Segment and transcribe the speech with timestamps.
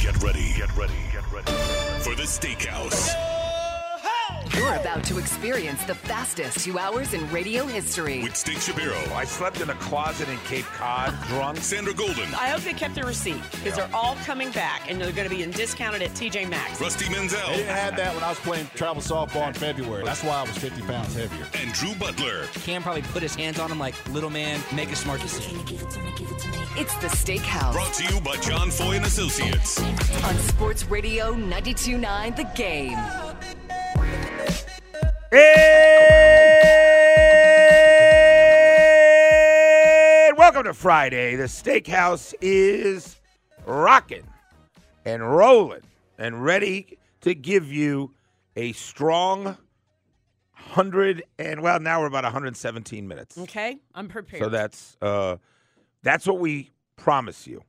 [0.00, 1.52] Get ready, get ready, get ready.
[2.00, 3.39] For the Steakhouse.
[4.56, 8.22] You're about to experience the fastest two hours in radio history.
[8.22, 11.58] With Steak Shapiro, I slept in a closet in Cape Cod, drunk.
[11.58, 15.12] Sandra Golden, I hope they kept the receipt because they're all coming back and they're
[15.12, 16.80] going to be in discounted at TJ Maxx.
[16.80, 20.04] Rusty Mansell, They didn't have that when I was playing travel softball in February.
[20.04, 21.46] That's why I was 50 pounds heavier.
[21.60, 22.46] and Drew Butler.
[22.54, 25.58] Cam probably put his hands on him like, little man, make a smart decision.
[26.76, 29.80] It's the Steakhouse Brought to you by John Foy and Associates.
[30.24, 32.98] on Sports Radio 92.9 The Game.
[35.32, 35.38] And
[40.36, 41.36] welcome to Friday.
[41.36, 43.20] The steakhouse is
[43.64, 44.24] rocking
[45.04, 45.82] and rolling
[46.18, 48.12] and ready to give you
[48.56, 53.38] a strong 100 and well now we're about 117 minutes.
[53.38, 54.42] Okay, I'm prepared.
[54.42, 55.36] So that's uh
[56.02, 57.62] that's what we promise you.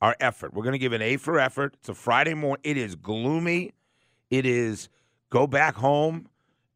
[0.00, 0.54] Our effort.
[0.54, 1.74] We're going to give an A for effort.
[1.80, 2.60] It's a Friday morning.
[2.62, 3.72] It is gloomy.
[4.30, 4.88] It is
[5.30, 6.28] go back home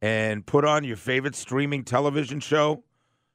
[0.02, 2.84] and put on your favorite streaming television show.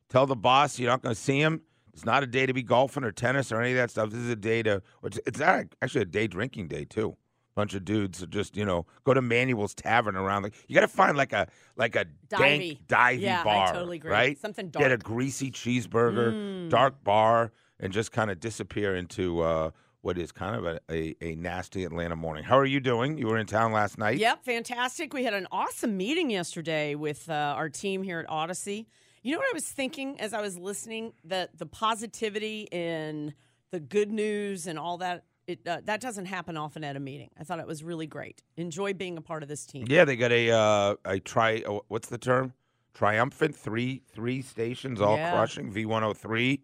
[0.10, 1.62] Tell the boss you're not going to see him.
[1.94, 4.12] It's not a day to be golfing or tennis or any of that stuff.
[4.12, 4.84] This is a day to.
[5.04, 7.18] It's, actually a day drinking day too.
[7.56, 10.44] Bunch of dudes that just you know go to Manuel's Tavern around.
[10.44, 12.38] Like you got to find like a like a Divey.
[12.38, 14.12] dank divey Yeah, I bar, totally agree.
[14.12, 14.38] right?
[14.38, 14.84] Something dark.
[14.84, 16.70] Get a greasy cheeseburger, Mm.
[16.70, 19.72] dark bar, and just kind of disappear into uh,
[20.08, 22.46] what is kind of a, a, a nasty Atlanta morning.
[22.46, 23.18] How are you doing?
[23.18, 24.18] You were in town last night.
[24.20, 25.14] Yep, fantastic.
[25.14, 28.88] We had an awesome meeting yesterday with uh, our team here at Odyssey.
[29.22, 31.12] You know what I was thinking as I was listening?
[31.26, 33.34] That the positivity and
[33.72, 37.30] the good news and all that it uh, that doesn't happen often at a meeting.
[37.38, 38.42] I thought it was really great.
[38.56, 39.88] Enjoy being a part of this team.
[39.90, 41.64] Yeah, they got a uh, a tri.
[41.68, 42.54] uh, What's the term?
[42.94, 45.32] Triumphant three three stations all Yeah.
[45.32, 45.70] crushing.
[45.70, 46.62] V one hundred three,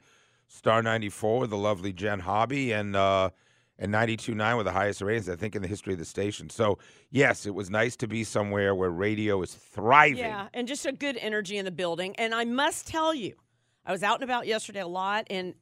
[0.54, 3.32] Star ninety four with the lovely Jen Hobby, and uh,
[3.80, 6.06] and ninety two nine with the highest ratings I think in the history of the
[6.06, 6.48] station.
[6.52, 6.78] So
[7.10, 10.20] yes, it was nice to be somewhere where radio is thriving.
[10.20, 12.16] Yeah, and just a good energy in the building.
[12.18, 13.36] And I must tell you,
[13.84, 15.56] I was out and about yesterday a lot, and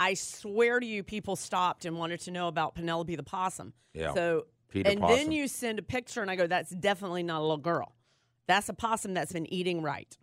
[0.00, 3.72] I swear to you, people stopped and wanted to know about Penelope the possum.
[3.92, 5.16] Yeah, So, Peter and Possum.
[5.16, 7.94] then you send a picture, and I go, "That's definitely not a little girl.
[8.48, 10.18] That's a possum that's been eating right."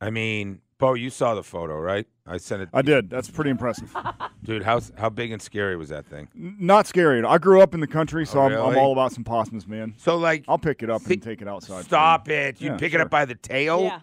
[0.00, 2.06] I mean, Bo, you saw the photo, right?
[2.26, 2.68] I sent it.
[2.74, 3.08] I did.
[3.08, 3.94] That's pretty impressive.
[4.44, 6.28] Dude, how how big and scary was that thing?
[6.36, 7.22] N- Not scary.
[7.24, 8.76] I grew up in the country, so Oh, I'm, I'm really?
[8.76, 9.94] all about some possums, man.
[9.96, 11.78] So like, I'll pick it up See- and take it outside.
[11.78, 12.60] for stop it!
[12.60, 13.02] You Yeah, pick it sure.
[13.02, 13.82] up by the tail.
[13.82, 14.00] Yeah.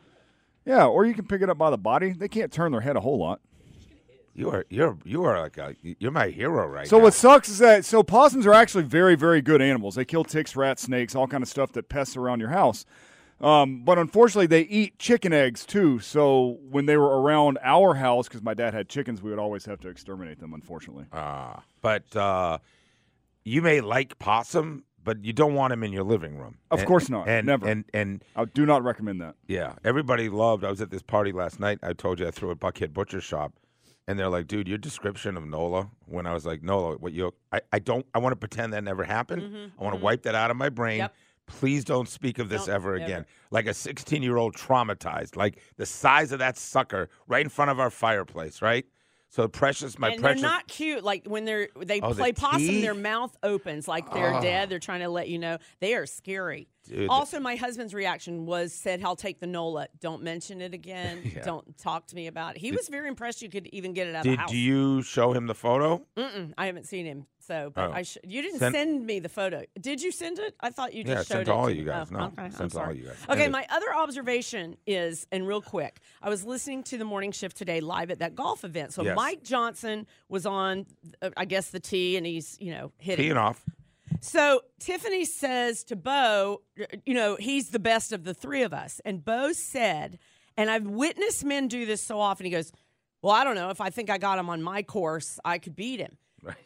[0.66, 2.14] Yeah, or you can pick it up by the body.
[2.14, 3.40] They can't turn their head a whole lot.
[4.34, 7.04] You are you're you are like a you're my hero right So now.
[7.04, 9.94] what sucks is that so possums are actually very, very good animals.
[9.94, 12.84] They kill ticks, rats, snakes, all kind of stuff that pests around your house.
[13.44, 16.00] Um, but unfortunately, they eat chicken eggs too.
[16.00, 19.66] So when they were around our house, because my dad had chickens, we would always
[19.66, 20.54] have to exterminate them.
[20.54, 22.60] Unfortunately, Ah, but uh,
[23.44, 26.58] you may like possum, but you don't want him in your living room.
[26.72, 27.28] Of And- course not.
[27.28, 27.68] And Never.
[27.68, 29.36] And and I do not recommend that.
[29.48, 30.64] yeah, everybody loved.
[30.64, 31.80] I was at this party last night.
[31.84, 33.52] I told you I threw a Buckhead Butcher Shop,
[34.08, 37.34] and they're like, "Dude, your description of Nola." When I was like, "Nola, what you?"
[37.52, 38.06] I, I don't.
[38.16, 39.72] I want to pretend that never happened.
[39.78, 41.00] I want to wipe that out of my brain.
[41.00, 41.14] Yep.
[41.48, 43.06] Please don't speak of this Don't, ever never.
[43.06, 43.26] again.
[43.52, 47.70] Like a 16 year old traumatized, like the size of that sucker right in front
[47.72, 48.86] of our fireplace, right?
[49.30, 50.42] So precious, my and precious.
[50.42, 51.04] they're not cute.
[51.04, 52.84] Like when they're they Oh, the play possum, teeth?
[52.84, 54.42] their mouth opens like they're Oh.
[54.42, 54.70] dead.
[54.70, 56.68] They're trying to let you know they are scary.
[56.88, 59.88] Dude, also, my husband's reaction was said, "I'll take the Nola.
[60.02, 61.22] Don't mention it again.
[61.36, 61.44] Yeah.
[61.44, 64.14] Don't talk to me about it." He was very impressed you could even get it
[64.16, 64.52] out of Did the house.
[64.52, 66.06] do you show him the photo?
[66.16, 67.26] Mm-mm, I haven't seen him.
[67.48, 67.94] So, but Oh.
[67.94, 69.64] I sh- you didn't Send- send me the photo.
[69.80, 70.56] Did you send it?
[70.62, 72.08] I thought you just Yeah, showed sent it to all you guys.
[72.12, 73.18] Oh, No, okay, sent all you guys.
[73.30, 77.06] Okay, And it- my other observation is, and real quick, I was listening to the
[77.06, 78.94] morning shift today live at that golf event.
[78.94, 79.16] So Yes.
[79.16, 80.86] Mike Johnson was on,
[81.22, 83.30] uh, I guess, the tee, and he's you know hitting.
[83.32, 83.64] Peeing off.
[84.22, 86.62] So Tiffany says to Bo,
[87.06, 89.02] you know, he's the best of the three of us.
[89.04, 90.18] And Bo said,
[90.56, 92.46] and I've witnessed men do this so often.
[92.46, 92.72] He goes,
[93.22, 93.70] Well, I don't know.
[93.70, 96.18] If I think I got him on my course, I could beat him.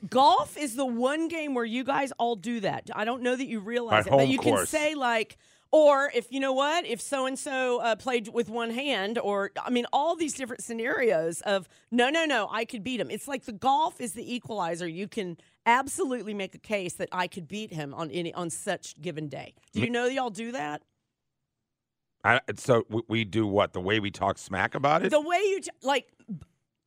[0.09, 2.89] Golf is the one game where you guys all do that.
[2.94, 5.38] I don't know that you realize My it, but you can say, like,
[5.71, 9.69] or if you know what, if so and so played with one hand, or I
[9.69, 13.12] mean, all these different scenarios of no, no, no, I could beat him.
[13.12, 14.88] It's like the golf is the equalizer.
[14.88, 19.00] You can absolutely make a case that I could beat him on any on such
[19.01, 19.53] given day.
[19.74, 20.83] Do you know that y'all do that?
[22.24, 23.74] I, so we, we do what?
[23.74, 25.12] The way we talk smack about it?
[25.12, 26.07] The way you t- like.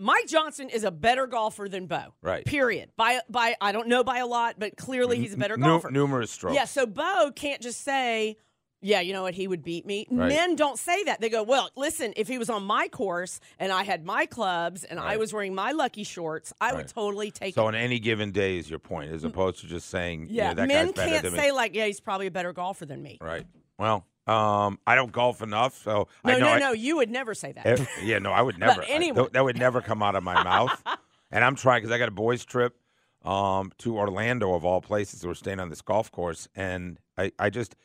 [0.01, 2.15] Mike Johnson is a better golfer than Bo.
[2.23, 2.45] Right.
[2.45, 2.91] Period.
[2.97, 5.91] By by, I don't know by a lot, but clearly he's a better golfer.
[5.91, 6.55] numerous strokes.
[6.57, 8.37] Yeah, so Bo can't just say,
[8.81, 9.35] Yeah, you know what?
[9.35, 10.07] He would beat me.
[10.11, 10.29] Right.
[10.29, 11.21] Men don't say that.
[11.21, 14.85] They go, well, listen, if he was on my course and I had my clubs
[14.85, 17.69] and I was wearing my lucky shorts, I would totally take So it.
[17.69, 19.27] on any given day is your point, as mm.
[19.27, 21.39] opposed to just saying, yeah, yeah, that men guy's better can't than me.
[21.39, 23.19] say like, yeah, he's probably a better golfer than me.
[23.21, 23.47] Right.
[23.79, 26.73] Well, um, I don't golf enough, so No, I know no, I, no.
[26.73, 27.67] You would never say that.
[27.67, 28.83] Eh, yeah, no, I would never.
[28.83, 29.29] I- anyone.
[29.33, 30.83] that would never come out of my mouth.
[31.33, 32.77] And I'm trying because I got a boys' trip
[33.25, 35.25] um, to Orlando of all places.
[35.25, 37.77] We're staying on this golf course, and I, I just,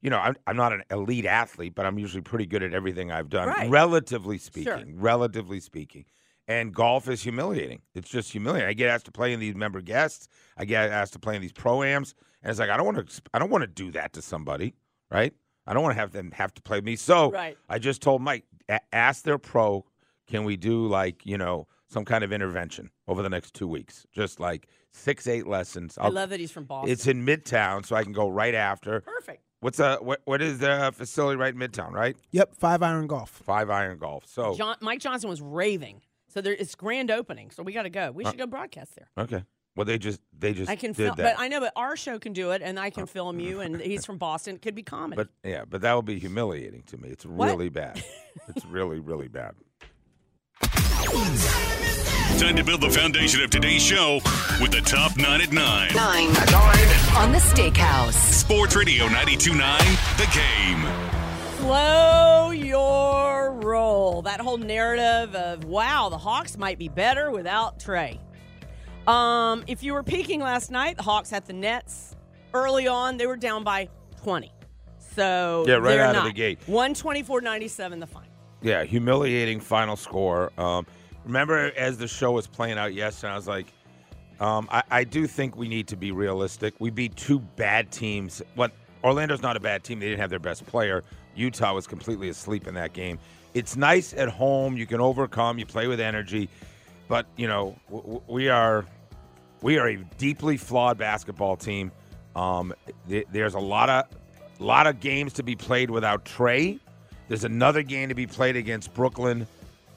[0.00, 3.12] you know, I'm, I'm not an elite athlete, but I'm usually pretty good at everything
[3.12, 3.68] I've done, Right.
[3.68, 4.64] relatively speaking.
[4.64, 4.82] Sure.
[4.94, 6.06] Relatively speaking.
[6.48, 7.82] And golf is humiliating.
[7.94, 8.70] It's just humiliating.
[8.70, 10.26] I get asked to play in these member guests.
[10.56, 13.06] I get asked to play in these pro proams, and it's like I don't want
[13.06, 13.22] to.
[13.34, 14.74] I don't want to do that to somebody,
[15.10, 15.34] right?
[15.66, 16.96] I don't want to have them have to play me.
[16.96, 17.56] So Right.
[17.68, 19.84] I just told Mike, a- ask their pro,
[20.26, 24.06] can we do like, you know, some kind of intervention over the next two weeks?
[24.12, 25.96] Just like six, eight lessons.
[25.98, 26.90] I love that he's from Boston.
[26.92, 29.00] It's in Midtown, so I can go right after.
[29.00, 29.42] perfect.
[29.60, 30.20] What's a what?
[30.26, 31.92] What is the uh, facility right in Midtown?
[31.92, 33.30] Right, Yep, five iron golf.
[33.30, 34.24] five iron golf.
[34.26, 36.02] So John, Mike Johnson was raving.
[36.28, 37.50] So there, it's grand opening.
[37.50, 38.10] So we got to go.
[38.10, 39.08] We uh, should go broadcast there.
[39.16, 39.42] okay.
[39.76, 41.36] Well, they just they just I can did film, that.
[41.36, 43.60] but I know, but our show can do it, and I can uh, film you.
[43.60, 44.54] And he's from Boston.
[44.56, 45.16] It could be comedy.
[45.16, 47.08] But yeah, but that would be humiliating to me.
[47.08, 47.46] It's What?
[47.48, 48.02] really bad.
[48.48, 49.54] it's really really bad.
[52.38, 54.14] Time to build the foundation of today's show
[54.60, 55.90] with the top nine at nine.
[55.94, 56.28] Nine.
[57.16, 58.12] On the Steakhouse.
[58.14, 59.78] Sports Radio 929,
[60.16, 60.86] The Game.
[61.58, 64.22] Slow your roll.
[64.22, 68.20] That whole narrative of wow, the Hawks might be better without Trey.
[69.06, 72.16] Um, if you were peeking last night, the Hawks at the Nets
[72.54, 73.88] early on, they were down by
[74.22, 74.50] 20.
[74.98, 76.58] So Yeah, right out of the gate.
[76.66, 78.28] 124-97 the final.
[78.62, 80.50] Yeah, humiliating final score.
[80.58, 80.86] Um,
[81.24, 83.66] remember, as the show was playing out yesterday, I was like,
[84.40, 86.74] um, I, I do think we need to be realistic.
[86.80, 88.42] We beat two bad teams.
[88.54, 88.72] What
[89.04, 90.00] Orlando's not a bad team.
[90.00, 91.04] They didn't have their best player.
[91.36, 93.18] Utah was completely asleep in that game.
[93.52, 94.76] It's nice at home.
[94.76, 95.58] You can overcome.
[95.58, 96.48] You play with energy,
[97.06, 98.86] but you know w- w- we are
[99.64, 101.90] we are a deeply flawed basketball team.
[102.36, 102.74] Um,
[103.08, 104.04] th- there's a lot of
[104.60, 106.78] lot of games to be played without Trey.
[107.28, 109.46] There's another game to be played against Brooklyn.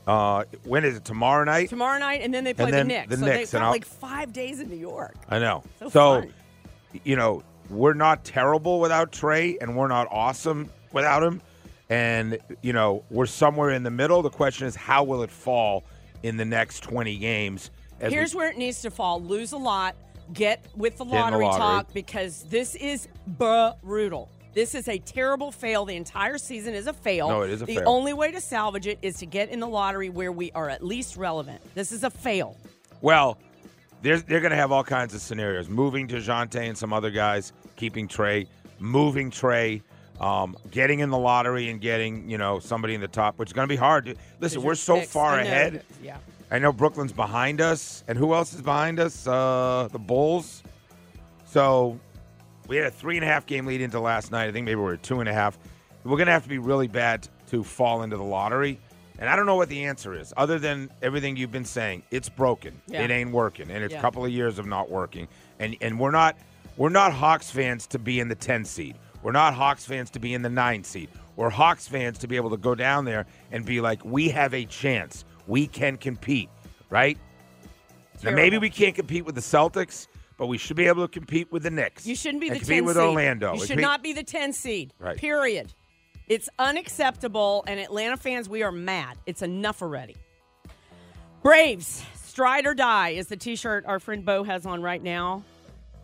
[0.07, 1.03] Uh, when is it?
[1.03, 1.67] Tomorrow night.
[1.67, 3.09] Tomorrow night, and then they play then the Knicks.
[3.09, 5.15] the so Knicks, they've and got like five days in New York.
[5.27, 5.63] I know.
[5.79, 6.23] So So,
[7.03, 11.41] you know, we're not terrible without Trey, and we're not awesome without him.
[11.89, 14.21] And you know, we're somewhere in the middle.
[14.21, 15.83] The question is, how will it fall
[16.23, 17.69] in the next 20 games?
[17.99, 19.95] As we- Here's where it needs to fall: lose a lot,
[20.33, 21.59] get with the in the lottery, lottery.
[21.59, 24.29] talk because this is brutal.
[24.53, 25.85] This is a terrible fail.
[25.85, 27.29] The entire season is a fail.
[27.29, 27.83] No, it is a the fail.
[27.87, 30.83] only way to salvage it is to get in the lottery where we are at
[30.83, 31.61] least relevant.
[31.75, 32.57] This is a fail.
[33.01, 33.37] Well,
[34.01, 35.69] they're, they're going to have all kinds of scenarios.
[35.69, 38.47] Moving Dejounte and some other guys, keeping Trey,
[38.79, 39.83] moving Trey,
[40.19, 43.53] um, getting in the lottery and getting, you know, somebody in the top, which is
[43.53, 44.17] going to be hard.
[44.39, 45.11] Listen, we're so Picks.
[45.11, 45.83] far ahead.
[46.01, 46.17] Yeah.
[46.49, 48.03] I know Brooklyn's behind us.
[48.07, 49.27] And who else is behind us?
[49.27, 50.63] Uh, the Bulls.
[51.45, 51.99] So
[52.67, 54.47] we had a three and a half game lead into last night.
[54.47, 55.57] I think maybe we're at two and a half.
[56.03, 58.79] We're going to have to be really bad to fall into the lottery.
[59.19, 62.03] And I don't know what the answer is, other than everything you've been saying.
[62.11, 62.79] It's broken.
[62.87, 63.01] Yeah.
[63.01, 63.97] It ain't working, and it's Yeah.
[63.97, 65.27] a couple of years of not working.
[65.59, 66.37] And and we're not
[66.77, 68.95] we're not Hawks fans to be in the 10 seed.
[69.23, 71.09] We're not Hawks fans to be in the 9 seed.
[71.35, 74.53] We're Hawks fans to be able to go down there and be like, we have
[74.53, 75.25] a chance.
[75.47, 76.49] We can compete,
[76.89, 77.17] right?
[78.23, 80.07] Now maybe we can't compete with the Celtics,
[80.37, 82.05] but we should be able to compete with the Knicks.
[82.05, 83.03] You shouldn't be the compete 10 with seed.
[83.03, 83.53] Orlando.
[83.53, 84.93] You should compete- not be the 10 seed.
[84.99, 85.17] Right.
[85.17, 85.73] Period.
[86.27, 89.17] It's unacceptable, and Atlanta fans, we are mad.
[89.25, 90.17] It's enough already.
[91.41, 95.43] Braves, stride or die is the t shirt our friend Bo has on right now.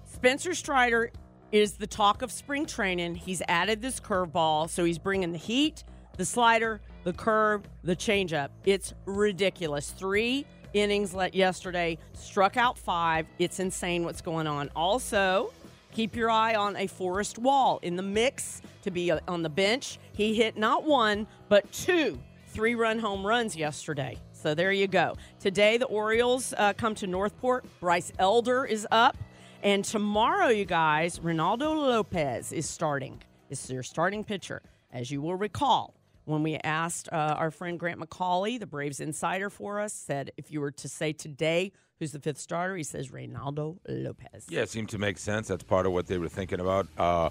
[0.06, 1.12] Spencer Strider
[1.52, 3.16] is the talk of spring training.
[3.16, 5.84] He's added this curveball, so he's bringing the heat,
[6.18, 8.50] the slider, the curve, the changeup.
[8.66, 9.92] It's ridiculous.
[9.92, 13.28] Three innings let yesterday, struck out five.
[13.40, 14.70] It's insane what's going on.
[14.76, 15.54] Also,
[15.92, 19.50] keep your eye on a Forrest Wall in the mix to be uh, on the
[19.50, 20.00] bench.
[20.14, 24.18] He hit not one, but two three run home runs yesterday.
[24.32, 25.16] So there you go.
[25.40, 27.66] Today, the Orioles uh, come to North Port.
[27.80, 29.18] Bryce Elder is up.
[29.64, 33.24] And tomorrow, you guys, Reynaldo Lopez is starting.
[33.50, 34.62] Is their starting pitcher.
[34.92, 35.96] As you will recall,
[36.26, 40.52] when we asked uh, our friend Grant McAuley, the Braves insider for us, said if
[40.52, 44.46] you were to say today who's the fifth starter, he says Reynaldo Lopez.
[44.50, 45.48] Yeah, it seemed to make sense.
[45.48, 46.88] That's part of what they were thinking about.
[46.98, 47.30] Uh,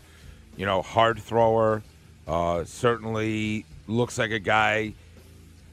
[0.57, 1.83] you know, hard thrower.
[2.29, 4.93] Uh, certainly looks like a guy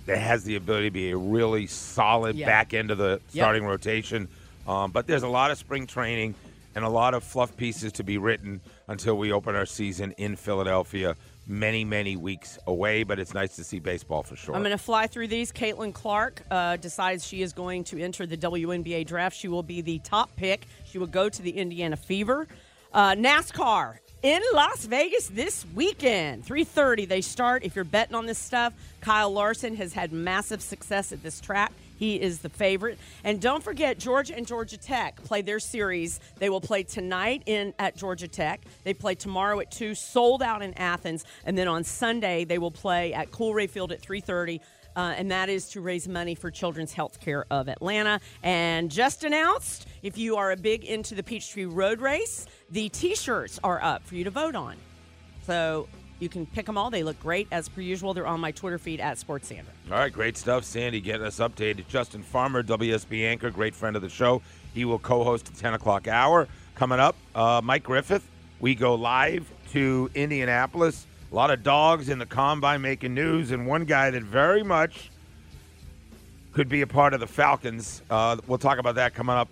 [0.05, 2.47] that has the ability to be a really solid Yeah.
[2.47, 4.27] back end of the starting rotation.
[4.67, 6.33] Um, but there's a lot of spring training
[6.75, 10.35] and a lot of fluff pieces to be written until we open our season in
[10.35, 11.15] Philadelphia
[11.49, 14.55] many, many weeks away, but it's nice to see baseball for sure.
[14.55, 15.51] I'm going to fly through these.
[15.51, 19.35] Caitlin Clark uh, decides she is going to enter the WNBA draft.
[19.35, 20.67] She will be the top pick.
[20.85, 22.47] She will go to the Indiana Fever.
[22.93, 26.45] Uh, NASCAR in Las Vegas this weekend.
[26.45, 27.63] 3:30 they start.
[27.63, 31.71] If you're betting on this stuff, Kyle Larson has had massive success at this track.
[31.99, 32.97] He is the favorite.
[33.25, 36.21] And don't forget, Georgia and Georgia Tech play their series.
[36.37, 38.61] They will play tonight in at Georgia Tech.
[38.85, 42.71] They play tomorrow at two, sold out in Athens, and then on Sunday they will
[42.71, 44.61] play at Coolray Field at 3:30.
[44.95, 48.19] Uh, and that is to raise money for Children's Health Care of Atlanta.
[48.43, 53.59] And just announced, if you are a big into the Peachtree Road Race, the T-shirts
[53.63, 54.77] are up for you to vote on.
[55.45, 55.87] So
[56.19, 56.89] you can pick them all.
[56.89, 58.13] They look great as per usual.
[58.13, 59.71] They're on my Twitter feed at Sports Sandra.
[59.91, 61.01] All right, great stuff, Sandy.
[61.01, 61.87] Getting us updated.
[61.87, 64.41] Justin Farmer, WSB anchor, great friend of the show.
[64.73, 66.47] He will co-host the 10 o'clock hour.
[66.75, 68.27] Coming up, uh, Mike Griffith.
[68.59, 71.07] We go live to Indianapolis.
[71.31, 75.11] A lot of dogs in the combine making news, and one guy that very much
[76.51, 78.01] could be a part of the Falcons.
[78.09, 79.47] Uh, we'll talk about that coming up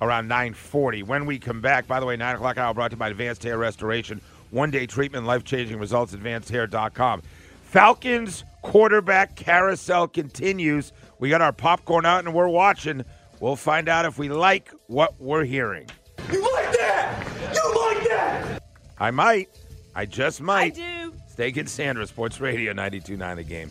[0.00, 1.02] around 9:40.
[1.02, 3.42] When we come back, by the way, 9 o'clock hour brought to you by Advanced
[3.42, 4.20] Hair Restoration.
[4.50, 6.14] One-day treatment, life-changing results.
[6.14, 7.22] AdvancedHair.com.
[7.62, 10.92] Falcons quarterback carousel continues.
[11.18, 13.04] We got our popcorn out and we're watching.
[13.40, 15.86] We'll find out if we like what we're hearing.
[16.32, 17.54] You like that?
[17.54, 18.62] You like that?
[18.98, 19.50] I might.
[19.94, 20.74] I just I might.
[20.74, 21.12] do.
[21.28, 23.70] Steak and Sandra, Sports Radio 92.9 The Game.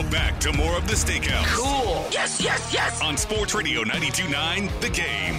[0.00, 1.44] Now back to more of the Steakhouse.
[1.48, 2.06] Cool.
[2.10, 3.02] Yes, yes, yes.
[3.02, 5.36] on Sports Radio 92.9 The Game.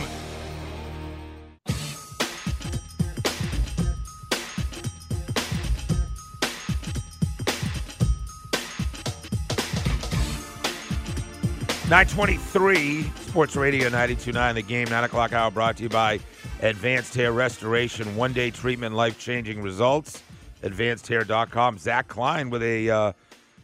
[11.89, 16.19] Nine twenty-three, Sports Radio 92.9 The Game, 9 o'clock hour brought to you by
[16.61, 18.15] Advanced Hair Restoration.
[18.15, 20.21] One-day treatment, life-changing results.
[20.61, 21.79] AdvancedHair.com.
[21.79, 23.13] Zach Klein with a uh,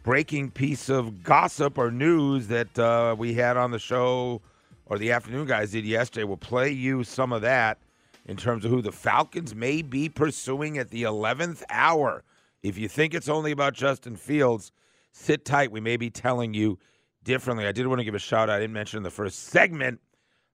[0.02, 4.40] breaking piece of gossip or news that uh, we had on the show,
[4.86, 6.24] or the afternoon guys did yesterday.
[6.24, 7.78] We'll play you some of that
[8.26, 12.22] in terms of who the Falcons may be pursuing at the 11th hour.
[12.62, 14.72] If you think it's only about Justin Fields,
[15.12, 15.72] sit tight.
[15.72, 16.78] We may be telling you
[17.24, 17.66] differently.
[17.66, 18.56] I did want to give a shout out.
[18.56, 20.00] I didn't mention in the first segment.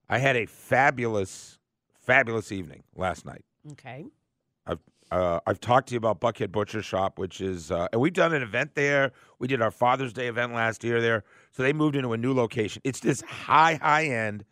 [0.09, 1.59] I had a fabulous,
[2.01, 3.43] fabulous evening last night.
[3.71, 4.05] Okay.
[4.67, 4.79] I've
[5.15, 8.33] uh, I've talked to you about Buckhead Butcher Shop, which is, uh, and we've done
[8.33, 9.13] an event there.
[9.39, 11.23] We did our Father's Day event last year there.
[11.51, 12.81] So they moved into a new location.
[12.83, 14.43] It's this high, high end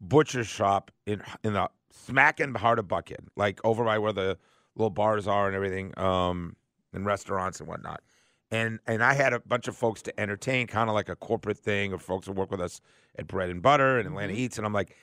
[0.00, 4.12] butcher shop in in the smack in the heart of Buckhead, like over by where
[4.12, 4.36] the
[4.74, 6.56] little bars are and everything, um,
[6.92, 8.02] and restaurants and whatnot.
[8.50, 11.58] And and I had a bunch of folks to entertain, kind of like a corporate
[11.58, 12.80] thing, of folks who work with us
[13.16, 14.58] at Bread and Butter and Atlanta Eats.
[14.58, 14.96] And I'm like,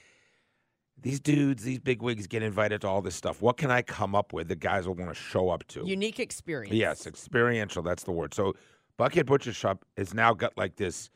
[1.02, 3.42] these dudes, these big wigs get invited to all this stuff.
[3.42, 5.86] What can I come up with that guys will want to show up to?
[5.86, 6.76] Unique experience.
[6.76, 7.82] Yes, experiential.
[7.82, 8.34] That's the word.
[8.34, 8.56] So,
[9.00, 11.10] Buckhead Butcher Shop has now got like this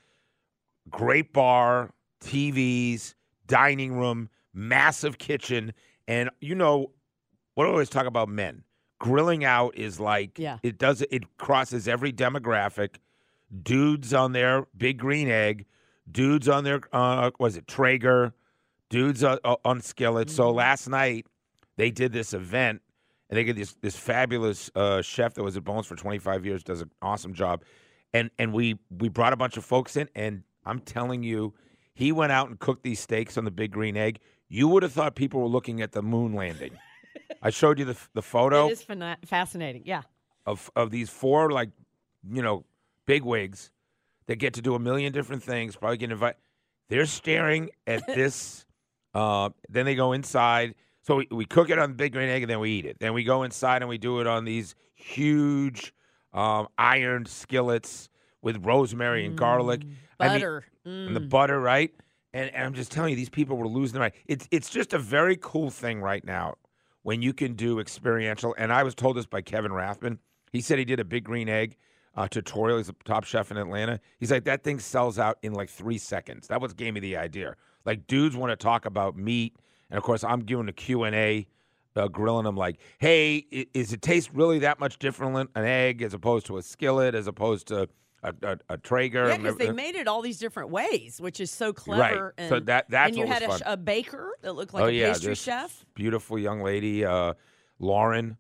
[0.90, 1.92] great bar,
[2.24, 3.14] TVs,
[3.48, 5.74] dining room, massive kitchen,
[6.08, 6.92] and you know
[7.54, 8.64] what I always talk about men.
[9.00, 10.58] Grilling out is like Yeah.
[10.64, 12.96] it does it crosses every demographic.
[13.62, 15.66] Dudes on their big green egg,
[16.12, 18.34] dudes on their uh was it Traeger,
[18.90, 20.30] dudes on, on skillet.
[20.30, 21.26] So last night
[21.78, 22.82] they did this event
[23.30, 26.64] and they get this this fabulous uh, chef that was at Bones for 25 years,
[26.64, 27.64] does an awesome job,
[28.14, 31.54] and and we we brought a bunch of folks in, and I'm telling you,
[31.94, 34.20] he went out and cooked these steaks on the big green egg.
[34.48, 36.78] You would have thought people were looking at the moon landing.
[37.42, 38.86] I showed you the the photo It is
[39.26, 39.84] fascinating.
[39.86, 40.04] Yeah.
[40.46, 41.72] of of these four like
[42.32, 42.64] you know
[43.08, 43.72] big wigs
[44.28, 45.76] that get to do a million different things.
[45.76, 46.38] Probably get invited.
[46.90, 48.65] They're staring at this.
[49.16, 50.76] Uh, then they go inside.
[51.02, 52.98] So we, we cook it on the big green egg and then we eat it.
[53.00, 55.94] Then we go inside and we do it on these huge
[56.34, 58.10] um, ironed skillets
[58.42, 59.84] with rosemary and garlic.
[60.20, 60.66] I mean, Butter.
[60.86, 61.30] and the Mm.
[61.30, 61.92] butter, right?
[62.34, 64.14] And, and I'm just telling you, these people were losing their mind.
[64.28, 66.56] It's it's just a very cool thing right now
[67.04, 68.54] when you can do experiential.
[68.58, 70.20] And I was told this by Kevin Rathbun.
[70.52, 71.78] He said he did a big green egg
[72.16, 72.78] uh, tutorial.
[72.78, 74.00] He's a top chef in Atlanta.
[74.20, 76.48] He's like that thing sells out in like three seconds.
[76.48, 77.56] That was gave me the idea.
[77.86, 79.56] Like dudes want to talk about meat,
[79.90, 81.48] and of course I'm doing the Q and A.
[81.98, 83.38] Uh, grilling them like, hey,
[83.74, 87.16] is it taste really that much different than an egg as opposed to a skillet,
[87.16, 87.88] as opposed to
[88.22, 89.28] a, a, a Traeger?
[89.28, 92.02] Yeah, and because they made it all these different ways, which is so clever.
[92.02, 92.12] Right.
[92.12, 92.34] clever.
[92.50, 94.92] So And, that- that's and you had a, a baker that looked like oh a
[94.92, 95.86] yeah, pastry chef.
[95.94, 97.36] beautiful young lady, uh,
[97.80, 98.36] Lauren.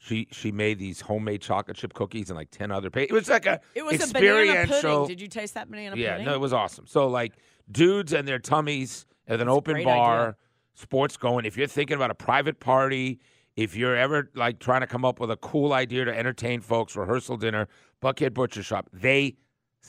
[0.00, 2.88] She she made these homemade chocolate chip cookies and like ten other.
[2.88, 5.00] Pa- it was like a It was a banana experiential.
[5.02, 5.08] pudding.
[5.08, 6.26] Did you taste that banana yeah, pudding?
[6.26, 6.86] no, it was awesome.
[6.86, 7.32] So like
[7.70, 10.36] dudes and their tummies at an open great bar, idea.
[10.74, 11.44] sports going.
[11.44, 13.18] If you're thinking about a private party,
[13.56, 16.94] if you're ever like trying to come up with a cool idea to entertain folks,
[16.94, 17.66] rehearsal dinner,
[18.00, 19.36] Buckhead Butcher Shop, they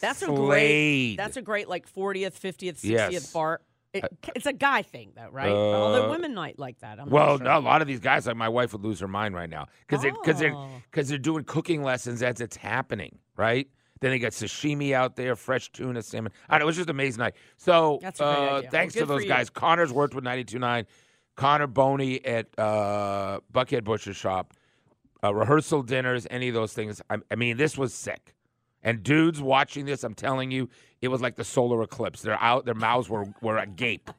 [0.02, 0.38] That's a slayed.
[0.38, 1.16] great.
[1.18, 3.32] That's a great like 40th, 50th, 60th Yes.
[3.32, 3.62] bar.
[3.94, 4.06] It,
[4.36, 5.50] it's a guy thing though, right?
[5.50, 7.00] Uh, Although women might like that.
[7.00, 7.54] I'm Well, no, sure.
[7.54, 10.02] a lot of these guys, like my wife, would lose her mind right now because
[10.04, 10.70] they're because they're Oh.
[10.92, 13.68] because they're doing cooking lessons as it's happening, right?
[14.02, 16.32] Then they got sashimi out there, fresh tuna, salmon.
[16.48, 17.34] I don't know, it was just an amazing night.
[17.58, 19.50] So That's a great uh, thanks Well, to those guys.
[19.50, 20.86] Connor's worked with 92.9.
[21.36, 24.54] Connor Boney at uh, Buckhead Butcher Shop.
[25.22, 27.02] Uh, rehearsal dinners, any of those things.
[27.10, 28.36] I, I mean, this was sick.
[28.84, 30.70] And dudes watching this, I'm telling you,
[31.02, 32.22] it was like the solar eclipse.
[32.22, 34.10] They're out, their mouths were, were agape.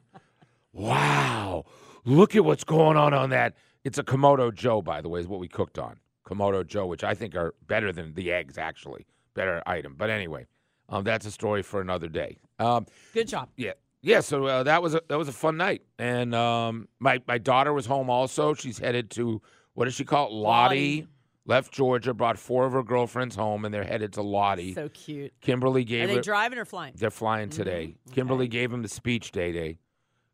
[0.73, 1.65] Wow.
[2.05, 3.55] Look at what's going on on that.
[3.83, 5.97] It's a Kamado Joe, by the way, is what we cooked on.
[6.25, 9.05] Kamado Joe, which I think are better than the eggs, actually.
[9.33, 9.95] Better item.
[9.97, 10.45] But anyway,
[10.89, 12.37] um, that's a story for another day.
[12.59, 13.49] Um, Good job.
[13.57, 13.73] yeah.
[14.03, 17.37] Yeah, so uh, that was a that was a fun night, and um, my my
[17.37, 18.55] daughter was home also.
[18.55, 19.43] She's headed to
[19.75, 20.33] what does she call it?
[20.33, 21.01] Lottie.
[21.01, 21.07] Lottie.
[21.45, 24.73] Left Georgia, brought four of her girlfriends home, and they're headed to Lottie.
[24.75, 25.33] So cute.
[25.41, 26.03] Kimberly gave.
[26.03, 26.21] Are gave they her.
[26.21, 26.93] driving or flying?
[26.95, 27.95] They're flying today.
[28.11, 29.79] Kimberly gave him the speech day day,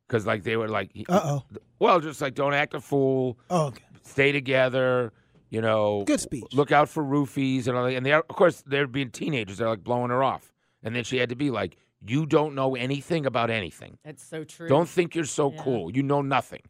[0.07, 1.43] because like they were like, Uh oh.
[1.79, 3.83] well, just like don't act a fool, Oh, okay.
[4.03, 5.13] stay together,
[5.49, 6.03] you know.
[6.05, 6.43] Good speech.
[6.51, 7.93] Look out for roofies and all that.
[7.95, 9.59] And they are, of course, they're being teenagers.
[9.59, 10.51] They're like blowing her off,
[10.83, 13.97] and then she had to be like, "You don't know anything about anything.
[14.03, 14.67] That's so true.
[14.67, 15.63] Don't think you're so Yeah.
[15.63, 15.95] cool.
[15.95, 16.63] You know nothing."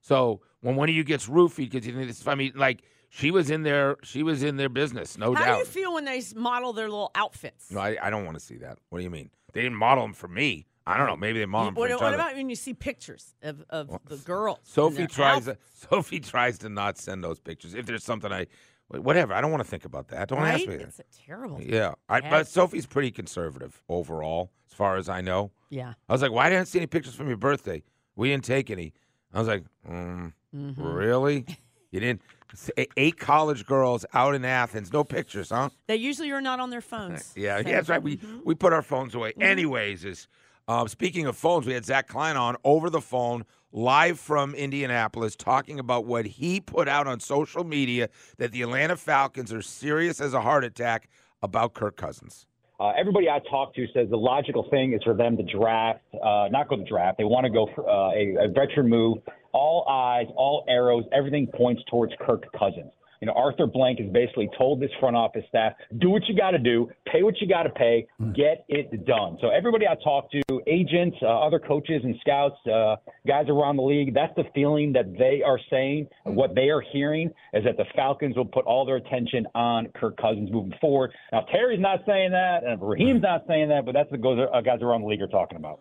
[0.00, 3.30] So when one of you gets roofied because you think this, I mean, like she
[3.30, 5.46] was in their, she was in their business, no How doubt.
[5.48, 7.70] How do you feel when they model their little outfits?
[7.70, 8.78] no, I, I don't want to see that.
[8.88, 9.30] What do you mean?
[9.52, 10.66] They didn't model them for me.
[10.86, 11.16] I don't know.
[11.16, 12.14] Maybe they model them for what, each what other.
[12.14, 14.58] about when you see pictures of, of the girls?
[14.62, 17.74] Sophie tries to, Sophie tries to not send those pictures.
[17.74, 18.46] If there's something I,
[18.88, 19.34] whatever.
[19.34, 20.28] I don't want to think about that.
[20.28, 20.54] Don't right?
[20.54, 20.88] ask me that.
[20.88, 21.60] It's a terrible.
[21.60, 25.50] Yeah, I, but Sophie's pretty conservative overall, as far as I know.
[25.68, 25.94] Yeah.
[26.08, 27.82] I was like, "Why didn't I see any pictures from your birthday?
[28.16, 28.92] We didn't take any."
[29.32, 30.82] I was like, mm, Mm-hmm.
[30.82, 31.44] "Really?
[31.92, 35.70] You didn't?" S- Eight college girls out in Athens, no pictures, huh?
[35.86, 37.32] They usually are not on their phones.
[37.36, 38.02] Yeah, So- yeah, that's right.
[38.02, 38.40] We Mm-hmm.
[38.44, 39.32] we put our phones away.
[39.40, 40.28] Anyways, is
[40.68, 45.34] um, speaking of phones, we had Zach Klein on over the phone, live from Indianapolis,
[45.36, 50.20] talking about what he put out on social media that the Atlanta Falcons are serious
[50.20, 51.08] as a heart attack
[51.42, 52.46] about Kirk Cousins.
[52.78, 56.48] Uh, everybody I talk to says the logical thing is for them to draft, uh,
[56.50, 57.18] not go to draft.
[57.18, 59.18] They want to go for uh, a, a veteran move.
[59.52, 62.92] All eyes, all arrows, everything points towards Kirk Cousins.
[63.20, 66.52] You know, Arthur Blank has basically told this front office staff, do what you got
[66.52, 69.36] to do, pay what you got to pay, get it done.
[69.42, 73.82] So everybody I talk to, agents, uh, other coaches and scouts, uh, guys around the
[73.82, 76.08] league, that's the feeling that they are saying.
[76.24, 80.16] What they are hearing is that the Falcons will put all their attention on Kirk
[80.16, 81.12] Cousins moving forward.
[81.30, 84.60] Now Terry's not saying that, and Raheem's not saying that, but that's what goes, uh,
[84.62, 85.80] guys around the league are talking about.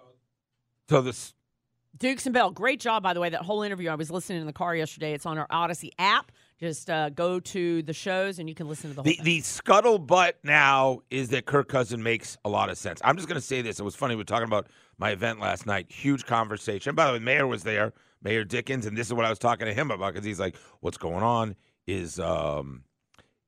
[0.90, 1.36] So this
[1.98, 3.30] Dukes and Bell, great job by the way.
[3.30, 5.14] That whole interview, I was listening in the car yesterday.
[5.14, 6.32] It's on our Odyssey app.
[6.60, 9.26] Just uh, go to the shows and you can listen to the whole the thing.
[9.26, 13.00] the scuttlebutt now is that Kirk Cousin makes a lot of sense.
[13.04, 13.80] I'm just going to say this.
[13.80, 14.16] It was funny.
[14.16, 15.90] We were talking about my event last night.
[15.90, 16.96] Huge conversation.
[16.96, 19.68] By the way, Mayor was there, Mayor Dickens, and this is what I was talking
[19.68, 21.56] to him about because he's like, "What's going on?
[21.88, 22.84] Is um,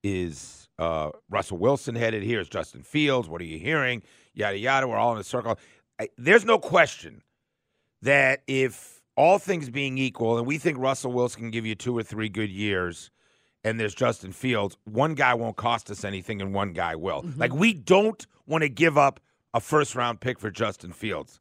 [0.03, 2.39] is uh, Russell Wilson headed here?
[2.39, 3.27] Is Justin Fields?
[3.27, 4.03] What are you hearing?
[4.33, 4.87] Yada yada.
[4.87, 5.59] We're all in a circle.
[5.99, 7.21] I, there's no question
[8.01, 11.97] that if all things being equal, and we think Russell Wilson can give you two
[11.97, 13.11] or three good years,
[13.63, 17.21] and there's Justin Fields, one guy won't cost us anything, and one guy will.
[17.21, 17.39] Mm-hmm.
[17.39, 19.19] Like we don't want to give up
[19.53, 21.39] a first round pick for Justin Fields.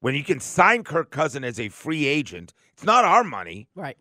[0.00, 3.68] When you can sign Kirk Cousin as a free agent, it's not our money.
[3.74, 3.96] right.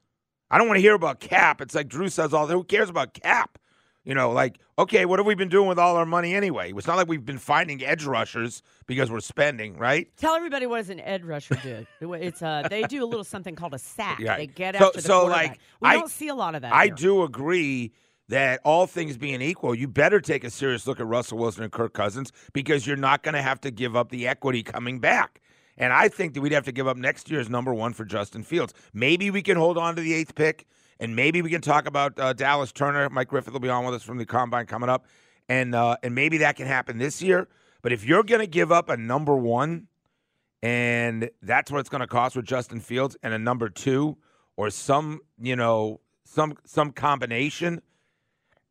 [0.54, 1.62] I don't want to hear about cap.
[1.62, 2.46] It's like Drew says all.
[2.46, 3.58] Who cares about cap?
[4.04, 6.74] You know, like okay, what have we been doing with all our money anyway?
[6.76, 10.08] It's not like we've been finding edge rushers because we're spending, right?
[10.18, 11.56] Tell everybody what does an edge rusher
[12.02, 12.14] do.
[12.14, 14.20] It's uh, they do a little something called a sack.
[14.20, 14.38] Yeah.
[14.38, 15.48] They get So- after the so, quarterback.
[15.50, 16.74] like, we I- don't see a lot of that.
[16.74, 16.96] I here.
[16.96, 17.92] do agree
[18.30, 21.72] that all things being equal, you better take a serious look at Russell Wilson and
[21.72, 25.42] Kirk Cousins because you're not going to have to give up the equity coming back.
[25.78, 28.42] And I think that we'd have to give up next year's number one for Justin
[28.44, 28.74] Fields.
[28.94, 30.66] Maybe we can hold on to the eighth pick,
[31.02, 33.10] and maybe we can talk about uh, Dallas Turner.
[33.10, 35.08] Mike Griffith will be on with us from the combine coming up,
[35.50, 37.50] and uh, and maybe that can happen this year.
[37.82, 39.88] But if you're going to give up a number one,
[40.62, 44.16] and that's what it's going to cost with Justin Fields, and a number two,
[44.56, 47.82] or some you know some some combination,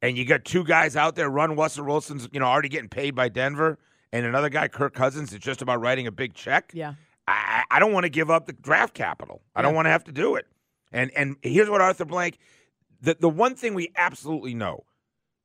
[0.00, 1.28] and you got two guys out there.
[1.28, 3.76] Run Russell Wilson's you know already getting paid by Denver,
[4.12, 6.70] and another guy Kirk Cousins is just about writing a big check.
[6.72, 6.94] Yeah.
[7.26, 9.42] I, I don't want to give up the draft capital.
[9.54, 10.46] I don't want to have to do it.
[10.92, 12.38] And and here's what Arthur Blank,
[13.00, 14.84] the the one thing we absolutely know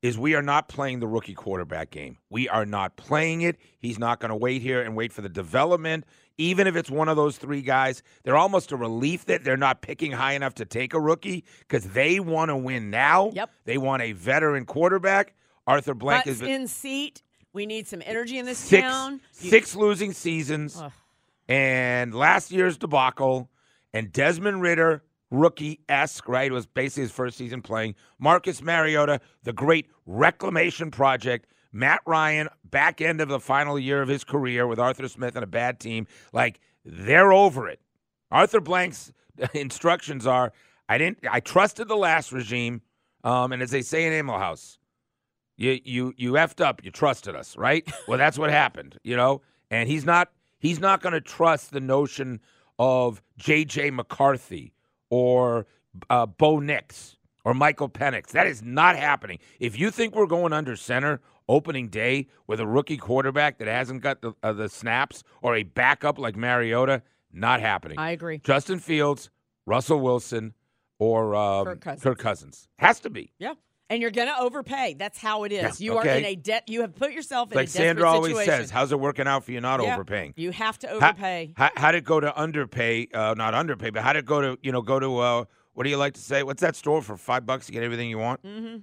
[0.02, 2.18] is we are not playing the rookie quarterback game.
[2.30, 3.56] We are not playing it.
[3.78, 6.04] He's not going to wait here and wait for the development.
[6.38, 9.80] Even if it's one of those three guys, they're almost a relief that they're not
[9.80, 13.30] picking high enough to take a rookie because they want to win now.
[13.34, 13.50] Yep.
[13.64, 15.34] They want a veteran quarterback.
[15.66, 17.22] Arthur Blank Butts is in seat.
[17.54, 19.20] We need some energy in this six town.
[19.40, 20.92] You- six losing seasons, Ugh.
[21.48, 23.48] and last year's debacle,
[23.94, 26.50] and Desmond Ridder, rookie esque, right?
[26.50, 27.94] It was basically his first season playing.
[28.18, 31.46] Marcus Mariota, the great reclamation project.
[31.72, 35.44] Matt Ryan, back end of the final year of his career with Arthur Smith and
[35.44, 36.06] a bad team.
[36.32, 37.80] Like they're over it.
[38.30, 39.12] Arthur Blank's
[39.54, 40.52] instructions are:
[40.88, 41.18] I didn't.
[41.30, 42.82] I trusted the last regime,
[43.24, 44.78] um, and as they say in Animal House,
[45.56, 46.82] you you you effed up.
[46.84, 47.86] You trusted us, right?
[48.08, 49.42] Well, that's what happened, you know.
[49.70, 52.40] And he's not he's not going to trust the notion
[52.78, 53.90] of J.J.
[53.90, 54.72] McCarthy
[55.10, 55.66] or
[56.10, 58.28] uh, Bo Nix or Michael Penix.
[58.28, 59.38] That is not happening.
[59.60, 64.02] If you think we're going under center opening day with a rookie quarterback that hasn't
[64.02, 67.98] got the, uh, the snaps or a backup like Mariota, not happening.
[67.98, 68.38] I agree.
[68.38, 69.30] Justin Fields,
[69.64, 70.54] Russell Wilson,
[70.98, 72.02] or um, Kirk Cousins.
[72.02, 73.32] Kirk Cousins has to be.
[73.38, 73.54] Yeah.
[73.88, 74.94] And you're going to overpay.
[74.98, 75.80] That's how it is.
[75.80, 76.64] Yeah, you are in a debt.
[76.66, 78.62] You have put yourself in like a desperate Sandra always situation.
[78.62, 79.94] says, how's it working out for you not Yeah.
[79.94, 80.34] overpaying?
[80.36, 81.52] You have to overpay.
[81.56, 83.08] How, how'd it go to underpay?
[83.14, 85.44] Uh, not underpay, but how'd it go to you know go to uh,
[85.74, 86.42] what do you like to say?
[86.42, 88.42] What's that store for five bucks you get everything you want?
[88.42, 88.78] mm-hmm.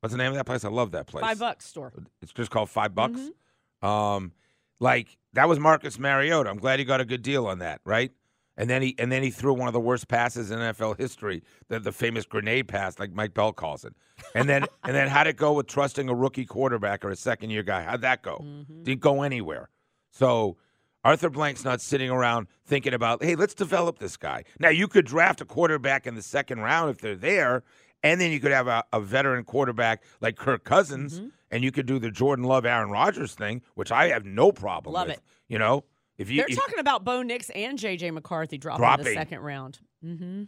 [0.00, 0.64] What's the name of that place?
[0.64, 1.22] I love that place.
[1.22, 1.92] Five bucks store.
[2.22, 3.20] It's just called five bucks.
[3.20, 3.86] Mm-hmm.
[3.86, 4.32] Um,
[4.80, 6.50] like that was Marcus Mariota.
[6.50, 8.12] I'm glad he got a good deal on that, right?
[8.56, 11.42] And then he and then he threw one of the worst passes in NFL history,
[11.68, 13.94] the, the famous grenade pass, like Mike Bell calls it.
[14.34, 17.50] And then and then how'd it go with trusting a rookie quarterback or a second
[17.50, 17.82] year guy?
[17.82, 18.38] How'd that go?
[18.44, 18.82] Mm-hmm.
[18.82, 19.70] Didn't go anywhere.
[20.10, 20.58] So
[21.04, 24.44] Arthur Blank's not sitting around thinking about, hey, let's develop this guy.
[24.60, 27.64] Now you could draft a quarterback in the second round if they're there,
[28.02, 31.28] and then you could have a, a veteran quarterback like Kirk Cousins, Mm-hmm.
[31.50, 34.92] and you could do the Jordan Love, Aaron Rodgers thing, which I have no problem
[34.94, 35.16] Love with.
[35.16, 35.22] it.
[35.48, 35.84] You know,
[36.22, 38.10] if you They're if- talking about Bo Nix and J.J.
[38.12, 39.78] McCarthy dropping, in the second round.
[40.04, 40.44] Mm-hmm.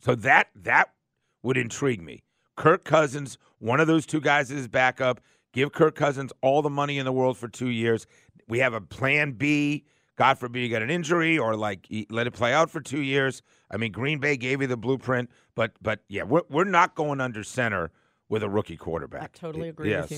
[0.00, 0.92] So that that
[1.42, 2.22] would intrigue me.
[2.56, 5.20] Kirk Cousins, one of those two guys is his backup.
[5.52, 8.06] Give Kirk Cousins all the money in the world for two years.
[8.48, 9.84] We have a plan B.
[10.16, 13.42] God forbid you get an injury or like let it play out for two years.
[13.70, 17.20] I mean, Green Bay gave you the blueprint, but but yeah, we're we're not going
[17.20, 17.90] under center
[18.28, 19.22] with a rookie quarterback.
[19.22, 20.16] I totally agree Yeah, with you.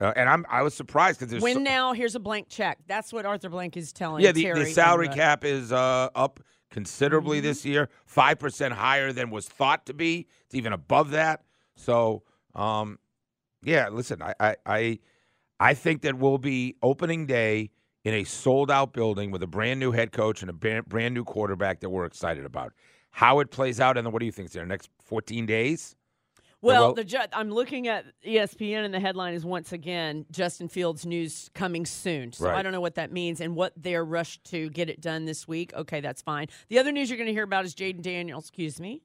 [0.00, 1.92] Uh, and I'm I was surprised because there's Win so- now.
[1.92, 2.78] Here's a blank check.
[2.86, 4.22] That's what Arthur Blank is telling.
[4.24, 7.46] yeah, the, the salary uh, cap is uh, up considerably Mm-hmm.
[7.46, 10.26] this year, five percent higher than was thought to be.
[10.46, 11.42] It's even above that.
[11.76, 12.22] So,
[12.54, 12.98] um,
[13.62, 14.98] yeah, listen, I, I, I,
[15.60, 17.70] I think that we'll be opening day
[18.04, 21.14] in a sold out building with a brand new head coach and a brand, brand
[21.14, 22.72] new quarterback that we're excited about.
[23.10, 24.46] How it plays out, and then what do you think?
[24.46, 25.96] Is there the next fourteen days?
[26.60, 30.68] Well, well- the ju- I'm looking at ESPN, and the headline is once again Justin
[30.68, 32.32] Fields news coming soon.
[32.32, 35.24] So I don't know what that means and what they're rushed to get it done
[35.24, 35.72] this week.
[35.74, 36.48] Okay, that's fine.
[36.68, 38.44] The other news you're going to hear about is Jayden Daniels.
[38.48, 39.02] Excuse me.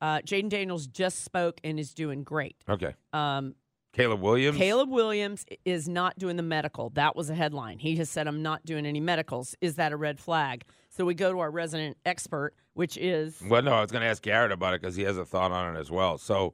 [0.00, 2.56] Uh, Jayden Daniels just spoke and is doing great.
[2.68, 3.54] Okay, Um,
[3.92, 4.56] Caleb Williams.
[4.56, 6.88] Caleb Williams is not doing the medical.
[6.90, 7.78] That was a headline.
[7.78, 9.54] He has said, I'm not doing any medicals.
[9.60, 10.64] Is that a red flag?
[10.92, 14.08] So we go to our resident expert, which is Well, no, I was going to
[14.08, 16.18] ask Garrett about it because he has a thought on it as well.
[16.18, 16.52] So,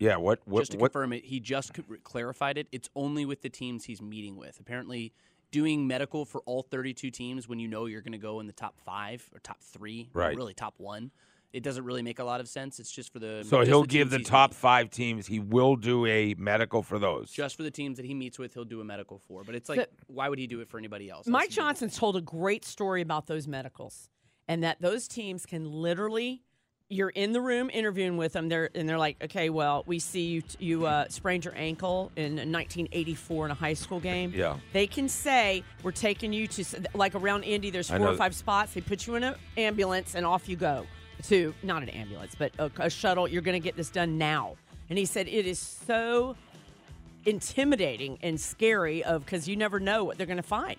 [0.00, 0.92] yeah, what, what, just to what?
[0.92, 1.70] confirm it, he just
[2.02, 2.66] clarified it.
[2.72, 4.58] It's only with the teams he's meeting with.
[4.58, 5.12] Apparently,
[5.52, 8.52] doing medical for all 32 teams when you know you're going to go in the
[8.52, 10.36] top five or top three, or Right.
[10.36, 11.12] really top one,
[11.52, 12.78] it doesn't really make a lot of sense.
[12.78, 14.60] It's just for the So he'll the give the top meeting.
[14.60, 15.26] five teams.
[15.26, 17.30] He will do a medical for those.
[17.30, 19.42] Just for the teams that he meets with, he'll do a medical for.
[19.44, 21.26] But it's like, The- why would he do it for anybody else?
[21.26, 24.08] Mike That's the big- Johnson told a great story about those medicals
[24.48, 26.42] and that those teams can literally
[26.92, 30.22] you're in the room interviewing with them they're and they're like okay well we see
[30.26, 34.56] you you uh, sprained your ankle in 1984 in a high school game Yeah.
[34.72, 38.74] they can say we're taking you to like around Indy there's four or five spots
[38.74, 40.84] they put you in an ambulance and off you go
[41.20, 44.56] to not an ambulance but a, a shuttle you're going to get this done now
[44.88, 46.36] and he said it is so
[47.26, 50.76] intimidating and scary of because you never know what they're going to find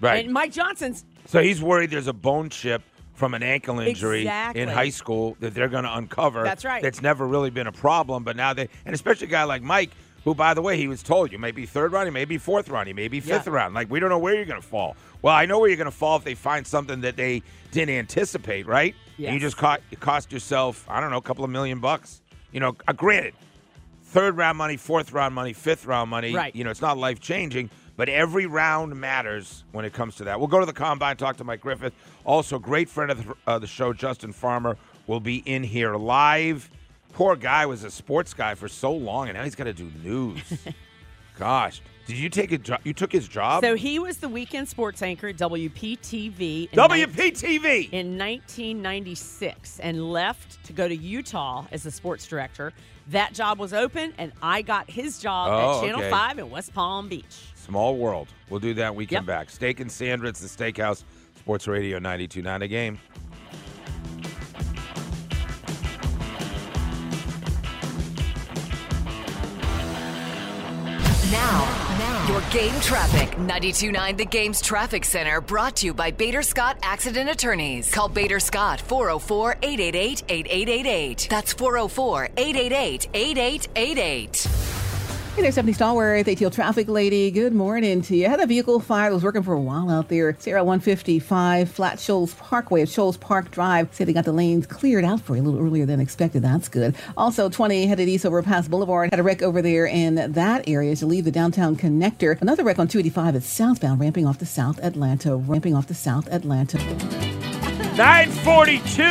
[0.00, 0.24] right.
[0.24, 2.82] and Mike Johnson's so he's worried there's a bone chip
[3.16, 4.62] from an ankle injury Exactly.
[4.62, 6.44] in high school that they're going to uncover.
[6.44, 6.82] That's right.
[6.82, 9.90] That's never really been a problem, but now they, and especially a guy like Mike,
[10.26, 12.36] who, by the way, he was told you may be third round, he may be
[12.36, 13.52] fourth round, he may be fifth Yeah.
[13.52, 13.74] round.
[13.74, 14.96] Like we don't know where you're going to fall.
[15.22, 17.94] Well, I know where you're going to fall if they find something that they didn't
[17.94, 18.94] anticipate, right?
[19.18, 22.20] And you just caught, you cost yourself, I don't know, a couple of million bucks.
[22.50, 23.34] You know, uh, granted,
[24.02, 26.34] third round money, fourth round money, fifth round money.
[26.34, 26.54] Right.
[26.54, 30.38] You know, it's not life changing, but every round matters when it comes to that.
[30.40, 31.94] We'll go to the combine, talk to Mike Griffith.
[32.24, 36.68] Also, great friend of the, uh, the show, Justin Farmer, will be in here live.
[37.16, 39.90] Poor guy was a sports guy for so long, and now he's got to do
[40.04, 40.42] news.
[41.38, 42.80] Gosh, did you take a job?
[42.84, 43.62] You took his job?
[43.64, 46.68] So he was the weekend sports anchor at WPTV.
[46.72, 47.90] in WPTV.
[47.92, 52.72] in 1996 and left to go to Utah as the sports director.
[53.08, 56.10] That job was open, and I got his job Oh, at Channel okay.
[56.10, 57.36] 5 in West Palm Beach.
[57.54, 58.28] Small world.
[58.50, 59.26] We'll do that when we come Yep.
[59.26, 59.50] back.
[59.50, 61.04] Steak and Sandra, it's the Steakhouse,
[61.38, 62.98] Sports Radio 92.9 a game.
[71.36, 73.28] Now, now, your game traffic.
[73.36, 77.92] 92.9 The Game's Traffic Center brought to you by Bader Scott Accident Attorneys.
[77.92, 81.26] Call Bader Scott 404 888 8888.
[81.28, 84.75] That's 404 888 8888.
[85.36, 87.30] Hey there, Stephanie Stallworth, ATL traffic lady.
[87.30, 88.24] Good morning to you.
[88.24, 90.34] I had a vehicle fire that was working for a while out there.
[90.38, 93.94] Sarah 155, Flat Shoals Parkway at Shoals Park Drive.
[93.94, 96.40] Say they got the lanes cleared out for you a little earlier than expected.
[96.40, 96.96] That's good.
[97.18, 99.10] Also, 20 headed east over past Boulevard.
[99.10, 102.40] Had a wreck over there in that area as you leave the downtown connector.
[102.40, 106.26] Another wreck on 285 is southbound, ramping off the South Atlanta, ramping off the South
[106.32, 106.78] Atlanta.
[107.94, 109.02] 942.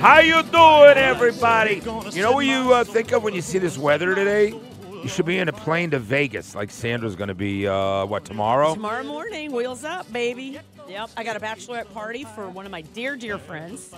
[0.00, 1.76] How you doing, everybody?
[2.12, 4.52] You know what you uh, think of when you see this weather today?
[5.02, 8.24] You should be in a plane to Vegas, like Sandra's going to be, uh, what,
[8.24, 8.74] tomorrow?
[8.74, 10.58] Tomorrow morning, wheels up, baby.
[10.88, 13.94] Yep, I got a bachelorette party for one of my dear, dear friends.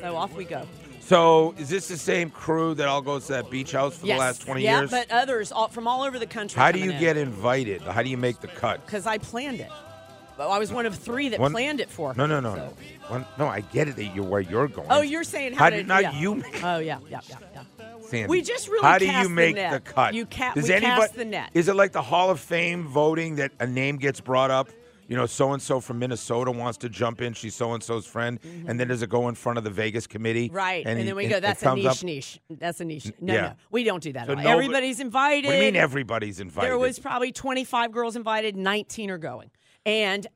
[0.00, 0.66] So off we go.
[1.00, 4.16] So, is this the same crew that all goes to that beach house for yes.
[4.16, 4.90] the last 20 yeah, years?
[4.90, 6.58] but others all, from all over the country.
[6.58, 7.82] How do you get invited?
[7.82, 8.84] How do you make the cut?
[8.86, 9.70] Because I planned it.
[10.38, 12.72] I was one of three that One- planned it for No, no, no, so- no.
[13.08, 14.88] One, no, I get it that you're where you're going.
[14.90, 16.18] Oh, you're saying how, How did did not yeah.
[16.18, 17.62] you make Oh yeah, yeah, yeah, yeah.
[18.08, 19.72] Sandy, We just really How do you the make net.
[19.72, 20.14] the cut?
[20.14, 21.50] You ca- Does we anybody, cast the net.
[21.54, 24.70] Is it like the Hall of Fame voting that a name gets brought up?
[25.06, 27.34] You know, so and so from Minnesota wants to jump in.
[27.34, 30.06] She's so and so's friend, and then does it go in front of the Vegas
[30.06, 30.46] committee?
[30.48, 30.56] Mm-hmm.
[30.56, 31.40] Right, and, it- then we go.
[31.40, 32.40] That's a niche, up- niche.
[32.48, 33.12] That's a niche.
[33.20, 33.40] No, Yeah.
[33.42, 34.26] no, we don't do that.
[34.26, 35.46] So nobody- Everybody's invited.
[35.48, 36.70] What do you mean everybody's invited?
[36.70, 38.56] There was probably 25 girls invited.
[38.56, 39.50] 19 are going,
[39.84, 40.26] and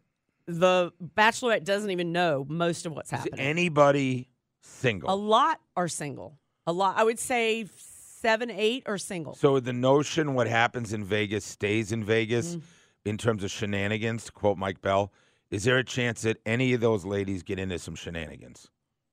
[0.47, 3.41] the Bachelorette doesn't even know most of what's Is happening.
[3.41, 4.29] anybody
[4.61, 5.11] single?
[5.11, 6.39] a lot are single.
[6.69, 6.97] A lot.
[6.99, 9.35] I would say seven, eight are single.
[9.35, 12.63] So the notion what happens in Vegas stays in Vegas Mm.
[13.05, 15.11] in terms of shenanigans, to quote Mike Bell.
[15.51, 18.69] Is there a chance that any of those ladies get into some shenanigans?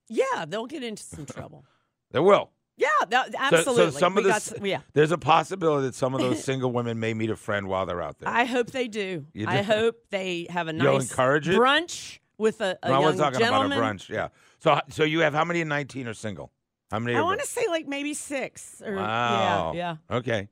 [0.10, 1.66] yeah, they'll get into some trouble.
[2.12, 2.52] They will.
[2.78, 3.92] Yeah, that, absolutely.
[3.92, 4.82] So, some We of the got yeah.
[4.94, 8.02] there's a possibility that some of those single women may meet a friend while they're
[8.02, 8.28] out there.
[8.28, 9.26] I hope they do.
[9.34, 11.58] You I hope they have a You'll nice encourage it?
[11.58, 13.72] brunch with a, a no, I was talking gentleman.
[13.72, 14.10] about a brunch.
[14.10, 14.28] Yeah.
[14.60, 16.52] So so you have how many in 19 are single?
[16.92, 17.18] How many?
[17.18, 18.82] I want to say like maybe six.
[18.86, 19.72] Or, Wow.
[19.74, 20.18] Yeah, yeah.
[20.18, 20.50] Okay.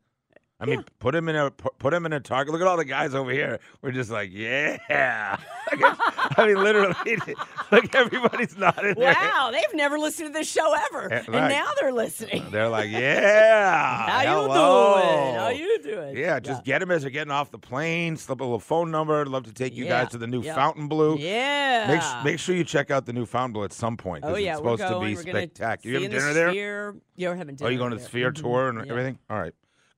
[0.63, 2.53] I mean, put him in a put him in a target.
[2.53, 3.59] Look at all the guys over here.
[3.81, 4.77] We're just like, yeah.
[5.71, 6.95] I mean, literally,
[7.71, 8.95] like everybody's nodding.
[8.97, 12.45] Wow, they've never listened to this show ever, Eh, and now they're listening.
[12.51, 14.07] They're like, yeah.
[14.07, 15.35] How you hello." doing?
[15.35, 16.17] How you doing?
[16.17, 18.17] Yeah, just get them as they're getting off the plane.
[18.17, 19.21] Slip a little phone number.
[19.21, 20.55] I'd love to take you Yeah, guys to the new yeah.
[20.55, 21.17] Fontainebleau.
[21.17, 21.87] Yeah.
[21.87, 24.23] Make, make sure you check out the new Fontainebleau at some point.
[24.25, 25.15] Oh yeah, it's supposed we're going.
[25.15, 25.91] to be spectacular.
[25.99, 26.49] You having in dinner the there?
[26.51, 26.95] Sphere.
[27.15, 27.67] You're having dinner.
[27.67, 28.03] Oh, you going to the.
[28.03, 28.41] Sphere Mhm.
[28.41, 28.91] tour and Yeah.
[28.91, 29.19] everything?
[29.29, 29.53] All right,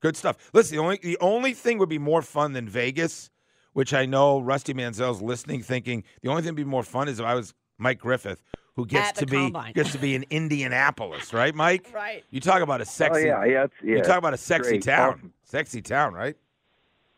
[0.05, 0.37] good stuff.
[0.53, 3.29] Listen, the only the only thing would be more fun than Vegas,
[3.73, 7.19] which I know Rusty Mansell's listening, thinking the only thing would be more fun is
[7.19, 8.43] if I was Mike Griffith,
[8.75, 9.73] who gets to the be Combine.
[9.73, 11.91] gets to be in Indianapolis, right, Mike?
[11.93, 12.23] Right.
[12.29, 13.31] You talk about a sexy.
[13.31, 13.95] Oh yeah, yeah, it's, yeah.
[13.97, 15.33] you talk about a sexy great, town, awesome.
[15.43, 16.37] sexy town, right?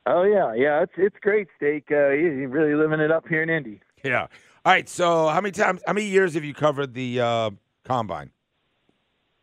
[0.06, 1.88] Oh yeah, yeah, it's it's great, Steak.
[1.92, 3.82] Uh, you- you're really living it up here in Indy.
[4.04, 4.28] Yeah.
[4.66, 4.88] All right.
[4.88, 5.82] So, how many times?
[5.86, 7.50] How many years have you covered the uh,
[7.84, 8.32] combine?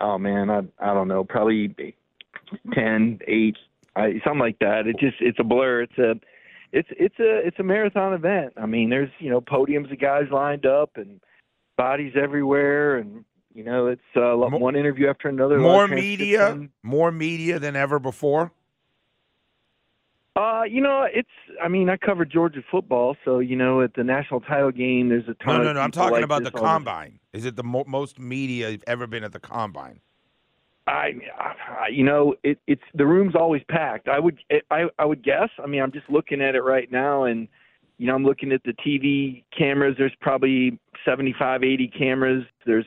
[0.01, 1.69] Oh man, I I don't know, probably
[2.73, 3.57] ten, eight,
[3.97, 4.87] I, something like that.
[4.87, 5.83] It just it's a blur.
[5.83, 6.15] It's a
[6.73, 8.55] it's it's a it's a marathon event.
[8.57, 11.21] I mean, there's you know podiums of guys lined up and
[11.77, 15.59] bodies everywhere, and you know it's uh, Mo- one interview after another.
[15.59, 18.53] More media, more media than ever before.
[20.37, 21.29] Uh, you know, it's.
[21.63, 25.29] I mean, I covered Georgia football, so you know, at the national title game, there's
[25.29, 25.59] a ton.
[25.59, 25.81] No, no, no.
[25.81, 27.21] I'm talking like about the combine.
[27.33, 30.01] Is it the mo- most media you've ever been at the combine?
[30.87, 34.09] I, I you know, it, it's the room's always packed.
[34.09, 34.39] I would,
[34.71, 35.49] I, I would guess.
[35.63, 37.49] I mean, I'm just looking at it right now, and
[37.99, 39.95] you know, I'm looking at the TV cameras.
[39.99, 42.45] There's probably 75, 80 cameras.
[42.67, 42.87] There's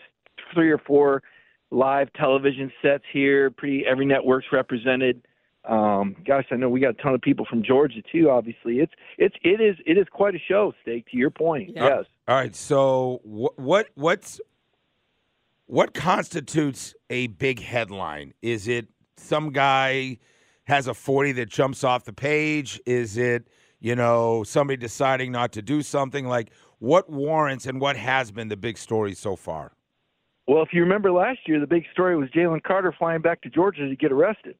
[0.53, 1.23] three or four
[1.71, 3.49] live television sets here.
[3.49, 5.25] Pretty every network's represented.
[5.67, 8.29] Um, gosh, I know we got a ton of people from Georgia too.
[8.29, 10.73] Obviously, it's it's it is it is quite a show.
[10.81, 11.71] Steak to your point.
[11.75, 11.83] Yeah.
[11.83, 12.05] Yes.
[12.27, 12.55] All right.
[12.55, 14.39] So what what what's
[15.67, 18.33] what constitutes a big headline?
[18.41, 20.17] Is it some guy
[20.65, 22.79] has a 40 that jumps off the page?
[22.85, 23.47] Is it,
[23.79, 28.47] you know, somebody deciding not to do something like what warrants and what has been
[28.47, 29.73] the big story so far?
[30.47, 33.49] Well, if you remember last year, the big story was Jalen Carter flying back to
[33.49, 34.55] Georgia to get arrested.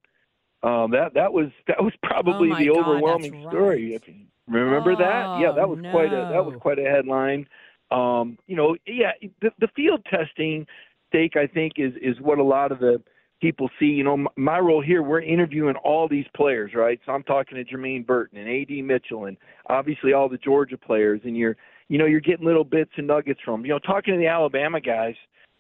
[0.64, 3.92] Um, that that was that was probably Oh the God, overwhelming that's story.
[3.92, 4.02] right.
[4.02, 5.40] If you remember that?
[5.40, 7.48] Yeah, that was Oh, quite a that was quite a headline.
[7.92, 10.66] Um, you know, yeah, the, the field testing
[11.08, 13.02] stake I think is is what a lot of the
[13.42, 13.86] people see.
[13.86, 17.00] You know, my role here, we're interviewing all these players, right?
[17.06, 18.82] So I'm talking to Jermaine Burton and A.D.
[18.82, 19.38] Mitchell and
[19.70, 21.58] obviously all the Georgia players, and you're
[21.90, 23.66] you know you're getting little bits and nuggets from.
[23.66, 25.16] You know, talking to the Alabama guys,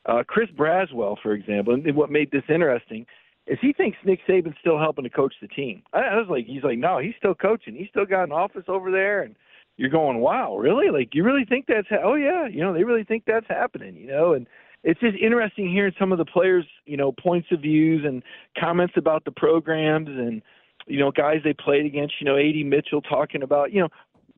[0.05, 3.05] uh, Chris Braswell, for example, and what made this interesting
[3.47, 5.81] is he thinks Nick Saban's still helping to coach the team.
[5.93, 7.75] I, I was like, he's like, no, he's still coaching.
[7.75, 9.36] He's still got an office over there, and
[9.77, 10.89] you're going, wow, really?
[10.89, 11.88] Like, you really think that's?
[11.89, 14.47] Ha- oh yeah, you know, they really think that's happening, you know, and
[14.84, 18.24] it's just interesting hearing some of the players, you know, points of views and
[18.58, 20.42] comments about the programs and
[20.88, 22.16] you know guys they played against.
[22.20, 23.90] You know, AD Mitchell talking about you know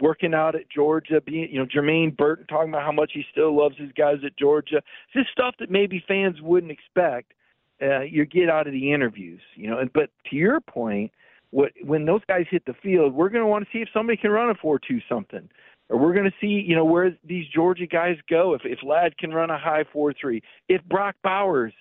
[0.02, 3.56] working out at Georgia, being you know Jermaine Burton talking about how much he still
[3.56, 4.78] loves his guys at Georgia.
[4.78, 7.34] It's just stuff that maybe fans wouldn't expect.
[7.82, 9.82] Uh, you get out of the interviews, you know.
[9.94, 11.12] But to your point,
[11.52, 14.18] what when those guys hit the field, we're going to want to see if somebody
[14.18, 15.50] can run a four-two something, or
[15.90, 18.54] we're going to see you know where these Georgia guys go.
[18.54, 21.74] If if Ladd can run a high four-three, if Brock Bowers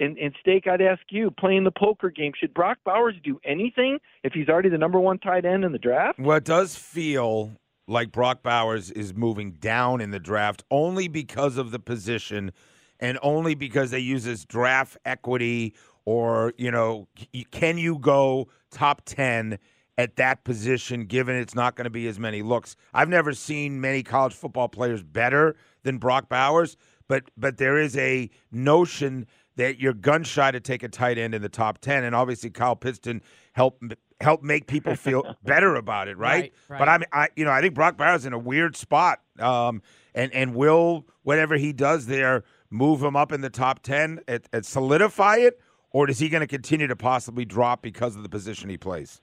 [0.00, 3.98] and, and Steak, I'd ask you, playing the poker game, should Brock Bowers do anything
[4.24, 6.18] if he's already the number one tight end in the draft?
[6.18, 7.52] Well, it does feel
[7.86, 12.52] like Brock Bowers is moving down in the draft only because of the position
[13.00, 17.06] and only because they use this draft equity or, you know,
[17.50, 19.58] can you go top 10
[19.98, 22.76] at that position given it's not going to be as many looks.
[22.94, 26.76] I've never seen many college football players better than Brock Bowers,
[27.08, 29.26] but but there is a notion
[29.56, 32.48] that you're gun shy to take a tight end in the top 10 and obviously
[32.48, 33.20] Kyle Pittston
[33.52, 33.82] helped
[34.20, 36.52] help make people feel better about it, right?
[36.68, 36.88] Right, But.
[36.88, 39.20] I'm I you know, I think Brock Bowers in a weird spot.
[39.38, 39.82] Um
[40.14, 44.42] and and will whatever he does there move him up in the top 10 and,
[44.52, 48.28] and solidify it or is he going to continue to possibly drop because of the
[48.28, 49.20] position he plays?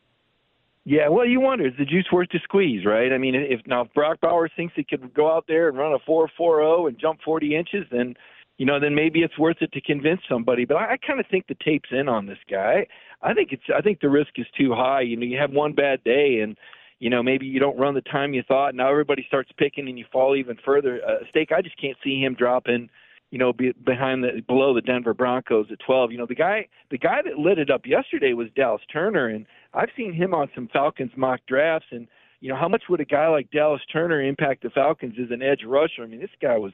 [0.90, 3.14] Yeah, well, you wonder is the juice worth the squeeze, right?
[3.14, 5.94] I mean, if now if Brock Bowers thinks he could go out there and run
[5.94, 8.16] a four four zero and jump forty inches, then
[8.58, 10.66] you know, then maybe it's worth it to convince somebody.
[10.66, 12.88] But I, I kind of think the tape's in on this guy.
[13.22, 15.02] I think it's I think the risk is too high.
[15.02, 16.58] You know, you have one bad day and.
[17.02, 18.76] You know, maybe you don't run the time you thought.
[18.76, 21.00] Now everybody starts picking, and you fall even further.
[21.08, 22.90] Uh, Steak, I just can't see him dropping
[23.32, 26.12] you know, be, behind the below the Denver Broncos at 12.
[26.12, 29.46] You know, the guy the guy that lit it up yesterday was Dallas Turner, and
[29.74, 31.88] I've seen him on some Falcons mock drafts.
[31.92, 32.08] And
[32.40, 35.42] you know, how much would a guy like Dallas Turner impact the Falcons as an
[35.42, 36.04] edge rusher?
[36.04, 36.74] I mean, this guy was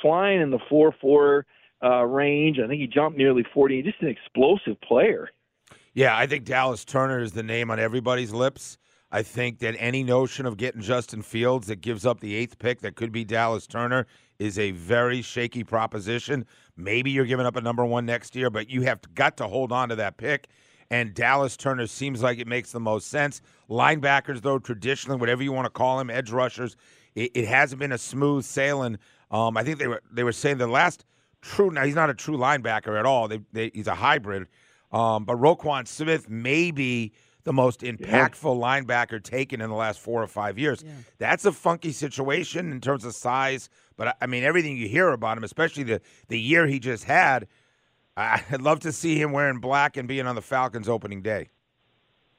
[0.00, 1.46] flying in the four four
[1.82, 2.58] uh, range.
[2.62, 3.82] I think he jumped nearly 40.
[3.82, 5.30] Just an explosive player.
[5.94, 8.78] Yeah, I think Dallas Turner is the name on everybody's lips.
[9.10, 12.80] I think that any notion of getting Justin Fields that gives up the eighth pick
[12.80, 14.06] that could be Dallas Turner
[14.38, 16.46] is a very shaky proposition.
[16.76, 19.72] Maybe you're giving up a number one next year, but you have got to hold
[19.72, 20.48] on to that pick.
[20.90, 23.40] And Dallas Turner seems like it makes the most sense.
[23.68, 26.76] Linebackers, though, traditionally, whatever you want to call them, edge rushers,
[27.14, 28.98] it, it hasn't been a smooth sailing.
[29.30, 31.04] Um, I think they were they were saying the last
[31.42, 31.70] true.
[31.70, 33.26] Now he's not a true linebacker at all.
[33.26, 34.46] They, they, he's a hybrid.
[34.92, 40.22] Um, but Roquan Smith may be the most impactful linebacker taken in the last four
[40.22, 40.84] or five years.
[41.18, 43.68] That's a funky situation in terms of size.
[43.96, 47.46] But I- mean, everything you hear about him, especially the the year he just had,
[48.16, 51.48] I'd love to see him wearing black and being on the Falcons opening day.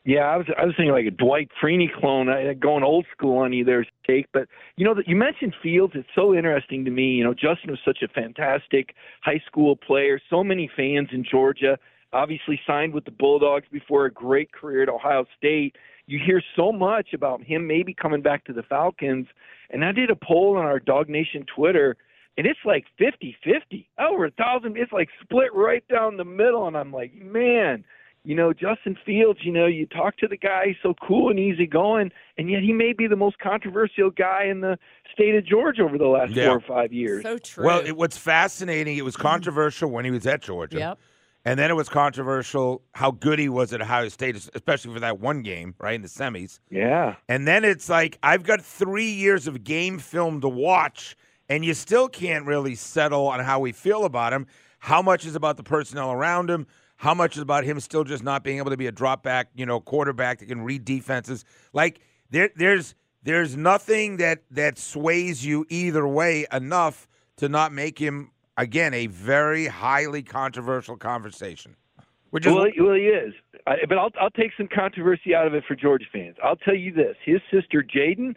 [0.07, 3.39] Yeah, I was I was thinking like a Dwight Freeney clone, uh, going old school
[3.39, 4.27] on you there, Jake.
[4.31, 5.93] But you know that you mentioned Fields.
[5.95, 7.15] It's so interesting to me.
[7.15, 10.21] You know, Justin was such a fantastic high school player.
[10.29, 11.77] So many fans in Georgia.
[12.13, 15.75] Obviously signed with the Bulldogs before a great career at Ohio State.
[16.07, 19.27] You hear so much about him maybe coming back to the Falcons.
[19.69, 21.97] And I did a poll on our DawgNation Twitter,
[22.37, 24.77] and it's like 50-50, over a thousand.
[24.77, 26.67] It's like split right down the middle.
[26.67, 27.83] And I'm like, man
[28.27, 31.39] you know, Justin Fields, you know, you talk to the guy, he's so cool and
[31.39, 34.77] easy going, and yet he may be the most controversial guy in the
[35.13, 36.47] state of Georgia over the last Yeah.
[36.47, 37.23] four or five years.
[37.23, 37.65] So true.
[37.65, 39.29] Well, it, what's fascinating, it was mm-hmm.
[39.29, 40.77] controversial when he was at Georgia.
[40.77, 40.99] Yep.
[41.47, 45.21] And then it was controversial how good he was at Ohio State, especially for that
[45.21, 46.59] one game, right, in the semis.
[46.69, 47.15] yeah.
[47.29, 51.15] And then it's like, I've got three years of game film to watch,
[51.47, 54.45] and you still can't really settle on how we feel about him.
[54.79, 56.67] How much is about the personnel around him?
[56.97, 59.47] How much is about him still just not being able to be a drop back,
[59.55, 61.45] you know, quarterback that can read defenses?
[61.71, 62.93] Like there, there's
[63.23, 67.07] there's nothing that that sways you either way enough
[67.37, 71.75] to not make him again a very highly controversial conversation.
[72.31, 73.33] Which is Well, he- well, he is.
[73.65, 76.35] I, but I'll I'll take some controversy out of it for Georgia fans.
[76.43, 78.35] I'll tell you this: his sister Jaiden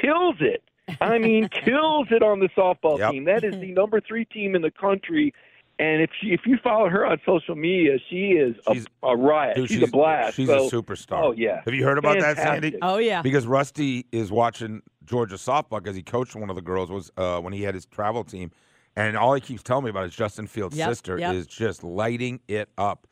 [0.00, 0.62] kills it.
[1.00, 3.10] I mean, kills it on the softball Yep.
[3.10, 3.24] team.
[3.24, 5.34] That is the number three team in the country
[5.78, 9.56] And if she, if you follow her on social media, she is a, a riot.
[9.56, 10.36] Dude, she's, a blast.
[10.36, 11.22] She's So- a superstar.
[11.22, 11.60] Oh yeah.
[11.64, 12.76] Have you heard about that, Sandy?
[12.80, 13.20] Oh, yeah.
[13.20, 17.40] Because Rusty is watching Georgia softball because he coached one of the girls was uh,
[17.40, 18.50] when he had his travel team,
[18.96, 21.34] and all he keeps telling me about is Justin Fields' Yep, sister yep.
[21.34, 23.06] is just lighting it up.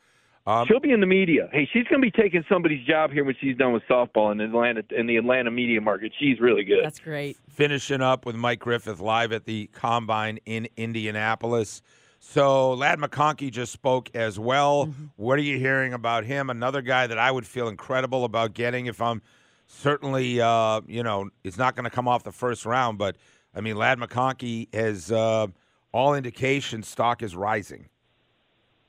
[0.47, 1.49] Um, She'll be in the media.
[1.53, 4.41] Hey, she's going to be taking somebody's job here when she's done with softball in
[4.41, 6.13] Atlanta in the Atlanta media market.
[6.19, 6.85] She's really good.
[6.85, 7.39] That's great.
[7.49, 11.81] finishing up with Mike Griffith live at the Combine in Indianapolis.
[12.21, 14.87] So Ladd McConkey just spoke as well.
[14.87, 15.05] Mm-hmm.
[15.17, 16.51] What are you hearing about him?
[16.51, 19.23] Another guy that I would feel incredible about getting if I'm
[19.67, 23.17] certainly, uh, you know, it's not going to come off the first round, but
[23.55, 25.47] I mean, Ladd McConkey has uh,
[25.95, 27.89] all indications stock is rising.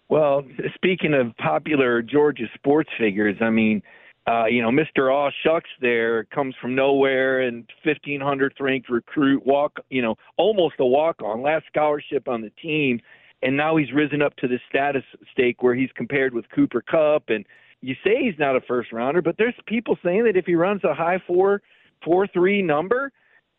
[0.10, 0.44] Well,
[0.74, 3.84] speaking of popular Georgia sports figures, I mean,
[4.28, 5.14] uh, you know, Mr.
[5.14, 10.86] Aw Shucks there comes from nowhere and 1500th ranked recruit, walk, you know, almost a
[10.86, 13.00] walk on, last scholarship on the team.
[13.44, 17.30] And now he's risen up to the status Steak where he's compared with Cooper Kupp.
[17.30, 17.46] And
[17.82, 20.84] you say he's not a first rounder, but there's people saying that if he runs
[20.84, 21.62] a high four,
[22.04, 23.12] four, three number,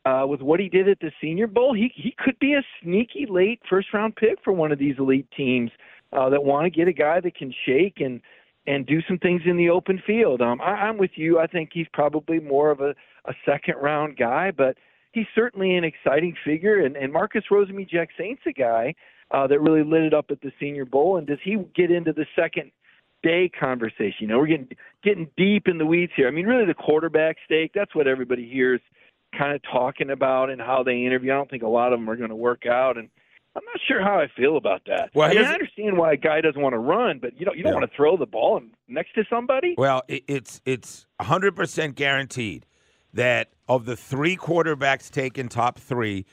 [0.06, 3.26] uh, with what he did at the Senior Bowl, he he could be a sneaky
[3.28, 5.70] late first round pick for one of these elite teams
[6.12, 8.20] uh, that want to get a guy that can shake and
[8.68, 10.40] and do some things in the open field.
[10.40, 11.38] Um, I, I'm with you.
[11.38, 12.94] I think he's probably more of a,
[13.26, 14.76] a second round guy, but
[15.12, 16.84] he's certainly an exciting figure.
[16.84, 18.94] And, and Marcus Rosemy-Jacksaint's a guy
[19.30, 21.16] uh, that really lit it up at the Senior Bowl.
[21.16, 22.72] And does he get into the second
[23.22, 24.16] day conversation?
[24.20, 24.68] You know, we're getting
[25.04, 26.26] getting deep in the weeds here.
[26.26, 27.70] I mean, really, the quarterback Steak.
[27.72, 28.80] That's what everybody hears
[29.36, 31.32] kind of talking about and how they interview.
[31.32, 33.08] I don't think a lot of them are going to work out, and
[33.54, 35.10] I'm not sure how I feel about that.
[35.14, 37.56] Well, I mean, I understand why a guy doesn't want to run, but you don't
[37.56, 37.78] you don't Yeah.
[37.78, 39.74] want to throw the ball next to somebody.
[39.78, 42.66] Well, it, it's it's 100% guaranteed
[43.14, 46.26] that of the three quarterbacks taken top three,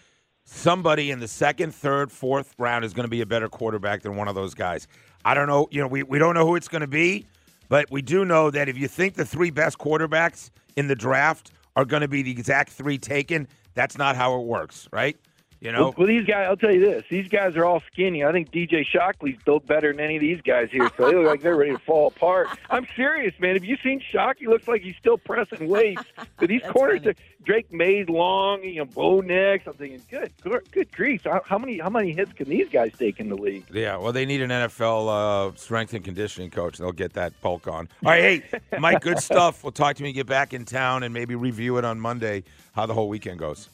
[0.44, 4.16] somebody in the second, third, fourth round is going to be a better quarterback than
[4.16, 4.88] one of those guys.
[5.26, 5.68] I don't know.
[5.72, 7.26] You know, we, we don't know who it's going to be,
[7.70, 11.52] but we do know that if you think the three best quarterbacks in the draft
[11.76, 15.18] are going to be the exact three taken, that's not how it works, right?
[15.64, 18.26] You know, Well, well, these guys, I'll tell you this: these guys are all skinny.
[18.26, 21.26] I think DJ Shockley's built better than any of these guys here, so they look
[21.26, 22.50] like they're ready to fall apart.
[22.70, 23.56] I'm serious, man.
[23.56, 24.40] Have you seen Shock?
[24.40, 26.04] He looks like he's still pressing weights.
[26.38, 29.66] But these corners, are, Drake Maye's long, you know, bow necks.
[29.66, 31.24] I'm thinking, good, good, good grief!
[31.24, 33.64] How, how many how many hits can these guys take in the league?
[33.72, 36.78] Yeah, well, they need an NFL uh, strength and conditioning coach.
[36.78, 37.88] They'll get that bulk on.
[38.04, 39.64] All right, hey, Mike, good stuff.
[39.64, 42.02] We'll talk to you when you get back in town and maybe review it on
[42.02, 42.44] Monday
[42.74, 43.70] how the whole weekend goes.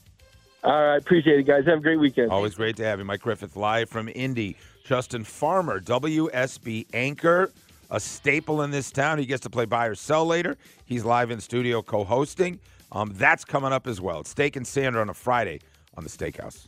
[0.63, 1.65] All right, appreciate it, guys.
[1.65, 2.31] Have a great weekend.
[2.31, 3.05] Always great to have you.
[3.05, 4.57] Mike Griffith live from Indy.
[4.83, 7.51] Justin Farmer, WSB anchor,
[7.91, 9.19] a staple in this town.
[9.19, 10.57] He gets to play buy or sell later.
[10.85, 12.59] He's live in studio co hosting.
[12.91, 14.21] Um, that's coming up as well.
[14.21, 15.59] It's Steak and Sandra on a Friday
[15.95, 16.65] on the Steakhouse.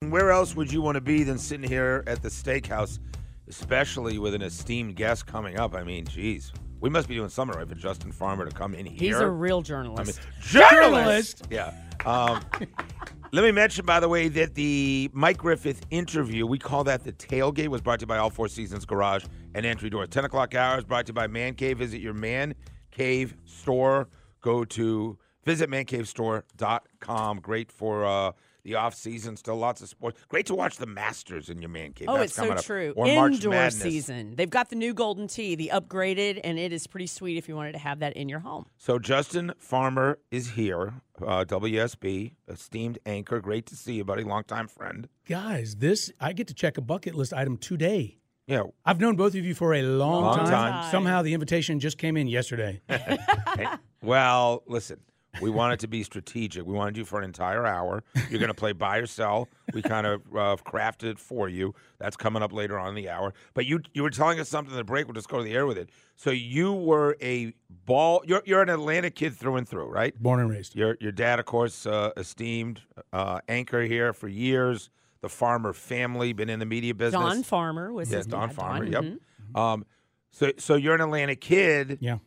[0.00, 3.00] Where else would you want to be than sitting here at the steakhouse,
[3.48, 5.74] especially with an esteemed guest coming up?
[5.74, 8.86] I mean, geez, we must be doing something right for Justin Farmer to come in
[8.86, 9.14] here.
[9.14, 10.20] He's a real I mean, journalist.
[10.40, 11.48] journalist.
[11.50, 11.74] Yeah.
[12.06, 12.44] Um,
[13.32, 17.12] let me mention, by the way, that the Mike Griffith interview, we call that the
[17.12, 19.24] tailgate, was brought to you by All Four Seasons Garage
[19.54, 20.08] and Entry Doors.
[20.10, 21.78] 10 o'clock hours brought to you by Man Cave.
[21.78, 22.54] Visit your Man
[22.90, 24.08] Cave store.
[24.40, 27.40] Go to visit mancavestore.com.
[27.40, 28.32] Great for uh,
[28.68, 29.36] the off season.
[29.36, 30.20] Still lots of sports.
[30.28, 32.08] Great to watch the Masters in your man cave.
[32.08, 32.64] Oh, That's it's so coming up.
[32.64, 32.92] true.
[32.96, 33.80] Or March Indoor Madness.
[33.80, 34.34] season.
[34.36, 37.56] They've got the new Golden Tee, the upgraded, and it is pretty sweet if you
[37.56, 38.66] wanted to have that in your home.
[38.76, 43.40] So Justin Farmer is here, uh, WSB, esteemed anchor.
[43.40, 44.22] Great to see you, buddy.
[44.24, 45.08] Longtime friend.
[45.28, 48.16] Guys, this I get to check a bucket list item today.
[48.46, 48.62] Yeah.
[48.84, 50.46] I've known both of you for a long, Long time.
[50.48, 50.90] time.
[50.90, 52.80] Somehow the invitation just came in yesterday.
[54.00, 55.00] Well, listen,
[55.40, 56.64] we want it to be strategic.
[56.66, 58.02] We wanted you for an entire hour.
[58.30, 59.48] You're going to play buy or sell.
[59.72, 61.74] We kind of uh, crafted it for you.
[61.98, 63.34] That's coming up later on in the hour.
[63.54, 65.06] But you you were telling us something in the break.
[65.06, 65.90] We'll just go to the air with it.
[66.16, 67.52] So you were a
[67.86, 68.22] ball.
[68.26, 70.20] You're you're an Atlanta kid through and through, right?
[70.20, 70.74] Born and raised.
[70.76, 72.80] Your your dad, of course, uh, esteemed
[73.12, 74.90] uh, anchor here for years.
[75.20, 77.20] The Farmer family been in the media business.
[77.20, 78.84] Don Farmer was yes, his Don dad, Farmer.
[78.86, 79.18] Don, Yep.
[79.54, 79.58] mhm.
[79.60, 79.86] Um,
[80.30, 81.98] so so you're an Atlanta kid.
[82.00, 82.18] Yeah.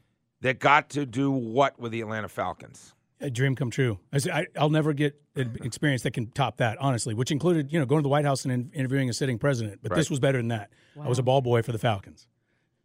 [0.41, 2.95] That got to do what with the Atlanta Falcons?
[3.22, 3.99] A dream come true.
[4.11, 7.13] I, say- I, I'll never get an experience that can top that, honestly.
[7.13, 9.80] Which included, you know, going to the White House and in, interviewing a sitting president.
[9.84, 10.72] But this was better than that.
[11.01, 12.28] I was a ball boy for the Falcons.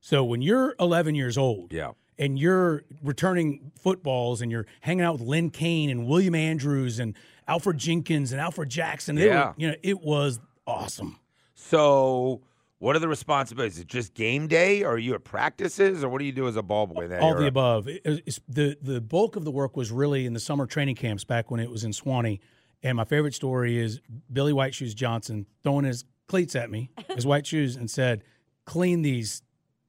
[0.00, 1.92] So when you're 11 years old, Yeah.
[2.18, 7.14] and you're returning footballs, and you're hanging out with Lynn Cain and William Andrews and
[7.48, 9.48] Alfred Jenkins and Alfred Jackson, they Yeah.
[9.48, 11.18] were, you know, it was awesome.
[11.54, 12.42] So,
[12.78, 13.76] what are the responsibilities?
[13.76, 16.46] Is it just game day, or are you at practices, or what do you do
[16.48, 17.08] as a ball boy?
[17.18, 17.88] All the above.
[17.88, 21.24] It- it's- the the bulk of the work was really in the summer training camps
[21.24, 22.40] back when it was in Suwanee.
[22.82, 24.00] And my favorite story is
[24.32, 28.22] Billy White Shoes Johnson throwing his cleats at me, his white shoes, and said,
[28.66, 29.42] "Clean these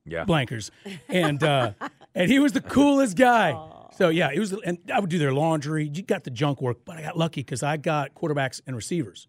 [0.06, 0.24] Yeah.
[0.26, 0.70] blankers."
[1.10, 1.74] And uh,
[2.16, 3.54] and he was the coolest guy.
[3.98, 5.90] So yeah, it was, and I would do their laundry.
[5.94, 9.28] You got the junk work, but I got lucky because I got quarterbacks and receivers.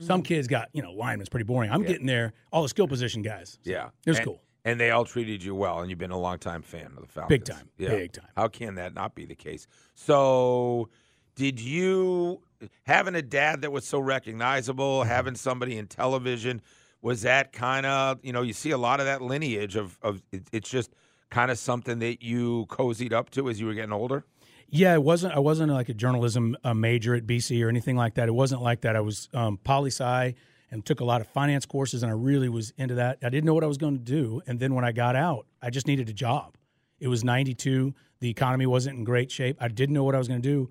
[0.00, 0.26] Some mm-hmm.
[0.26, 1.20] kids got you know linemen.
[1.20, 1.70] It's pretty boring.
[1.70, 1.88] I'm Yeah.
[1.88, 3.58] getting there, all the skill position guys.
[3.62, 4.42] So Yeah, it was And- cool.
[4.62, 7.06] And they all treated you well, and you've been a long time fan of the
[7.06, 7.30] Falcons.
[7.30, 7.70] Big time.
[7.78, 7.88] Yeah.
[7.88, 8.26] Big time.
[8.36, 9.66] How can that not be the case?
[9.94, 10.90] So,
[11.34, 12.42] did you
[12.82, 15.08] having a dad that was so recognizable, mm-hmm.
[15.08, 16.60] having somebody in television,
[17.00, 20.22] was that kind of you know you see a lot of that lineage of of
[20.30, 20.90] it, it's just
[21.30, 24.24] kind of something that you cozied up to as you were getting older?
[24.72, 25.34] Yeah, it wasn't.
[25.34, 28.28] I wasn't like a journalism uh, major at BC or anything like that.
[28.28, 28.94] It wasn't like that.
[28.94, 30.34] I was um, poli sci
[30.70, 33.18] and took a lot of finance courses, and I really was into that.
[33.22, 35.46] I didn't know what I was going to do, and then when I got out,
[35.60, 36.56] I just needed a job.
[37.00, 37.92] It was '92.
[38.20, 39.56] The economy wasn't in great shape.
[39.60, 40.70] I didn't know what I was going to do.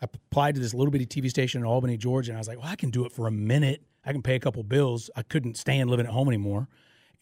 [0.00, 2.58] I applied to this little bitty TV station in Albany, Georgia, and I was like,
[2.58, 3.82] "Well, I can do it for a minute.
[4.04, 6.68] I can pay a couple bills." I couldn't stand living at home anymore.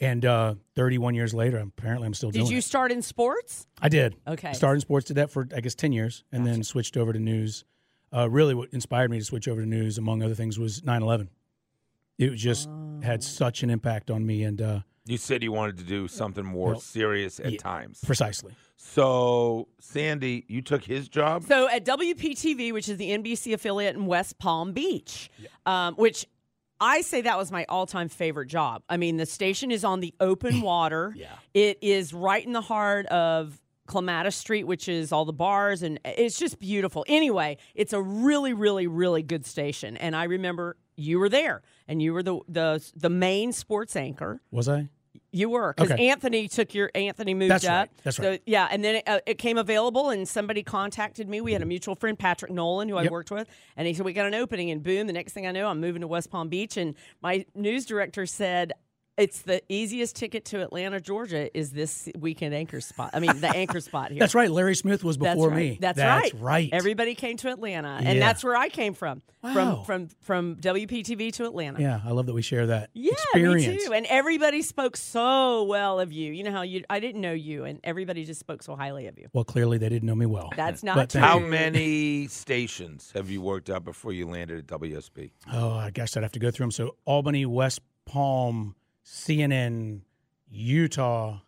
[0.01, 2.49] And uh, 31 years later, apparently, I'm still Did doing it.
[2.51, 3.67] Did you start in sports?
[3.83, 4.15] I did.
[4.27, 4.53] Okay.
[4.53, 7.19] Started in sports, did that for I guess ten years, and then switched over to
[7.19, 7.65] news.
[8.15, 11.29] Uh, really, what inspired me to switch over to news, among other things, was 9/11.
[12.17, 12.69] It just
[13.03, 16.45] had such an impact on me, and uh, You said you wanted to do something
[16.45, 18.01] more Well, serious at yeah, times.
[18.05, 18.55] precisely.
[18.77, 21.43] So, Sandy, you took his job.
[21.45, 25.31] So at WPTV, which is the NBC affiliate in West Palm Beach,
[25.67, 26.27] um, which
[26.81, 28.83] I say that was my all-time favorite job.
[28.89, 31.13] I mean, the station is on the open water.
[31.17, 31.33] Yeah.
[31.55, 35.99] It is right in the heart of Clematis Street, which is all the bars, and
[36.05, 37.05] it's just beautiful.
[37.09, 39.97] Anyway, it's a really, really, really good station.
[39.97, 44.43] And I remember you were there, and you were the the the main sports anchor.
[44.51, 44.89] Was I?
[45.31, 46.09] You were because Okay.
[46.09, 47.89] Anthony took your Anthony moved That's up.
[47.89, 47.91] right.
[48.03, 48.43] That's So right.
[48.47, 51.41] yeah, and then it, uh, it came available, and somebody contacted me.
[51.43, 53.13] We had a mutual friend, Patrick Nolan, who I Yep.
[53.13, 54.71] worked with, and he said we got an opening.
[54.71, 57.45] And boom, the next thing I know, I'm moving to West Palm Beach, and my
[57.55, 58.73] news director said.
[59.19, 61.57] It's the easiest ticket to Atlanta, Georgia.
[61.57, 63.11] Is this weekend anchor spot?
[63.13, 64.21] I mean, the anchor spot here.
[64.21, 64.51] That's right.
[64.51, 65.57] Larry Smith was That's before right.
[65.57, 65.79] me.
[65.81, 66.23] That's, right.
[66.23, 66.43] That's right.
[66.43, 66.69] right.
[66.73, 69.23] Everybody came to Atlanta, and that's where I came from.
[69.43, 69.85] Wow.
[69.85, 71.81] From from from WPTV to Atlanta.
[71.81, 73.67] yeah, I love that we share that Yeah, experience.
[73.67, 73.93] me too.
[73.93, 76.33] And everybody spoke so well of you.
[76.33, 79.17] You know how you I didn't know you, and everybody just spoke so highly of
[79.19, 79.29] you.
[79.33, 80.51] Well, clearly they didn't know me well.
[80.57, 81.21] That's not But true.
[81.21, 85.31] How many stations have you worked at before you landed at WSB?
[85.53, 86.71] Oh, I guess I'd have to go through them.
[86.73, 88.75] So Albany, West Palm,
[89.11, 90.03] CNN,
[90.51, 91.41] Utah,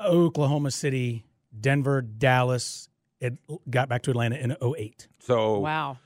[0.00, 1.24] Oklahoma City,
[1.58, 2.88] Denver, Dallas.
[3.20, 3.34] It
[3.70, 5.06] got back to Atlanta in 08.
[5.20, 5.98] So, Wow.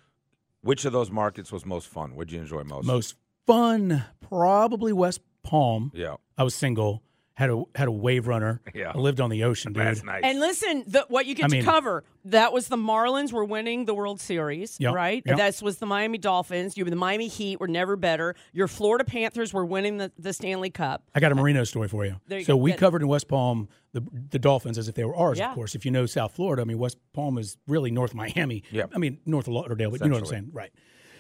[0.62, 2.14] which of those markets was most fun?
[2.16, 2.84] What did you enjoy most?
[2.84, 3.14] Most
[3.46, 5.92] fun, probably West Palm.
[5.94, 6.16] Yeah.
[6.36, 7.02] I was single,
[7.37, 8.62] had a had a wave runner.
[8.74, 8.93] Yeah.
[8.95, 9.84] I lived on the ocean, dude.
[9.87, 10.22] That's nice.
[10.24, 13.45] And listen, the, what you get I to mean- cover that was the Marlins were
[13.45, 15.22] winning the World Series, Yep, right?
[15.24, 15.37] yep.
[15.37, 16.76] This was the Miami Dolphins.
[16.78, 18.34] You the Miami Heat were never better.
[18.53, 21.05] Your Florida Panthers were winning the, the Stanley Cup.
[21.14, 22.16] I got a Marino story for you.
[22.26, 22.57] There you so go.
[22.57, 22.80] we Good.
[22.80, 25.51] covered in West Palm the the Dolphins as if they were ours, Yeah.
[25.51, 25.74] of course.
[25.74, 28.62] If you know South Florida, I mean West Palm is really North Miami.
[28.70, 28.93] Yep.
[28.95, 30.72] I mean North Lauderdale, but you know what I'm saying, right?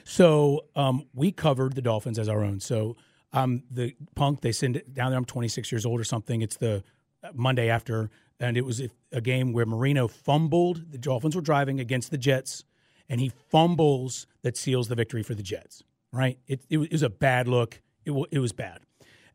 [0.04, 2.60] So um, we covered the Dolphins as our own.
[2.60, 2.96] So
[3.36, 5.18] um, the punk they send it down there.
[5.18, 6.40] I'm 26 years old or something.
[6.40, 6.82] It's the
[7.22, 8.10] uh, Monday after,
[8.40, 10.90] and it was a- game where Marino fumbled.
[10.90, 12.64] The Dolphins were driving against the Jets,
[13.08, 15.82] and he fumbles that seals the victory for the Jets.
[16.12, 16.38] Right?
[16.46, 17.80] It it was, a bad look.
[18.04, 18.80] It it was bad.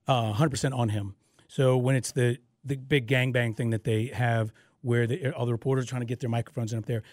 [0.08, 1.16] Uh, 100% on him.
[1.48, 5.52] So when it's the the big gangbang thing that they have, where the, all the
[5.52, 7.04] reporters are trying to get their microphones in up there,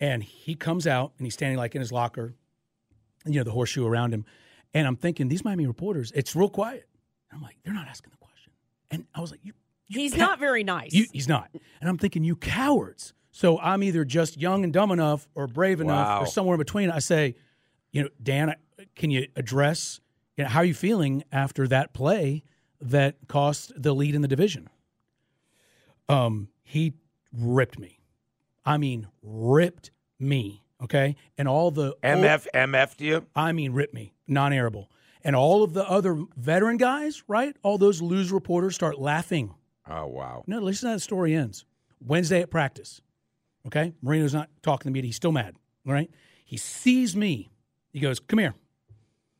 [0.00, 2.34] and he comes out and he's standing like in his locker,
[3.26, 4.24] you know, the horseshoe around him,
[4.74, 6.88] and I'm thinking these Miami reporters, it's real quiet.
[7.30, 8.52] And I'm like, they're not asking the question,
[8.90, 9.52] and I was like, you,
[9.88, 10.92] you He's cow- not very nice.
[10.92, 11.48] you, he's not,
[11.80, 13.14] and I'm thinking, you cowards.
[13.30, 16.20] So I'm either just young and dumb enough, or brave enough, Wow.
[16.20, 16.90] or somewhere in between.
[16.90, 17.34] I say,
[17.90, 18.54] you know, Dan,
[18.94, 20.00] can you address,
[20.36, 22.42] you know, how are you feeling after that play
[22.80, 24.68] that cost the lead in the division?
[26.08, 26.94] Um, he
[27.32, 28.00] ripped me.
[28.64, 30.62] I mean, ripped me.
[30.82, 33.26] Okay, and all the MF MF to you?
[33.36, 34.86] I mean, rip me, non-airable,
[35.22, 37.56] and all of the other veteran guys, right?
[37.62, 39.54] All those lose reporters start laughing.
[39.88, 40.44] Oh wow.
[40.46, 41.64] No, listen to how the story ends.
[42.00, 43.00] Wednesday at practice.
[43.66, 43.92] Okay?
[44.02, 45.08] Marino's not talking to the media.
[45.08, 45.54] He's still mad.
[45.86, 46.10] All right?
[46.44, 47.50] He sees me.
[47.92, 48.54] He goes, Come here.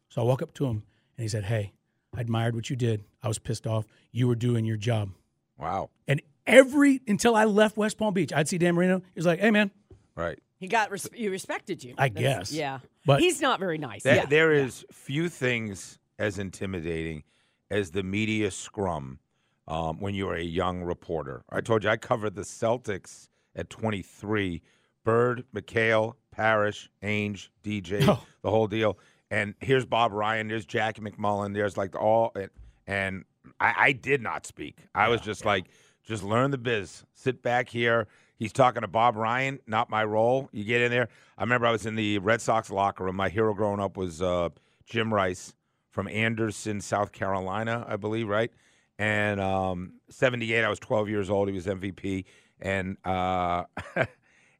[0.09, 0.83] So I walk up to him
[1.17, 1.73] and he said, Hey,
[2.17, 3.05] I admired what you did.
[3.23, 3.87] I was pissed off.
[4.11, 5.11] You were doing your job.
[5.59, 5.91] Wow.
[6.07, 8.99] And every until I left West Palm Beach, I'd see Dan Marino.
[8.99, 9.71] He was like, Hey man,
[10.15, 10.39] Right.
[10.63, 11.95] He got res- you respected you.
[11.99, 12.53] I That's- guess.
[12.53, 12.79] Yeah.
[13.05, 14.05] But- he's not very nice.
[14.05, 14.27] There, yeah.
[14.27, 17.25] there is few things as intimidating
[17.71, 19.19] as the media scrum
[19.67, 21.43] um, when you're a young reporter.
[21.51, 24.63] I told you I covered the Celtics at 23.
[25.05, 28.25] Bird, McHale, Parish, Ainge, DJ, Oh.
[28.43, 28.99] the whole deal.
[29.33, 32.51] and here's Bob Ryan, there's Jackie MacMullan, there's like all, and,
[32.87, 33.25] and
[33.59, 34.79] I, I did not speak.
[34.95, 35.65] I was just like,
[36.05, 37.05] just learn the biz.
[37.15, 38.07] Sit back here.
[38.37, 40.49] He's talking to Bob Ryan, not my role.
[40.53, 41.09] You get in there.
[41.39, 43.17] I remember I was in the Red Sox locker room.
[43.17, 44.49] My hero growing up was uh,
[44.85, 45.55] Jim Rice
[45.91, 48.51] from Anderson, South Carolina, I believe, right?
[48.99, 51.49] And um, 78, I was 12 years old.
[51.49, 52.25] He was MVP.
[52.61, 53.65] And uh,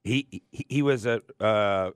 [0.05, 1.93] he, he he was a uh,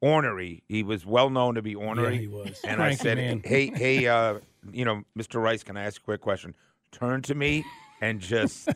[0.00, 0.62] ornery.
[0.68, 2.14] He was well known to be ornery.
[2.14, 2.60] Yeah, he was.
[2.64, 3.40] And I said, man.
[3.44, 4.40] "Hey, hey, uh,
[4.70, 5.42] you know, Mr.
[5.42, 6.54] Rice, can I ask a quick question?
[6.90, 7.64] Turn to me
[8.02, 8.68] and just,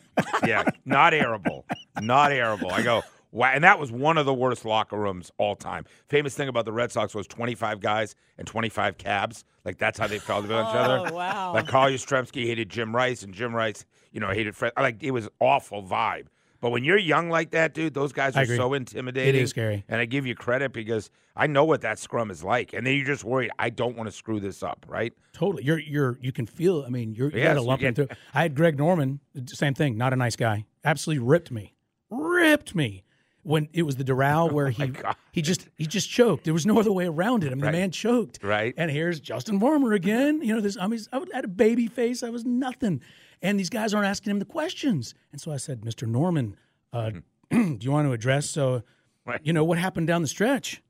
[0.46, 1.64] yeah, not airable,
[2.00, 3.02] not airable." I go,
[3.32, 5.84] "Wow!" And that was one of the worst locker rooms all time.
[6.08, 9.44] Famous thing about the Red Sox was 25 guys and 25 cabs.
[9.64, 11.12] Like that's how they felt about each other.
[11.12, 11.52] Oh, wow.
[11.52, 14.72] Like Carl Yastrzemski hated Jim Rice, and Jim Rice, you know, hated Fred.
[14.78, 16.28] Like it was awful vibe.
[16.60, 19.34] But when you're young like that, dude, those guys are so intimidating.
[19.34, 19.84] It is scary.
[19.88, 22.72] And I give you credit because I know what that scrum is like.
[22.72, 25.12] And then you're just worried, I don't want to screw this up, right?
[25.32, 25.64] Totally.
[25.64, 26.82] You're you're you can feel.
[26.86, 28.08] I mean, you're you Yes, got a lump in through.
[28.34, 29.20] I had Greg Norman.
[29.46, 29.96] Same thing.
[29.98, 30.64] Not a nice guy.
[30.84, 31.74] Absolutely ripped me.
[32.10, 33.02] Ripped me.
[33.42, 34.92] When it was the Doral oh where he
[35.30, 36.44] he just he just choked.
[36.44, 37.52] There was no other way around it.
[37.52, 37.70] I mean, Right.
[37.72, 38.40] the man choked.
[38.42, 38.74] Right.
[38.76, 40.42] And here's Justin Farmer again.
[40.42, 40.76] You know this.
[40.80, 42.22] I mean, I had a baby face.
[42.24, 43.02] I was nothing.
[43.42, 45.14] And these guys aren't asking him the questions.
[45.32, 46.08] And so I said, Mr.
[46.08, 46.56] Norman,
[46.92, 47.10] uh,
[47.50, 48.48] do you want to address?
[48.50, 48.82] So,
[49.24, 49.40] Right.
[49.42, 50.82] you know what happened down the stretch?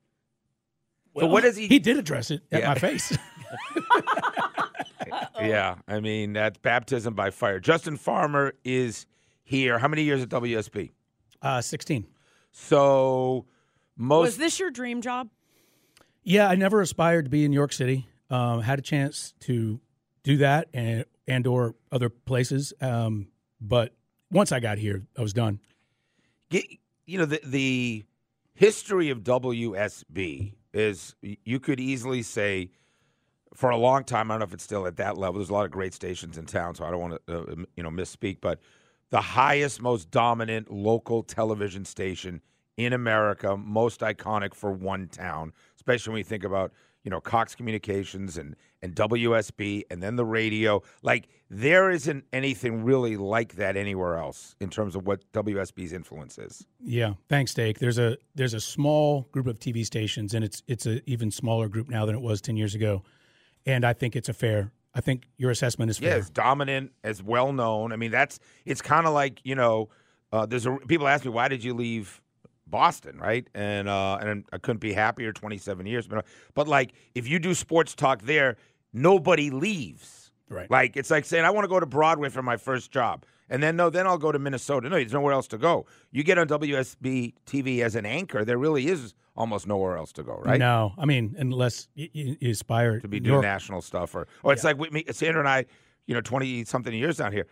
[1.19, 2.67] So what does he- He did address it at Yeah.
[2.69, 3.17] my face.
[5.39, 5.75] Yeah.
[5.87, 7.59] I mean, that's baptism by fire.
[7.59, 9.05] Justin Farmer is
[9.43, 9.77] here.
[9.79, 10.91] How many years at WSB?
[11.41, 12.07] uh, Sixteen.
[12.51, 13.45] So
[13.95, 14.21] most.
[14.25, 15.29] Was this your dream job?
[16.23, 18.07] Yeah, I never aspired to be in New York City.
[18.29, 19.79] Um, had a chance to
[20.23, 23.27] do that and and or other places, um,
[23.59, 23.93] but
[24.31, 25.59] once I got here, I was done.
[27.07, 28.05] you know the the
[28.53, 32.69] history of WSB is you could easily say
[33.53, 35.53] for a long time I don't know if it's still at that level there's a
[35.53, 38.37] lot of great stations in town so I don't want to uh, you know misspeak
[38.41, 38.59] but
[39.09, 42.41] the highest most dominant local television station
[42.75, 46.71] in America most iconic for one town especially when you think about
[47.03, 52.83] you know Cox Communications and and WSB and then the radio like there isn't anything
[52.83, 56.65] really like that anywhere else in terms of what WSB's influence is.
[56.83, 57.79] Yeah, thanks, Dake.
[57.79, 61.69] There's a there's a small group of TV stations, and it's it's an even smaller
[61.69, 63.03] group now than it was ten years ago,
[63.65, 64.71] and I think it's a fair.
[64.93, 66.19] I think your assessment is Yeah, fair.
[66.19, 67.93] as dominant, as well known.
[67.93, 69.89] I mean, that's it's kind of like you know,
[70.31, 72.21] uh, there's a people ask me why did you leave
[72.69, 73.47] Boston, right?
[73.53, 75.31] And uh, and I couldn't be happier.
[75.33, 78.57] Twenty seven years, but but like if you do sports talk there,
[78.93, 80.31] nobody leaves.
[80.49, 80.69] Right.
[80.71, 83.61] Like it's like saying I want to go to Broadway for my first job, and
[83.61, 84.89] then no, then I'll go to Minnesota.
[84.89, 85.85] No, there's nowhere else to go.
[86.11, 90.23] You get on WSB TV as an anchor, there really is almost nowhere else to
[90.23, 90.57] go, right?
[90.59, 94.63] No, I mean unless you, you aspire to be doing national stuff or or it's
[94.63, 95.65] like with me Sandra and I,
[96.05, 97.47] you know, twenty something years down here.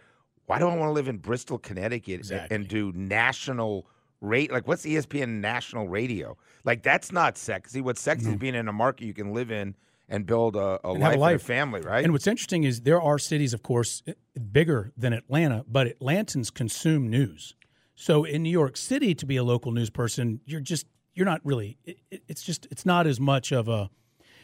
[0.45, 3.87] Why do I want to live in Bristol, Connecticut and- and do national
[4.21, 6.37] rate like what's ESPN national radio?
[6.63, 7.81] Like that's not sexy.
[7.81, 9.75] What's sexy is being in a market you can live in
[10.07, 12.03] and build a, a and life a life a family, right?
[12.03, 14.03] And what's interesting is there are cities, of course,
[14.51, 17.55] bigger than Atlanta, but Atlantans consume news.
[17.95, 21.41] So in New York City, to be a local news person, you're just you're not
[21.43, 21.77] really.
[21.85, 21.97] It-
[22.27, 23.89] it's just it's not as much of a.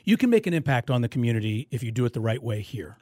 [0.03, 2.61] You can make an impact on the community if you do it the right way
[2.61, 2.97] here.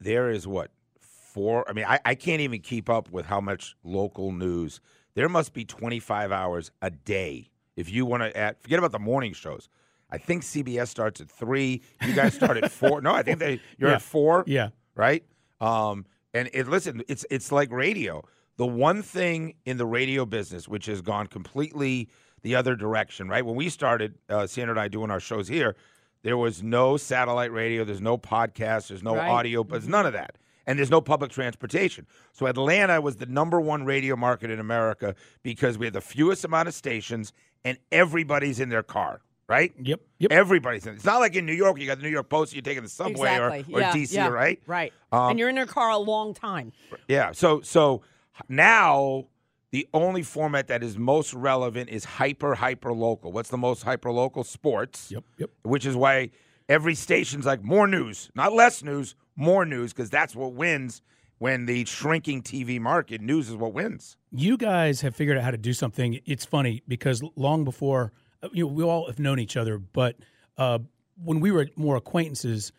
[0.00, 0.70] There is what
[1.00, 4.82] four i mean I, I can't even keep up with how much local news
[5.14, 7.50] there must be 25 hours a day.
[7.76, 9.68] If you want to forget about the morning shows.
[10.10, 11.80] I think cbs starts at three.
[12.06, 13.00] You guys start at four.
[13.00, 13.96] No i think they you're Yeah.
[13.96, 14.44] at four?
[14.46, 14.68] Yeah.
[14.94, 15.24] right?
[15.60, 16.04] Um
[16.34, 18.22] and it, listen it's it's like radio.
[18.58, 22.08] The one thing in the radio business which has gone completely
[22.42, 23.44] the other direction right?
[23.44, 25.76] When we started uh, sandra and i doing our shows here
[26.22, 29.28] there was no satellite radio there's no podcast there's no Right.
[29.30, 33.26] audio but there's none of that and there's no public transportation so atlanta was the
[33.26, 37.32] number one radio market in america because we had the fewest amount of stations
[37.64, 40.00] and everybody's in their car right Yep.
[40.20, 40.32] Yep.
[40.32, 42.62] everybody's in it's not like in new york you got the new york post you're
[42.62, 43.74] taking the subway exactly.
[43.74, 44.92] or, or yeah, dc yeah, right Right.
[45.10, 46.72] Um, and you're in your car a long time.
[47.08, 47.32] yeah.
[47.32, 48.02] So so
[48.48, 49.26] now
[49.72, 53.32] the only format that is most relevant is hyper hyper local.
[53.32, 54.44] What's the most hyper local?
[54.44, 55.10] Sports.
[55.10, 55.24] Yep.
[55.38, 55.50] Yep.
[55.62, 56.30] Which is why
[56.68, 61.02] every station's like more news, not less news, more news, because that's what wins
[61.38, 63.20] when the shrinking TV market.
[63.20, 64.16] News is what wins.
[64.30, 66.20] you guys have figured out how to do something.
[66.24, 68.12] It's funny because long before
[68.42, 70.16] uh, you know, we all have known each other, but
[70.58, 70.78] uh,
[71.22, 72.72] when we were more acquaintances,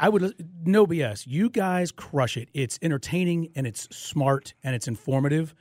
[0.00, 0.34] I would
[0.64, 1.24] no BS.
[1.26, 2.48] You guys crush it.
[2.52, 5.54] It's entertaining and it's smart and it's informative.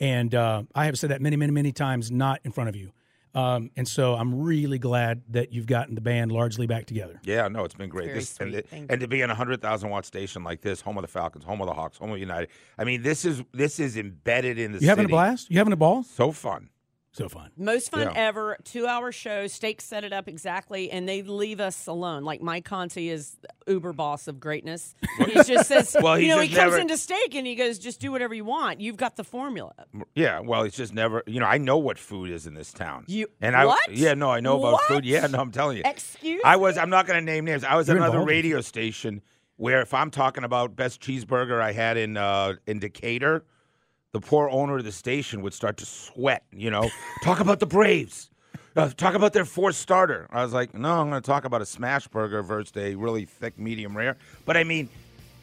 [0.00, 2.92] And uh, I have said that many, many, many times, not in front of you.
[3.34, 7.20] Um, and so I'm really glad that you've gotten the band largely back together.
[7.22, 8.06] Yeah, no, it's been great.
[8.06, 8.58] Very This, and, sweet.
[8.60, 11.02] it- Thank and to be on a hundred thousand watt station like this, home of
[11.02, 12.48] the Falcons, home of the Hawks, home of United.
[12.78, 15.50] I mean, this is this is embedded in the You having a blast?
[15.50, 16.02] You having a ball?
[16.02, 16.70] So fun.
[17.16, 17.50] So fun.
[17.56, 18.12] Most fun Yeah.
[18.14, 18.58] ever.
[18.64, 19.46] Two hour show.
[19.46, 22.24] Steak set it up exactly, and they leave us alone.
[22.24, 24.94] Like Mike Conti is uber boss of greatness.
[25.24, 28.00] He just says, Well, you know, he comes never- into steak and he goes, just
[28.00, 28.82] do whatever you want.
[28.82, 29.72] You've got the formula.
[30.14, 31.22] Yeah, well, it's just never.
[31.26, 33.04] You know, I know what food is in this town.
[33.08, 33.90] You- and I what?
[33.96, 34.84] yeah, no, I know about What?
[34.84, 35.06] food.
[35.06, 35.84] Yeah, no, I'm telling you.
[35.86, 36.76] Excuse I was.
[36.76, 37.64] I'm not going to name names.
[37.64, 38.28] I was You're at another involved.
[38.30, 39.22] radio station
[39.56, 43.46] where, if I'm talking about best cheeseburger I had in uh, in Decatur,
[44.12, 46.44] the poor owner of the station would start to sweat.
[46.52, 46.88] You know,
[47.22, 48.30] talk about the Braves.
[48.74, 50.26] Uh, talk about their fourth starter.
[50.30, 53.24] I was like, no, I'm going to talk about a smash burger versus a really
[53.24, 54.18] thick medium rare.
[54.44, 54.90] But I mean,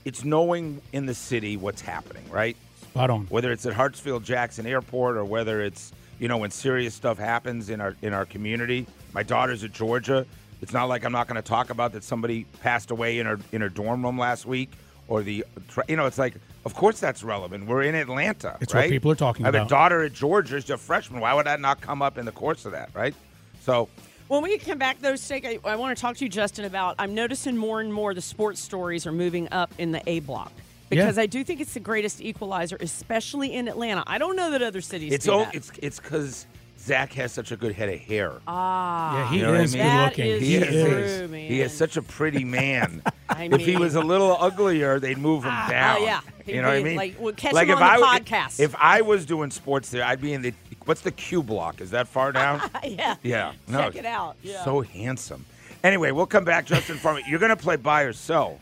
[0.06, 2.56] it's knowing in the city what's happening, right?
[2.82, 3.26] Spot on.
[3.28, 7.72] whether it's at Hartsfield Jackson Airport or whether it's you know when serious stuff happens
[7.72, 8.86] in our in our community.
[9.14, 10.28] My daughter's at Georgia.
[10.62, 13.40] It's not like I'm not going to talk about that somebody passed away in her
[13.52, 14.72] in her dorm room last week
[15.08, 15.44] or the
[15.88, 16.36] you know it's like
[16.66, 17.66] of course that's relevant.
[17.68, 18.58] We're in Atlanta.
[18.62, 18.90] It's what right?
[18.90, 19.54] people are talking about.
[19.56, 19.76] I have about.
[19.76, 20.60] a daughter at Georgia.
[20.62, 21.20] She's a freshman.
[21.22, 22.90] Why would that not come up in the course of that?
[22.94, 23.14] Right.
[23.62, 23.90] So
[24.28, 26.96] When we come back, though, Steak, I, I want to talk to you, Justin, about
[27.00, 30.52] I'm noticing more and more the sports stories are moving up in the A block.
[30.90, 34.04] Because I do think it's the greatest equalizer, especially in Atlanta.
[34.06, 35.56] I don't know that other cities it's do o- that.
[35.56, 36.46] it's it's because
[36.78, 38.34] Zach has such a good head of hair.
[38.48, 39.84] ah, Yeah, he You know what I is mean?
[39.84, 40.26] good looking.
[40.28, 40.76] is he is.
[40.76, 41.32] is.
[41.48, 41.58] True, man.
[41.58, 43.02] He is such a pretty man.
[43.30, 45.98] I if he was a little uglier, they'd move him Ah, down.
[46.00, 46.22] oh, yeah.
[46.46, 46.98] You know what I He'd be mean?
[46.98, 48.60] like, we'll catch like him if on I the w- podcast.
[48.60, 50.54] If I was doing sports there, I'd be in the
[50.86, 51.80] what's the Q block?
[51.82, 52.62] Is that far down?
[52.84, 53.54] yeah, yeah.
[53.68, 53.80] No.
[53.80, 54.36] check it out.
[54.44, 54.64] Yeah.
[54.66, 55.46] So handsome.
[55.84, 57.22] Anyway, we'll come back, Justin Farmer.
[57.28, 58.60] You're gonna play by or sell.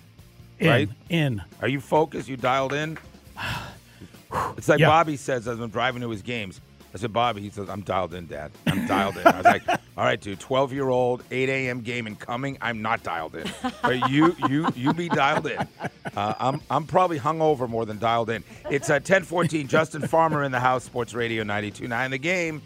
[0.60, 0.90] In, Right?
[1.10, 1.42] in.
[1.62, 2.28] Are you focused?
[2.30, 2.98] You dialed in?
[4.58, 4.88] It's like Yeah.
[4.88, 6.62] Bobby says as I'm driving to his games.
[6.94, 8.52] I said, Bobby, he says, I'm dialed in, Dad.
[8.68, 9.26] I'm dialed in.
[9.26, 9.68] I was like,
[9.98, 11.82] all right, dude, 12 year old, 8 a.m.
[11.82, 12.58] game incoming.
[12.62, 13.50] I'm not dialed in.
[13.82, 15.68] But you you you be dialed in.
[16.16, 18.44] Uh, I'm I'm probably hungover more than dialed in.
[18.70, 19.68] It's uh, 1014.
[19.68, 22.62] Justin Farmer in the house, Sports Radio 92.9 The game.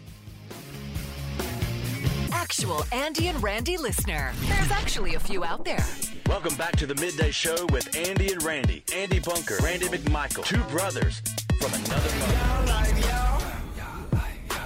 [2.32, 4.32] Actual Andy and Randy listener.
[4.42, 5.84] There's actually a few out there.
[6.26, 8.82] Welcome back to the midday show with Andy and Randy.
[8.94, 11.22] Andy Bunker, Randy McMichael, two brothers
[11.60, 13.45] from another mother.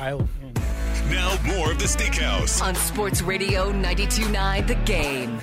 [0.01, 0.27] I'll,
[1.11, 2.63] Now more of the Steakhouse.
[2.63, 5.39] On Sports Radio 92.9 The Game.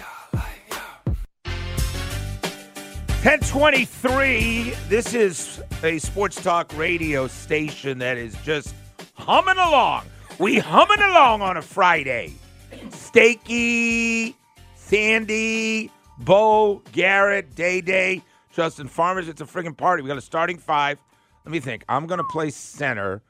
[3.21, 4.73] 1023.
[4.89, 8.73] This is a sports talk radio station that is just
[9.13, 10.05] humming along.
[10.39, 12.33] We humming along on a Friday.
[12.89, 14.33] Stakey,
[14.73, 19.27] Sandy, Bo, Garrett, Day Day, Justin Farmers.
[19.27, 20.01] It's a friggin' party.
[20.01, 20.97] We got a starting five.
[21.45, 21.83] Let me think.
[21.87, 23.21] I'm gonna play center.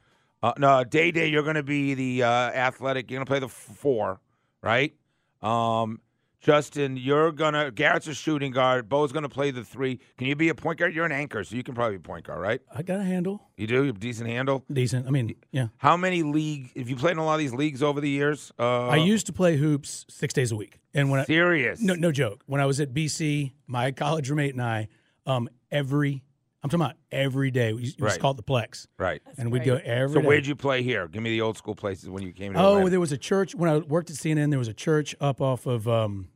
[0.43, 3.09] Uh, no, Day Day, you're gonna be the uh, athletic.
[3.09, 4.21] You're gonna play the four,
[4.61, 4.93] right?
[5.41, 5.99] Um,
[6.39, 7.71] Justin, you're gonna.
[7.71, 8.87] Garrett's a shooting guard.
[8.87, 9.99] Bo's gonna play the three.
[10.17, 10.93] Can you be a point guard?
[10.93, 12.61] You're an anchor, so you can probably be a point guard, right?
[12.73, 13.49] I got a handle.
[13.57, 13.81] You do.
[13.81, 14.63] You have a decent handle.
[14.71, 15.07] Decent.
[15.07, 15.69] I mean, yeah.
[15.77, 16.77] How many league?
[16.77, 18.51] Have you played in a lot of these leagues over the years?
[18.59, 21.81] Uh, I used to play hoops six days a week, and when I, serious.
[21.81, 24.89] no no joke, when I was at BC, my college roommate and I,
[25.25, 26.23] um, every
[26.63, 27.73] I'm talking about every day.
[27.73, 28.19] We used, it was Right.
[28.21, 29.21] called the Plex, right.
[29.37, 30.27] and we'd go every So day.
[30.27, 31.07] where'd you play here?
[31.07, 32.59] Give me the old school places when you came to.
[32.59, 32.89] Oh, Atlanta.
[32.89, 34.49] there was a church when I worked at CNN.
[34.49, 36.29] There was a church up off of um,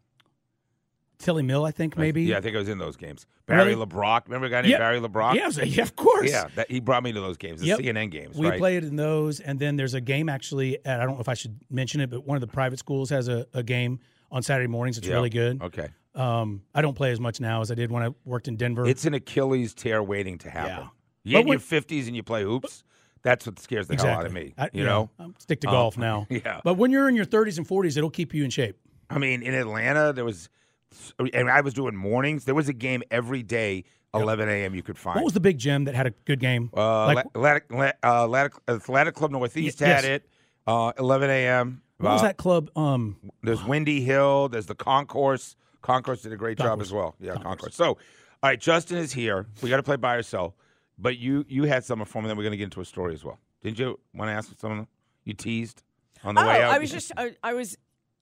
[1.17, 2.23] Tilly Mill, I think maybe.
[2.23, 3.25] Yeah, I think I was in those games.
[3.47, 3.85] Barry Really?
[3.85, 4.25] LeBrock.
[4.25, 4.77] Remember a guy named Yeah.
[4.77, 5.35] Barry LeBrock?
[5.35, 6.29] Yeah, I was like, yeah, of course.
[6.31, 7.79] Yeah, that, he brought me to those games, the Yep.
[7.79, 8.37] CNN games.
[8.37, 8.59] We right?
[8.59, 10.83] played in those, and then there's a game actually.
[10.85, 13.09] At, I don't know if I should mention it, but one of the private schools
[13.09, 13.99] has a, a game
[14.31, 14.97] on Saturday mornings.
[14.97, 15.15] It's Yeah.
[15.15, 15.61] really good.
[15.61, 15.89] Okay.
[16.15, 18.85] Um, I don't play as much now as I did when I worked in Denver.
[18.85, 20.69] It's an Achilles tear waiting to happen.
[20.71, 20.87] Yeah.
[21.23, 22.83] You get in your fifties and you play hoops.
[23.23, 24.45] That's what scares the hell out of exactly.
[24.49, 24.53] me.
[24.57, 26.25] I- you know, I stick to Um, golf now.
[26.29, 26.59] yeah.
[26.63, 28.77] but when you're in your 30s and 40s, it'll keep you in shape.
[29.11, 30.49] I mean, in Atlanta, there was,
[31.33, 32.45] and I was doing mornings.
[32.45, 33.83] There was a game every day,
[34.15, 34.73] 11 a.m.
[34.73, 35.15] You could find.
[35.17, 36.71] What was the big gym that had a good game?
[36.75, 40.05] Uh, like, Athletic, uh, Athletic, Athletic Club Northeast Y- had yes.
[40.05, 40.29] it.
[40.65, 41.81] Uh, 11 a.m.
[41.97, 42.69] what was Uh, that club?
[42.75, 44.49] Um, There's Windy Hill.
[44.49, 45.55] There's the Concourse.
[45.81, 47.15] Concourse did a great job as well.
[47.19, 47.75] Yeah, Concourse.
[47.75, 47.97] So, all
[48.43, 49.47] right, Justin is here.
[49.61, 50.53] We got to play by yourself.
[50.97, 52.27] But you you had something for me.
[52.27, 53.39] Then we're going to get into a story as well.
[53.63, 54.87] Didn't you want to ask someone
[55.23, 55.83] You teased
[56.23, 56.71] on the oh, way out.
[56.71, 57.75] I was just I, I was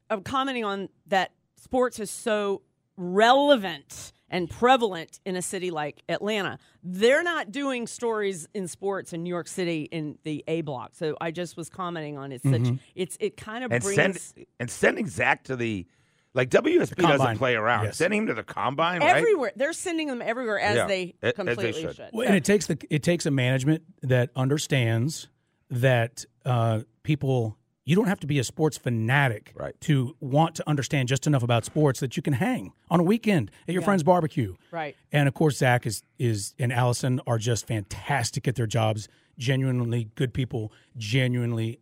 [0.09, 2.61] uh, commenting on that sports is so
[2.95, 6.59] relevant and prevalent in a city like Atlanta.
[6.83, 10.91] They're not doing stories in sports in New York City in the A block.
[10.93, 12.41] So I just was commenting on it.
[12.43, 15.85] Such it's it kind of and brings send and sending Zach to the
[16.33, 17.85] like WSB doesn't play around.
[17.85, 17.97] Yes.
[17.97, 19.17] Send him to the combine, right?
[19.17, 19.51] everywhere.
[19.55, 21.95] They're sending them everywhere as Yeah, they a- as they completely should.
[21.95, 22.09] should.
[22.13, 25.27] Well, So- and it takes the it takes a management that understands
[25.69, 29.73] that uh, people you don't have to be a sports fanatic Right.
[29.81, 33.49] to want to understand just enough about sports that you can hang on a weekend
[33.67, 33.85] at your Yeah.
[33.85, 34.53] friend's barbecue.
[34.69, 34.95] Right.
[35.11, 39.07] And of course, Zach is is and Allison are just fantastic at their jobs.
[39.39, 40.71] Genuinely good people.
[40.97, 41.79] Genuinely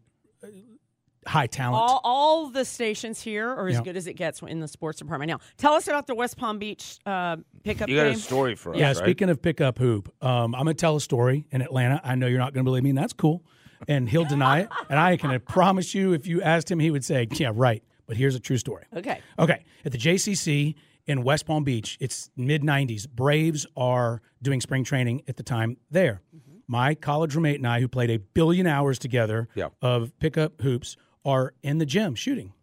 [1.28, 1.82] high talent.
[1.82, 3.82] All, all the stations here are as Yeah.
[3.84, 5.30] good as it gets in the sports department.
[5.30, 8.20] Now, tell us about the West Palm Beach uh, pickup You got a game.
[8.20, 8.96] story for us, Yeah, right?
[8.98, 12.00] speaking of pickup hoop, um, I'm gonna tell a story in Atlanta.
[12.04, 13.44] I know you're not gonna believe me, and that's cool.
[13.88, 14.70] And he'll deny it.
[14.90, 18.18] And I can promise you, if you asked him, he would say, "Yeah, right." But
[18.18, 18.86] here's a true story.
[18.96, 19.20] Okay.
[19.38, 20.76] Okay, at the JCC
[21.06, 23.06] in West Palm Beach, it's mid 90s.
[23.06, 26.22] Braves are doing spring training at the time there.
[26.70, 29.70] My college roommate and I, who played a billion hours together Yeah.
[29.82, 30.98] of pickup hoops,
[31.28, 32.54] are in the gym shooting.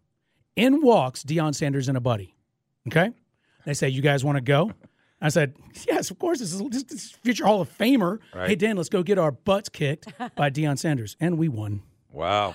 [0.57, 2.35] In walks Deion Sanders and a buddy.
[2.89, 3.11] Okay,
[3.65, 4.73] they say, "You guys want to go?"
[5.21, 5.55] I said,
[5.87, 6.41] "Yes, of course.
[6.41, 8.19] This is, this is future Hall of Famer.
[8.35, 8.49] Right.
[8.51, 10.07] Hey Dan, let's go get our butts kicked
[10.37, 12.55] by Deion Sanders, and we won." Wow.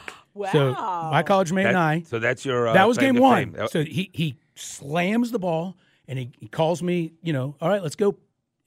[0.51, 2.01] So my college roommate and I.
[2.07, 3.53] so that's your, uh, that was game one.
[3.53, 3.67] fame.
[3.67, 5.75] So he he slams the ball
[6.07, 7.11] and he, he calls me.
[7.21, 8.15] You know, all right, let's go,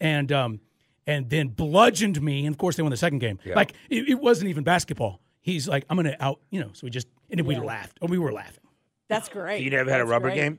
[0.01, 0.61] and um
[1.07, 2.45] and then bludgeoned me.
[2.47, 3.39] And of course, they won the second game.
[3.45, 3.55] Yeah.
[3.57, 5.21] Like it, it wasn't even basketball.
[5.41, 6.41] He's like, I'm gonna out.
[6.51, 7.63] You know, so we just and then we Yeah.
[7.63, 7.99] laughed.
[8.01, 8.63] Oh, we were laughing.
[9.09, 9.63] That's great.
[9.65, 10.37] You never had a rubber great.
[10.37, 10.59] game?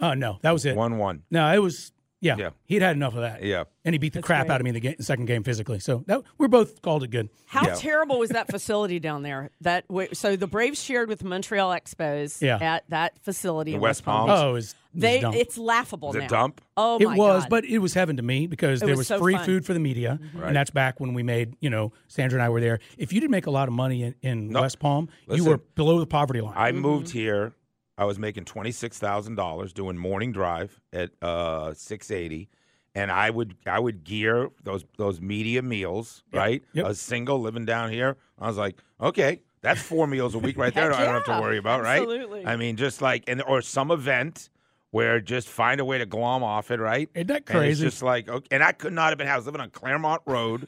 [0.00, 0.74] Oh no, that was it.
[0.74, 1.22] One one.
[1.30, 2.36] No, it was yeah.
[2.38, 2.50] Yeah.
[2.64, 3.42] He'd had enough of that.
[3.42, 3.64] Yeah.
[3.84, 4.54] And he beat the That's crap great.
[4.54, 5.78] out of me in the, game, the second game physically.
[5.78, 7.30] So that, we're both called it good.
[7.46, 7.74] How Yeah.
[7.76, 9.50] terrible was that facility down there?
[9.62, 12.58] That w- so the Braves shared with Montreal Expos Yeah.
[12.60, 14.28] at that facility The in West West Palm.
[14.28, 14.38] Palm?
[14.38, 15.34] Oh, it was, it was they dumb.
[15.34, 16.26] it's laughable Was it now.
[16.28, 16.60] dump?
[16.76, 17.50] Oh it was, God.
[17.50, 19.44] but it was heaven to me because It there was was, so free fun.
[19.46, 20.48] food for the media, Right.
[20.48, 21.54] and that's back when we made.
[21.60, 22.78] You know, Sandra and I were there.
[22.98, 24.62] If you didn't make a lot of money in, in No.
[24.62, 26.54] West Palm, Listen, you were below the poverty line.
[26.56, 26.80] I Mm-hmm.
[26.80, 27.52] moved here.
[27.98, 32.48] I was making twenty six thousand dollars doing morning drive at uh, six eighty,
[32.94, 36.22] and I would I would gear those those media meals.
[36.32, 36.84] Right, Yep.
[36.84, 38.16] I was single, living down here.
[38.38, 40.90] I was like, okay, that's four meals a week right there.
[40.92, 41.84] Heck I don't have to worry about.
[41.84, 42.44] absolutely.
[42.44, 42.52] Right.
[42.52, 44.48] I mean, just like and or some event
[44.92, 46.78] where just find a way to glom off it.
[46.80, 47.10] Right.
[47.14, 47.84] Isn't that And it's crazy?
[47.84, 49.26] just like, okay, and I could not have been.
[49.28, 50.66] I was living on Claremont Road.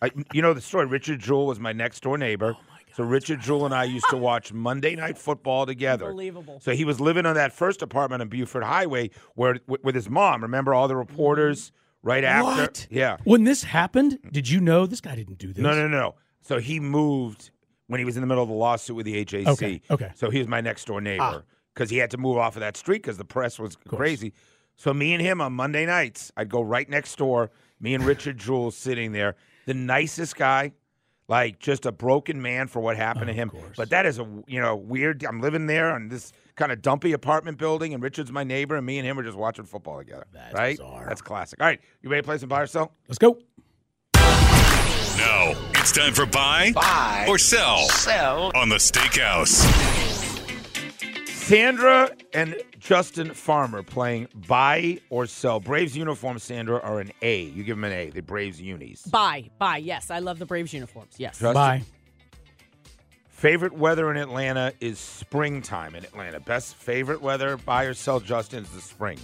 [0.00, 0.86] I, you know the story.
[0.86, 2.56] Richard Jewell was my next door neighbor.
[2.98, 6.06] So Richard Jewell and I used to watch Monday Night Football together.
[6.06, 6.58] Unbelievable.
[6.60, 10.10] So he was living on that first apartment on Buford Highway, where with, with his
[10.10, 10.42] mom.
[10.42, 12.08] Remember all the reporters mm-hmm.
[12.08, 12.62] right after?
[12.62, 12.88] What?
[12.90, 13.18] Yeah.
[13.22, 15.62] When this happened, did you know this guy didn't do this?
[15.62, 16.16] No, no, no.
[16.40, 17.52] So he moved
[17.86, 19.46] when he was in the middle of the lawsuit with the AJC.
[19.46, 20.10] Okay, okay.
[20.16, 21.42] So he was my next door neighbor ah.
[21.74, 24.32] because he had to move off of that street because the press was crazy.
[24.74, 27.52] So me and him on Monday nights, I'd go right next door.
[27.78, 29.36] Me and Richard Jewell sitting there.
[29.66, 30.72] The nicest guy,
[31.28, 33.50] like just a broken man for what happened to him.
[33.76, 35.22] But that is a you know weird.
[35.24, 38.84] I'm living there on this kind of dumpy apartment building, and Richard's my neighbor, and
[38.84, 40.26] me and him are just watching football together.
[40.54, 40.78] right?
[41.06, 41.60] That's classic.
[41.60, 42.92] All right, you ready to play some buy or sell?
[43.06, 43.38] Let's go.
[44.14, 48.52] Now it's time for buy, Buy or sell, Sell.
[48.54, 49.64] on the Steakhouse.
[51.48, 55.60] Sandra and Justin Farmer playing buy or sell.
[55.60, 57.44] Braves uniforms, Sandra, are an A.
[57.44, 58.10] You give them an A.
[58.10, 59.00] The Braves unis.
[59.06, 59.78] Buy, buy.
[59.78, 61.14] Yes, I love the Braves uniforms.
[61.16, 61.38] Yes.
[61.38, 61.54] Justin?
[61.54, 61.82] Bye.
[63.28, 66.38] Favorite weather in Atlanta is springtime in Atlanta.
[66.38, 69.18] Best favorite weather, buy or sell, Justin, is the spring.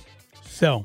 [0.44, 0.82] Sell.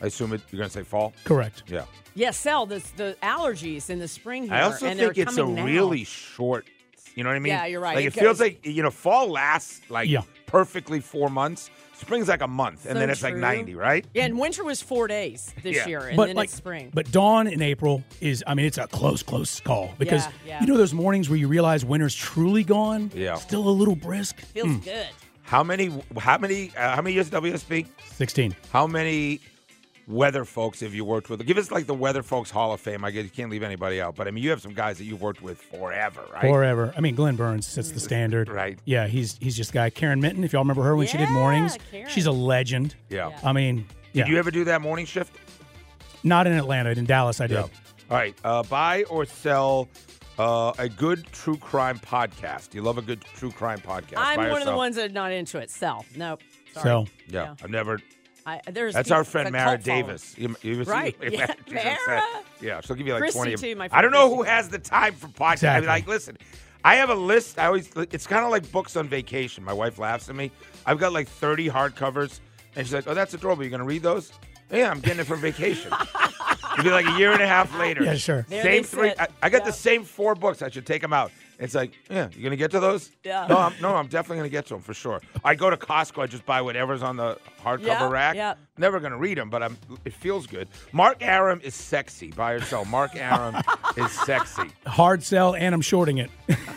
[0.00, 1.12] I assume it, you're going to say fall?
[1.24, 1.62] Correct.
[1.68, 1.84] Yeah.
[2.16, 4.54] Yes, sell the the allergies in the spring here.
[4.54, 5.64] I also and think it's a now.
[5.64, 6.66] really short.
[7.14, 7.52] You know what I mean?
[7.52, 7.96] Yeah, you're right.
[7.96, 10.22] Like It it, feels like you know, fall lasts like Yeah.
[10.46, 11.70] perfectly four months.
[11.94, 14.04] Spring's like a month, and So then it's like ninety, right?
[14.12, 15.86] Yeah, and winter was four days this Yeah.
[15.86, 16.90] year, and but then like it's spring.
[16.92, 20.60] But dawn in April is, I mean, it's a close, close call because Yeah, yeah.
[20.62, 23.10] you know those mornings where you realize winter's truly gone.
[23.14, 23.36] Yeah.
[23.36, 24.40] Still a little brisk.
[24.40, 25.06] Feels good.
[25.42, 25.92] How many?
[26.18, 26.72] How many?
[26.76, 27.86] Uh, how many years WSB?
[28.14, 28.56] Sixteen.
[28.72, 29.40] How many
[30.06, 31.44] weather folks have you worked with?
[31.46, 33.04] Give us like the weather folks Hall of Fame.
[33.04, 35.04] I guess you can't leave anybody out, but I mean, you have some guys that
[35.04, 36.42] you've worked with forever, right?
[36.42, 36.92] Forever.
[36.96, 38.48] I mean, Glenn Burns sets the standard.
[38.48, 38.78] Right.
[38.84, 39.90] Yeah, he's he's just a guy.
[39.90, 42.08] Karen Minton, if y'all remember her when she did mornings, Karen.
[42.08, 42.94] she's a legend.
[43.08, 43.38] Yeah.
[43.44, 44.24] I mean, yeah.
[44.24, 45.34] Did you ever do that morning shift?
[46.24, 47.58] Not in Atlanta, in Dallas, I did.
[47.58, 47.68] All
[48.10, 48.36] right.
[48.44, 49.88] Uh, buy or sell
[50.38, 52.74] uh, a good true crime podcast.
[52.74, 54.14] You love a good true crime podcast?
[54.18, 55.70] I'm Buy or one of the ones that are not into it.
[55.70, 56.04] Sell.
[56.16, 56.40] Nope.
[56.72, 56.84] Sorry.
[56.84, 57.54] So Yeah, Yeah.
[57.62, 57.98] I've never.
[58.44, 59.78] I, there's That's people- our friend Mara.
[59.78, 60.36] Davis.
[60.36, 61.16] You, you ever see- Right.
[61.22, 61.98] Yeah, she's upset.
[62.06, 62.22] Mara.
[62.60, 63.56] Yeah, she'll give you like Chrissy, twenty.
[63.56, 65.40] too, my I don't know who has the time for podcasts.
[65.48, 65.80] I Exactly.
[65.80, 66.38] mean, like, listen,
[66.84, 67.58] I have a list.
[67.58, 67.90] I always.
[67.96, 69.62] It's kind of like books on vacation.
[69.64, 70.50] My wife laughs at me.
[70.86, 72.40] I've got like thirty hardcovers,
[72.74, 73.62] and she's like, "Oh, that's adorable.
[73.62, 74.32] You're gonna read those?"
[74.70, 75.92] Yeah, I'm getting it for vacation.
[76.72, 78.02] It'll be like a year and a half later.
[78.02, 78.46] Yeah, sure.
[78.48, 79.12] There same three.
[79.18, 80.62] I, I got the same four books.
[80.62, 81.30] I should take them out.
[81.62, 83.10] It's like, yeah, you're gonna get to those?
[83.24, 83.46] Yeah.
[83.48, 85.20] No, I'm, no, I'm definitely gonna get to them for sure.
[85.44, 88.34] I go to Costco, I just buy whatever's on the hardcover Yeah, rack.
[88.36, 88.54] yeah.
[88.78, 89.76] Never gonna read them, but I'm.
[90.04, 90.66] It feels good.
[90.92, 92.32] Mark Arum is sexy.
[92.32, 92.84] Buy or sell.
[92.84, 93.56] Mark Arum
[93.96, 94.70] is sexy.
[94.86, 96.30] Hard sell, and I'm shorting it.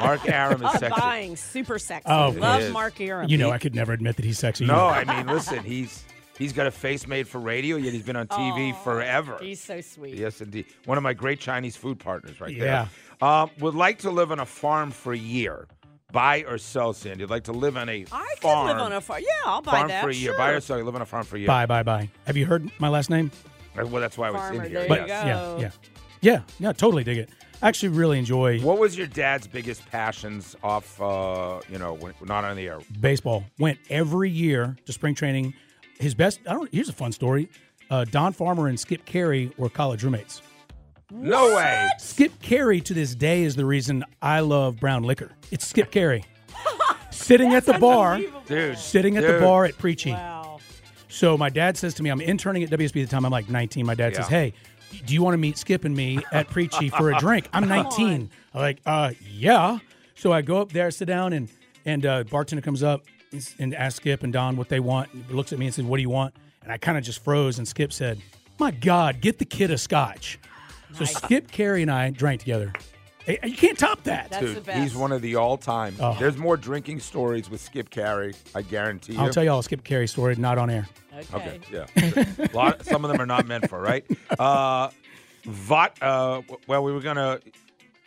[0.00, 1.00] Mark Arum is I'm sexy.
[1.00, 2.10] buying super sexy.
[2.10, 2.72] Oh, Love is.
[2.72, 3.28] Mark Arum.
[3.28, 4.64] You know, I could never admit that he's sexy.
[4.64, 5.10] No, either.
[5.10, 6.04] I mean, listen, he's
[6.38, 9.38] he's got a face made for radio, yet he's been on TV forever.
[9.40, 10.14] He's so sweet.
[10.14, 10.66] Yes, indeed.
[10.86, 12.66] One of my great Chinese food partners, right there.
[12.66, 12.82] Yeah.
[12.84, 12.90] there.
[13.20, 15.66] Um, would like to live on a farm for a year.
[16.12, 17.24] Buy or sell, Sandy.
[17.24, 19.20] I'd like to live on a I could live on a farm.
[19.22, 20.02] Yeah, I'll buy farm that.
[20.02, 20.30] for a year.
[20.30, 20.38] Sure.
[20.38, 20.78] Buy or sell.
[20.78, 21.46] You live on a farm for a year.
[21.48, 22.08] Bye, bye, bye.
[22.26, 23.30] Have you heard my last name?
[23.78, 24.80] Uh, Well, that's why I was Farmer, in here.
[24.80, 25.24] there But you yes.
[25.24, 25.56] go.
[25.60, 25.70] yeah, yeah,
[26.32, 26.72] yeah, yeah.
[26.72, 27.28] Totally dig it.
[27.60, 32.14] I actually really enjoy What was your dad's biggest passions off, uh, you know, when,
[32.22, 32.78] not on the air?
[33.00, 33.42] baseball.
[33.58, 35.52] Went every year to spring training.
[35.98, 36.38] His best.
[36.48, 36.72] I don't.
[36.72, 37.48] Here's a fun story.
[37.90, 40.40] Uh, Don Farmer and Skip Carey were college roommates.
[41.10, 41.88] No way.
[41.98, 45.30] Skip Caray to this day is the reason I love brown liquor.
[45.50, 46.24] It's Skip Caray
[47.10, 48.76] sitting at the bar, Dude.
[48.76, 50.12] sitting at the bar at Preachy.
[50.12, 50.60] Wow.
[51.08, 53.24] So my dad says to me, I'm interning at WSB at the time.
[53.24, 53.86] I'm like 19.
[53.86, 54.52] My dad says, Hey,
[55.06, 57.48] do you want to meet Skip and me at Preachy for a drink?
[57.54, 58.30] I'm 19.
[58.52, 59.78] I'm like, uh, yeah.
[60.14, 61.48] So I go up there, sit down, and
[61.86, 63.04] and uh, bartender comes up
[63.58, 65.08] and asks Skip and Don what they want.
[65.10, 66.34] He looks at me and says, What do you want?
[66.62, 67.56] And I kind of just froze.
[67.56, 68.20] And Skip said,
[68.58, 70.38] My God, get the kid a scotch.
[70.94, 72.72] So Skip Caray and I drank together.
[73.24, 74.30] Hey, You can't top that.
[74.30, 74.78] That's the Dude, best.
[74.82, 75.94] he's one of the all-time.
[76.00, 76.16] Oh.
[76.18, 78.32] There's more drinking stories with Skip Caray.
[78.54, 79.20] I guarantee you.
[79.20, 80.88] I'll tell you all a Skip Caray story, not on air.
[81.34, 81.86] Okay, yeah.
[81.96, 84.04] a lot, some of them are not meant for, right?
[84.38, 84.88] Uh,
[85.44, 85.96] Vot.
[86.02, 87.40] Uh, well, we were gonna.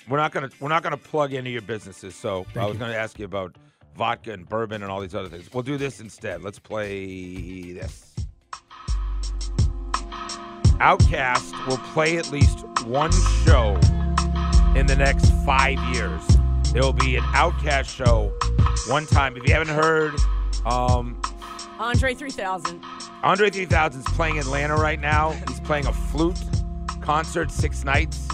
[0.07, 0.49] We're not gonna.
[0.59, 2.15] We're not gonna plug any of your businesses.
[2.15, 3.55] So I was gonna ask you about
[3.95, 5.51] vodka and bourbon and all these other things.
[5.53, 6.41] We'll do this instead.
[6.43, 8.10] Let's play this.
[10.81, 13.11] OutKast will play at least one
[13.45, 13.75] show
[14.75, 16.23] in the next five years.
[16.73, 18.33] There will be an OutKast show
[18.87, 19.37] one time.
[19.37, 20.13] If you haven't heard,
[20.65, 21.21] um,
[21.79, 22.83] Andre 3000.
[23.21, 25.31] Andre 3000 is playing Atlanta right now.
[25.47, 26.39] He's playing a flute
[27.01, 28.27] concert six nights.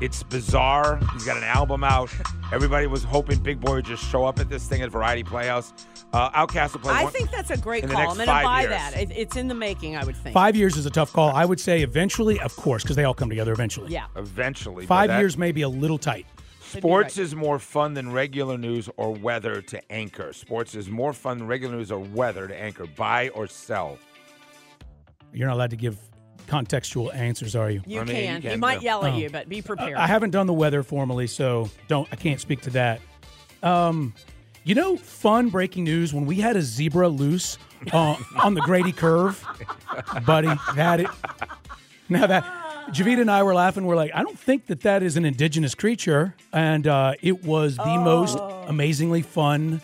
[0.00, 0.98] It's bizarre.
[1.12, 2.10] He's got an album out.
[2.52, 5.72] Everybody was hoping Big Boi would just show up at this thing at Variety Playhouse.
[6.12, 6.92] Uh, OutKast will play.
[6.94, 8.04] I one- think that's a great in the call.
[8.04, 8.70] next I'm going to five buy years.
[8.70, 8.96] that.
[8.96, 10.34] It, it's in the making, I would think.
[10.34, 11.30] Five years is a tough call.
[11.30, 13.92] I would say eventually, of course, because they all come together eventually.
[13.92, 14.06] Yeah.
[14.16, 14.84] eventually.
[14.84, 16.26] but Five that- years may be a little tight.
[16.60, 20.32] Sports is more fun than regular news or weather to anchor.
[20.32, 22.86] Sports is more fun than regular news or weather to anchor.
[22.96, 23.96] Buy or sell.
[25.32, 25.96] You're not allowed to give
[26.46, 27.82] contextual answers, are you?
[27.86, 28.42] You I mean, you can.
[28.42, 28.90] He can, might yeah.
[28.90, 29.16] yell at Oh.
[29.16, 29.94] you, but be prepared.
[29.94, 32.08] I haven't done the weather formally, so don't.
[32.12, 33.00] I can't speak to that.
[33.62, 34.14] Um,
[34.64, 37.58] you know, fun breaking news when we had a zebra loose
[37.92, 39.44] uh, on the Grady Curve,
[40.26, 40.48] buddy.
[40.74, 41.08] That it.
[42.08, 42.44] Now that
[42.88, 45.74] Jovita and I were laughing, we're like, I don't think that that is an indigenous
[45.74, 48.38] creature, and uh, it was the most
[48.68, 49.80] amazingly fun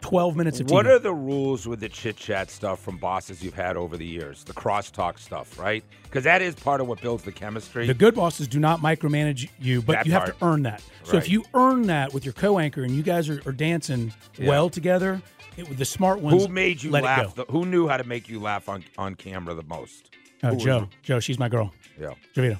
[0.00, 0.72] twelve minutes of TV.
[0.72, 4.06] What are the rules with the chit chat stuff from bosses you've had over the
[4.06, 4.44] years?
[4.44, 5.84] The crosstalk stuff, right?
[6.04, 7.86] Because that is part of what builds the chemistry.
[7.86, 10.38] The good bosses do not micromanage you, but That you have part.
[10.38, 10.82] to earn that.
[11.04, 14.48] So if you earn that with your co-anchor and you guys are, are dancing Yeah.
[14.48, 15.20] well together,
[15.56, 17.34] it, the smart ones who made you laugh?
[17.34, 20.10] The, who knew how to make you laugh on, on camera the most?
[20.42, 20.88] Oh, Who Joe.
[21.02, 21.72] Joe, she's my girl.
[22.00, 22.14] Yeah.
[22.34, 22.58] Jovita,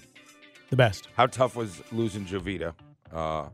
[0.68, 1.08] the best.
[1.16, 2.74] How tough was losing Jovita?
[3.12, 3.48] Uh,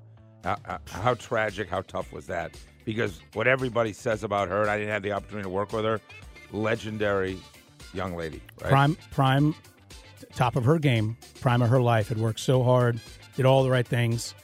[0.45, 2.59] how, how, how tragic, how tough was that?
[2.87, 5.85] Because what everybody says about her, and I didn't have the opportunity to work with
[5.85, 6.01] her,
[6.53, 7.39] legendary
[7.93, 8.71] young lady, right?
[8.71, 9.55] Prime, prime,
[10.35, 12.09] top of her game, prime of her life.
[12.09, 12.99] Had worked so hard,
[13.37, 14.35] did all the right things,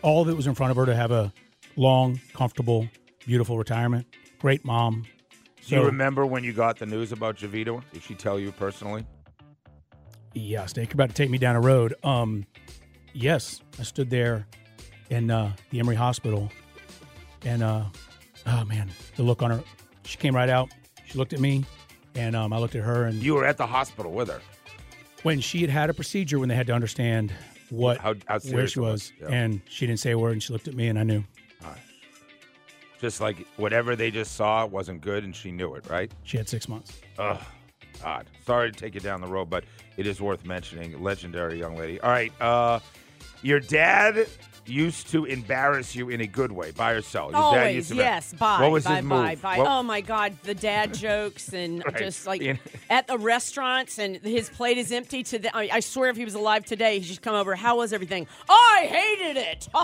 [0.00, 1.32] all that was in front of her to have a
[1.76, 2.88] long, comfortable,
[3.26, 4.06] beautiful retirement.
[4.38, 5.04] Great mom.
[5.66, 7.82] Do you remember when you got the news about Jovita?
[7.92, 9.04] Did she tell you personally?
[10.34, 11.94] Yes, you're about to take me down a road.
[12.04, 12.46] Um,
[13.14, 14.46] yes, I stood there
[15.10, 16.50] in uh, the Emory Hospital,
[17.44, 17.84] and uh,
[18.46, 19.62] oh man, the look on her.
[20.04, 20.70] She came right out.
[21.06, 21.64] She looked at me,
[22.14, 23.04] and um, I looked at her.
[23.04, 24.40] And You were at the hospital with her.
[25.22, 27.32] when she had had a procedure, when they had to understand
[27.70, 29.28] what How- how where she was, yeah.
[29.28, 31.24] and she didn't say a word, and she looked at me, and I knew
[33.00, 36.10] Just like whatever they just saw wasn't good, and she knew it, right?
[36.22, 37.00] she had six months.
[37.18, 37.38] Ugh,
[38.02, 38.26] God.
[38.46, 39.64] Sorry to take you down the road, but
[39.96, 41.02] it is worth mentioning.
[41.02, 42.00] Legendary young lady.
[42.00, 42.32] All right.
[42.40, 42.80] Uh,
[43.42, 44.26] your dad
[44.66, 46.70] used to embarrass you in a good way.
[46.72, 47.24] Buy or sell.
[47.24, 48.32] Your dad Always, used to yes.
[48.34, 48.60] Buy.
[48.60, 49.42] What was buy, his buy, move?
[49.42, 49.58] buy.
[49.58, 51.96] What- Oh my God, the dad jokes and Right.
[51.96, 52.58] just like In-
[52.90, 55.22] at the restaurants and his plate is empty.
[55.24, 57.54] To the, I, I swear, if he was alive today, he'd just come over.
[57.54, 58.26] How was everything?
[58.48, 59.68] Oh, I hated it.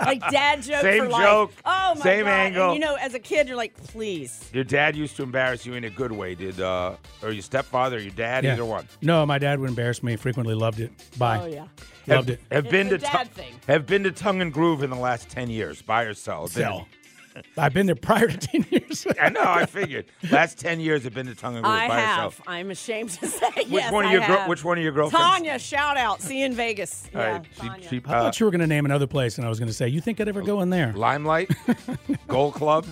[0.00, 1.22] like dad joke Same for life.
[1.22, 2.30] joke, Oh my same God.
[2.30, 2.64] angle.
[2.70, 4.48] And, you know, as a kid, you're like, please.
[4.52, 6.34] Your dad used to embarrass you in a good way.
[6.34, 8.52] Did uh, or your stepfather, or your dad, Yeah.
[8.54, 8.88] either one?
[9.02, 10.16] No, my dad would embarrass me.
[10.16, 10.92] Frequently loved it.
[11.18, 11.40] Bye.
[11.42, 11.66] Oh yeah.
[12.06, 12.54] Loved have, it.
[12.54, 13.54] Have been the to dad to- thing.
[13.68, 16.52] have been to Tongue and Groove in the last 10 years by yourself?
[16.52, 16.86] Sell.
[17.58, 19.04] I've been there prior to 10 years.
[19.20, 20.06] I know, I figured.
[20.30, 22.16] Last 10 years have been to Tongue and Groove I by have.
[22.16, 22.40] yourself.
[22.46, 23.90] I'm ashamed to say Which yes.
[23.92, 24.48] one of I your girl- have.
[24.48, 25.26] which one of your girlfriends?
[25.26, 26.22] Tanya, shout out.
[26.22, 27.08] See you in Vegas.
[27.12, 27.88] All yeah, right, she- Tanya.
[27.88, 29.66] she, I thought uh, you were going to name another place, and I was going
[29.66, 30.92] to say, you think I'd ever go in there?
[30.92, 31.50] Limelight,
[32.28, 32.86] Gold Club.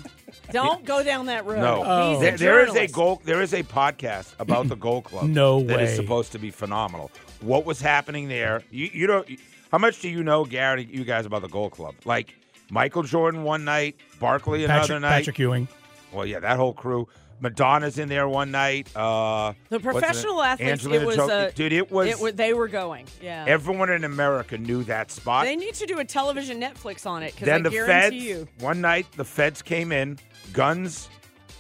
[0.51, 1.61] Don't go down that road.
[1.61, 2.95] No, He's there, there is a journalist.
[2.95, 3.21] gold.
[3.25, 5.29] There is a podcast about the Gold Club.
[5.29, 5.95] No that is way.
[5.97, 7.13] supposed to be phenomenal.
[7.43, 8.63] What was happening there?
[8.71, 9.29] You, you don't.
[9.71, 10.89] How much do you know, Gary?
[10.91, 11.95] You guys about the Gold Club?
[12.05, 12.35] Like
[12.71, 15.11] Michael Jordan one night, Barkley another Patrick, night.
[15.19, 15.69] Patrick Ewing.
[16.13, 17.09] Well, yeah, that whole crew.
[17.41, 18.89] Madonna's in there one night.
[18.95, 20.45] Uh, The professional name?
[20.45, 21.33] athletes, Angelina it was Jolie.
[21.33, 21.73] a, dude.
[21.73, 22.09] It was.
[22.09, 23.07] It wa- they were going.
[23.21, 23.45] Yeah.
[23.49, 25.45] everyone in America knew that spot.
[25.47, 27.91] they need to do a television Netflix on it then I the guarantee
[28.21, 28.49] feds you.
[28.61, 30.19] one night the feds came in
[30.53, 31.09] guns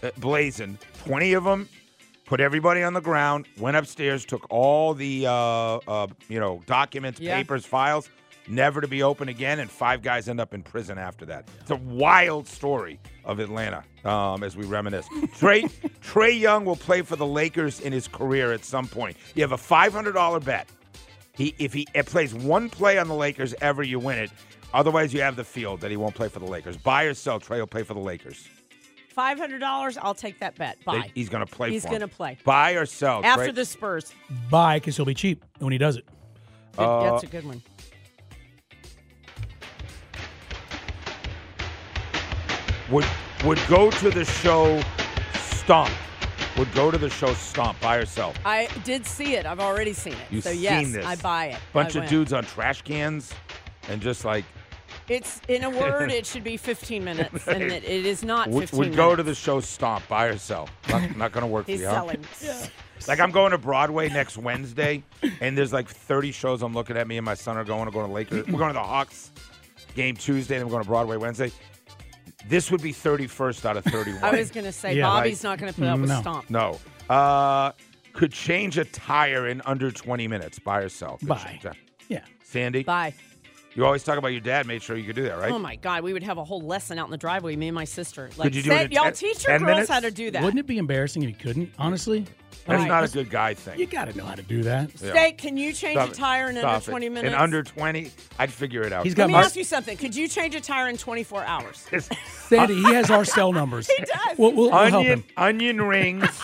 [0.04, 1.68] uh, blazing 20 of them
[2.32, 7.20] put everybody on the ground went upstairs took all the uh, uh, you know documents
[7.20, 7.36] Yeah.
[7.36, 8.08] papers files
[8.48, 11.70] never to be open again and five guys end up in prison after that it's
[11.70, 15.06] a wild story of atlanta um, as we reminisce
[15.38, 15.70] Trae
[16.00, 19.52] Trae young will play for the lakers in his career at some point you have
[19.52, 20.66] a $500 bet
[21.34, 24.30] he if he it plays one play on the Lakers ever, you win it.
[24.74, 26.76] Otherwise, you have the field that he won't play for the Lakers.
[26.76, 28.48] Buy or sell, Trae will play for the Lakers.
[29.12, 29.98] Five hundred dollars.
[29.98, 30.78] I'll take that bet.
[30.86, 31.70] They- he's going to play.
[31.70, 31.94] He's for 'em.
[31.94, 32.38] gonna play.
[32.44, 33.54] Buy or sell After Trae?
[33.54, 34.12] the Spurs.
[34.50, 36.06] Buy, because he'll be cheap when he does it.
[36.76, 37.62] Good- Uh, That's a good one.
[42.90, 43.04] would
[43.44, 44.80] would go to the show
[45.34, 45.90] Stomp.
[46.58, 47.80] Would go to the show Stomp.
[47.80, 48.34] Buy or sell.
[48.44, 49.46] I did see it.
[49.46, 50.18] I've already seen it.
[50.30, 51.06] You've so seen yes, this.
[51.06, 51.58] I buy it.
[51.72, 52.10] Bunch I of went.
[52.10, 53.32] dudes on trash cans,
[53.88, 54.44] and just like
[55.08, 56.10] It's in a word.
[56.12, 58.96] it should be 15 minutes, and it, it is not would, 15 would minutes.
[58.96, 60.06] go to the show Stomp.
[60.08, 60.68] by or sell.
[60.88, 61.88] Not, not going to work He's for you.
[61.88, 61.94] huh?
[61.94, 62.24] selling.
[63.08, 65.02] Like I'm going to Broadway next Wednesday,
[65.40, 67.08] and there's like 30 shows I'm looking at.
[67.08, 67.84] Me and my son are going.
[67.86, 68.46] We're going to Lakers.
[68.46, 69.32] We're going to the Hawks
[69.96, 71.50] game Tuesday, and we're going to Broadway Wednesday.
[72.48, 74.22] This would be 31st out of 31.
[74.22, 75.08] I was going to say Yeah.
[75.08, 76.20] Bobby's Like, not going to put up with no.
[76.20, 76.48] Stomp.
[76.48, 76.78] no.
[77.10, 77.72] Uh,
[78.12, 80.60] could change a tire in under 20 minutes.
[80.60, 81.16] Buy or sell.
[81.18, 81.58] Could Buy.
[81.60, 81.76] change-
[82.08, 82.20] Yeah.
[82.44, 83.14] Sandy, Bye.
[83.74, 84.66] You always talk about your dad.
[84.66, 85.52] Made sure you could do that, right?
[85.52, 87.56] Oh my God, we would have a whole lesson out in the driveway.
[87.56, 88.30] Me and my sister.
[88.36, 89.90] Like, Could you do it in y'all 10 teach your 10 girls minutes?
[89.90, 90.42] how to do that.
[90.42, 92.26] Wouldn't it be embarrassing if you couldn't, honestly?
[92.66, 92.88] That's Right.
[92.88, 93.78] not a good guy thing.
[93.78, 94.90] You got to know how to do that.
[95.02, 95.10] Yeah.
[95.10, 96.90] Steak, can you change Stop a tire in Stop under it.
[96.90, 97.34] 20 minutes?
[97.34, 99.04] In under 20, I'd figure it out.
[99.04, 99.96] He's Let got Let me my- ask you something.
[99.96, 101.86] Could you change a tire in 24 hours?
[102.48, 103.88] Sandy, he has our cell numbers.
[103.98, 104.38] He does.
[104.38, 105.24] We'll, we'll, we'll help onion him.
[105.36, 106.40] onion rings.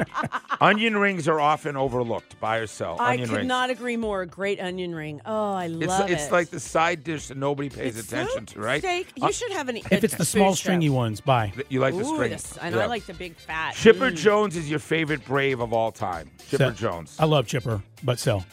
[0.60, 2.38] onion rings are often overlooked.
[2.40, 2.96] Buy or sell.
[3.00, 3.48] I onion could rings.
[3.48, 4.22] not agree more.
[4.22, 5.20] A great onion ring.
[5.24, 6.10] Oh, I love it's it.
[6.24, 8.80] It's like the side dish that nobody pays It's attention so to, right?
[8.80, 9.76] Steak, you Uh, should have an.
[9.90, 11.52] If it's the small stringy ones, buy.
[11.68, 12.30] you like the Ooh, string.
[12.32, 12.82] this- and Yeah.
[12.82, 13.74] I like the big fat.
[13.74, 14.16] Chipper Mm.
[14.16, 16.30] Jones is your favorite Brave of all time.
[16.48, 16.70] Chipper Sell.
[16.70, 17.16] Jones.
[17.18, 18.44] I love Chipper, but sell.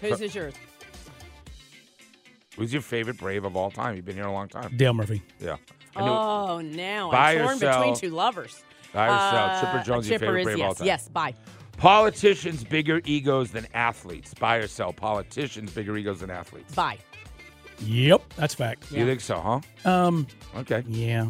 [0.00, 0.54] Whose is yours?
[2.56, 3.94] Who's your favorite Brave of all time?
[3.94, 4.76] You've been here a long time.
[4.76, 5.22] Dale Murphy.
[5.38, 5.56] Yeah.
[5.94, 7.78] I knew- Oh, now Buy I'm or torn sell.
[7.80, 8.60] between two lovers.
[8.92, 9.44] Buy or sell.
[9.46, 10.86] Uh, Chipper Jones, your Chipper favorite is Brave of yes, all time.
[10.86, 11.08] yes.
[11.08, 11.34] Bye.
[11.76, 14.34] Politicians bigger egos than athletes.
[14.34, 14.92] Buy or sell.
[14.92, 16.74] Politicians bigger egos than athletes.
[16.74, 16.98] Bye.
[17.82, 18.90] Yep, that's fact.
[18.90, 19.40] You think so,
[19.84, 19.88] huh?
[19.90, 20.82] Um, Okay.
[20.88, 21.28] yeah,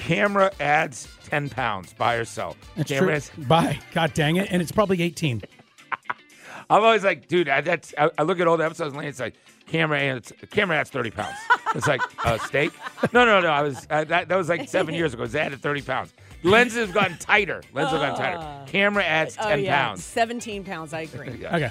[0.00, 1.92] Camera adds 10 pounds.
[1.92, 2.56] Buy or sell.
[2.74, 3.14] that's Camera true.
[3.16, 3.78] adds- Buy.
[3.92, 5.42] God dang it, and it's probably 18.
[6.70, 7.92] I'm always like, dude, I, that's.
[7.98, 9.34] I, I look at old episodes and it's like,
[9.66, 11.36] camera adds, camera adds 30 pounds.
[11.74, 12.72] It's like uh, steak.
[13.12, 13.48] No, no, no.
[13.48, 15.24] I was uh, that, that was like seven years ago.
[15.24, 16.14] It's added 30 pounds.
[16.42, 17.62] Lenses have gotten tighter.
[17.74, 18.70] Lenses have gotten tighter.
[18.70, 20.04] Camera adds 10 oh yeah, pounds.
[20.04, 20.94] 17 pounds.
[20.94, 21.30] I agree.
[21.40, 21.56] Yeah.
[21.56, 21.70] Okay.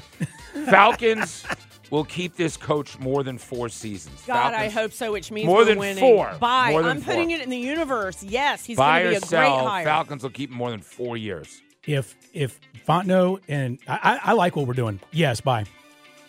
[0.65, 1.45] Falcons
[1.89, 4.21] will keep this coach more than four seasons.
[4.25, 5.11] God, I hope so.
[5.11, 5.99] Which means More we're than winning.
[5.99, 6.35] four.
[6.39, 6.71] Bye.
[6.71, 7.37] More than I'm putting four.
[7.37, 8.23] it in the universe.
[8.23, 9.85] Yes, he's going to be a great hire.
[9.85, 11.61] Falcons will keep more than four years.
[11.85, 14.99] If if Fontenot and I, I, I like what we're doing.
[15.11, 15.65] Yes, buy.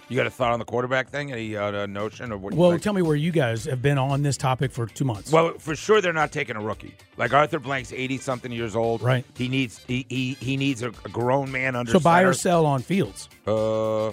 [0.08, 1.30] You got a thought on the quarterback thing?
[1.30, 2.52] Any uh, notion of what?
[2.52, 2.82] Well, think?
[2.82, 5.30] tell me where you guys have been on this topic for two months.
[5.30, 6.96] Well, for sure they're not taking a rookie.
[7.16, 9.02] Like Arthur Blank's eighty something years old.
[9.02, 9.24] Right.
[9.36, 11.93] He needs he he, he needs a, a grown man under.
[11.93, 13.28] so buy or sell on Fields.
[13.47, 14.10] Uh,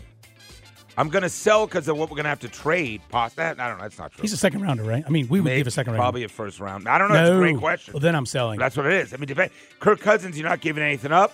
[0.98, 3.02] I'm gonna sell because of what we're gonna have to trade.
[3.10, 3.84] Pos- that I don't know.
[3.84, 4.22] That's not true.
[4.24, 5.04] He's a second rounder, right?
[5.06, 6.02] I mean, we would Maybe- give a second round.
[6.02, 6.88] Probably a first round.
[6.90, 7.16] I don't know.
[7.16, 7.94] That's a great question.
[7.94, 8.60] Well, then I'm selling.
[8.60, 9.14] That's what it is.
[9.14, 9.52] I mean, depend.
[9.80, 11.34] Kirk Cousins, you're not giving anything up,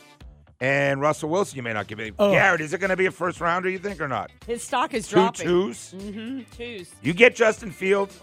[0.59, 2.15] and Russell Wilson, you may not give anything.
[2.19, 2.31] Oh.
[2.31, 3.69] Garrett, is it going to be a first rounder?
[3.69, 4.31] You think or not?
[4.45, 5.45] His stock is Two dropping.
[5.47, 5.93] twos.
[5.97, 6.41] Mm-hmm.
[6.57, 6.91] Twos.
[7.01, 8.19] You get Justin Fields.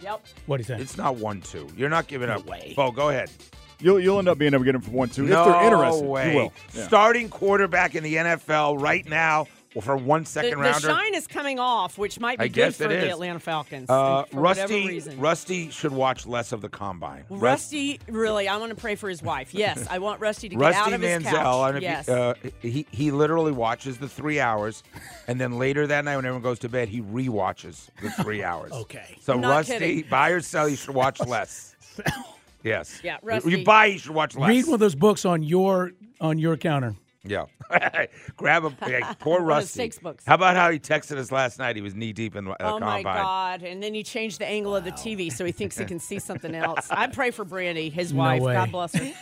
[0.00, 0.24] Yep.
[0.46, 0.80] What do you think?
[0.80, 1.68] It's not one two.
[1.76, 2.44] You're not giving up.
[2.46, 2.72] way.
[2.76, 3.30] Bo, go ahead.
[3.78, 5.64] You'll you'll end up being able to get him for one two no if they're
[5.64, 6.06] interested.
[6.06, 6.30] way.
[6.32, 6.52] You will.
[6.74, 6.86] Yeah.
[6.86, 9.46] Starting quarterback in the NFL right now,
[9.80, 12.54] for one second The, second the shine is coming off, which might be I good
[12.54, 13.12] guess for it the is.
[13.12, 13.88] Atlanta Falcons.
[13.88, 15.18] Uh, for Rusty, reason.
[15.18, 17.24] Rusty should watch less of the combine.
[17.30, 19.54] Rust- Rusty, really, I want to pray for his wife.
[19.54, 21.46] Yes, I want Rusty to get Rusty out of his Mansell, couch.
[21.46, 22.08] I don't know if yes.
[22.08, 24.82] you- uh, he he literally watches the three hours,
[25.26, 28.72] and then later that night when everyone goes to bed, he rewatches the three hours.
[28.72, 29.16] Okay.
[29.20, 30.04] So Not Rusty, kidding.
[30.10, 31.76] buy or sell, you should watch less.
[32.62, 33.00] yes.
[33.02, 33.50] Yeah, Rusty.
[33.50, 34.48] You buy, you should watch less.
[34.48, 36.94] Read one of those books on your on your counter.
[37.24, 37.44] Yeah.
[38.36, 39.68] Grab a yeah, poor One of Rusty.
[39.68, 40.24] Steaks books.
[40.26, 41.76] How about how he texted us last night?
[41.76, 43.04] He was knee deep in uh, Oh combine.
[43.04, 43.62] my God!
[43.62, 46.18] And then you change the angle of the TV so he thinks he can see
[46.30, 46.88] something else.
[46.90, 48.42] I pray for Brandy, his No wife.
[48.42, 48.54] way.
[48.54, 49.12] God bless her.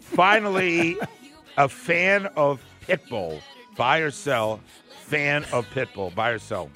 [0.00, 0.96] Finally,
[1.56, 3.40] a fan of Pitbull.
[3.76, 4.60] Buy or sell.
[5.04, 6.14] Fan of Pitbull.
[6.14, 6.70] Buy or sell.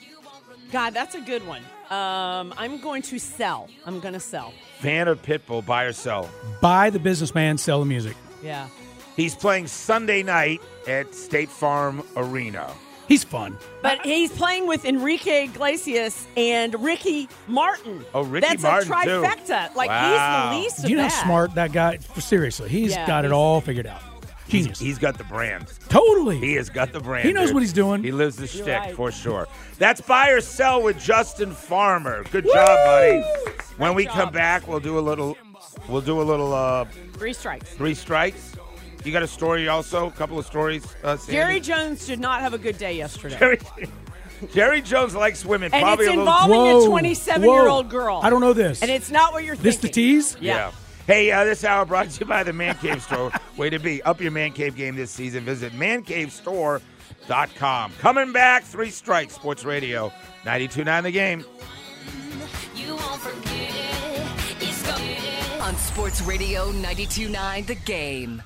[0.70, 1.62] God, that's a good one.
[1.90, 3.69] Um, I'm going to sell.
[3.86, 4.53] I'm going to sell.
[4.81, 5.65] Fan of Pitbull.
[5.65, 6.28] Buy or sell.
[6.61, 8.15] Buy the businessman, sell the music.
[8.43, 8.69] Yeah.
[9.19, 12.73] He's playing Sunday night at State Farm Arena.
[13.09, 13.59] He's fun.
[13.82, 18.05] But he's playing with Enrique Iglesias and Ricky Martin.
[18.15, 19.23] Oh, Ricky That's Martin, That's a too.
[19.53, 19.74] trifecta.
[19.74, 20.51] Like Wow.
[20.53, 21.12] he's the least of Do you know that.
[21.12, 21.99] how smart that guy?
[22.19, 24.01] Seriously, he's Yeah, got it all figured out.
[24.49, 24.78] Genius.
[24.78, 25.66] He's got the brand.
[25.90, 26.39] totally.
[26.39, 27.27] He has got the brand.
[27.27, 27.55] He knows dude.
[27.55, 28.03] what he's doing.
[28.05, 28.95] He lives the shtick right.
[28.95, 29.47] for sure.
[29.78, 32.24] That's buy or sell with Justin Farmer.
[32.31, 32.55] Good job,
[32.86, 33.20] buddy.
[33.78, 35.36] When we Great come back, we'll do a little.
[35.89, 36.85] We'll do a little uh,
[37.15, 37.70] Three strikes.
[37.74, 38.53] three strikes.
[39.05, 40.07] You got a story also?
[40.07, 40.85] A couple of stories.
[41.03, 43.39] Uh, Jerry Jones did not have a good day yesterday.
[43.39, 43.59] Jerry,
[44.53, 45.73] Jerry Jones likes women.
[45.73, 46.33] and probably it's a little.
[46.33, 48.20] involving Whoa, a 27 year old girl.
[48.23, 48.83] I don't know this.
[48.83, 50.05] And it's not what you're this thinking.
[50.05, 50.39] This the tease?
[50.41, 50.73] Yeah.
[51.07, 53.33] Hey, uh, this hour brought to you by the Man Cave Store.
[53.57, 54.03] Way to be.
[54.03, 55.43] Up your Man Cave game this season.
[55.45, 57.93] Visit mancavestore.com.
[57.99, 60.12] Coming back, three strikes, Sports Radio,
[60.45, 61.45] 92.9 the game.
[65.62, 68.43] On Sports Radio 929 The Game.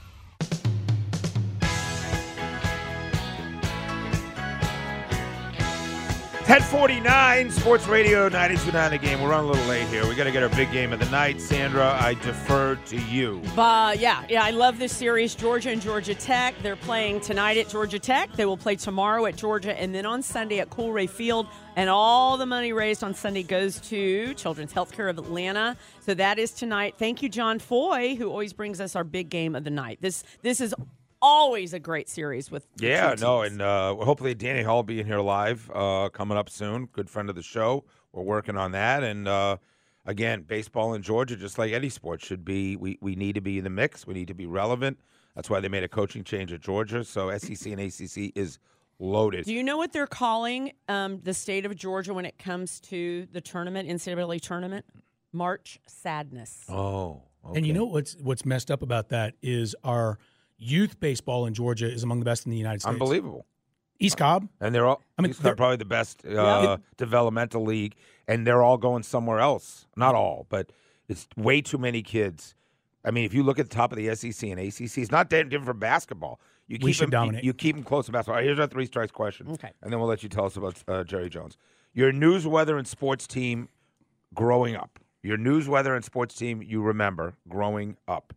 [6.52, 9.22] Ten forty nine, Sports Radio 92.9 the game.
[9.22, 10.06] We're running a little late here.
[10.06, 11.40] We got to get our big game of the night.
[11.40, 13.40] Sandra, I defer to you.
[13.56, 15.34] But yeah, yeah, I love this series.
[15.34, 16.54] Georgia and Georgia Tech.
[16.60, 18.30] They're playing tonight at Georgia Tech.
[18.34, 21.46] They will play tomorrow at Georgia, and then on Sunday at Coolray Field.
[21.74, 25.78] And all the money raised on Sunday goes to Children's Healthcare of Atlanta.
[26.00, 26.96] So that is tonight.
[26.98, 30.02] Thank you, John Foy, who always brings us our big game of the night.
[30.02, 30.74] This this is
[31.22, 35.06] always a great series with Yeah, no, and uh, hopefully Danny Hall will be in
[35.06, 36.86] here live uh, coming up soon.
[36.86, 37.84] Good friend of the show.
[38.12, 39.56] We're working on that, and uh,
[40.04, 42.76] again, baseball in Georgia, just like any sport, should be.
[42.76, 44.06] We we need to be in the mix.
[44.06, 44.98] We need to be relevant.
[45.34, 47.04] That's why they made a coaching change at Georgia.
[47.04, 48.58] So SEC and ACC is
[48.98, 49.46] loaded.
[49.46, 53.26] Do you know what they're calling um, the state of Georgia when it comes to
[53.32, 54.84] the tournament, NCAA tournament?
[55.32, 56.64] March Sadness.
[56.68, 57.22] oh,
[57.54, 60.18] And you know what's what's messed up about that is our
[60.62, 62.92] youth baseball in Georgia is among the best in the United States.
[62.92, 63.46] unbelievable.
[63.98, 64.48] East Cobb.
[64.60, 65.00] And they're all.
[65.18, 66.76] I mean, East they're- probably the best uh, Yeah.
[66.96, 67.94] developmental league,
[68.26, 69.86] and they're all going somewhere else.
[69.96, 70.70] Not all, but
[71.08, 72.54] it's way too many kids.
[73.04, 75.30] I mean, if you look at the top of the SEC and ACC, it's not
[75.30, 76.40] that different from basketball.
[76.68, 77.44] You keep We should them, dominate.
[77.44, 78.34] You, you keep them close to basketball.
[78.34, 79.48] All right, here's our three strikes question.
[79.50, 79.70] Okay.
[79.82, 81.56] And then we'll let you tell us about uh, Jerry Jones.
[81.92, 83.68] Your news, weather, and sports team
[84.34, 84.98] growing up.
[85.22, 88.32] Your news, weather, and sports team you remember growing up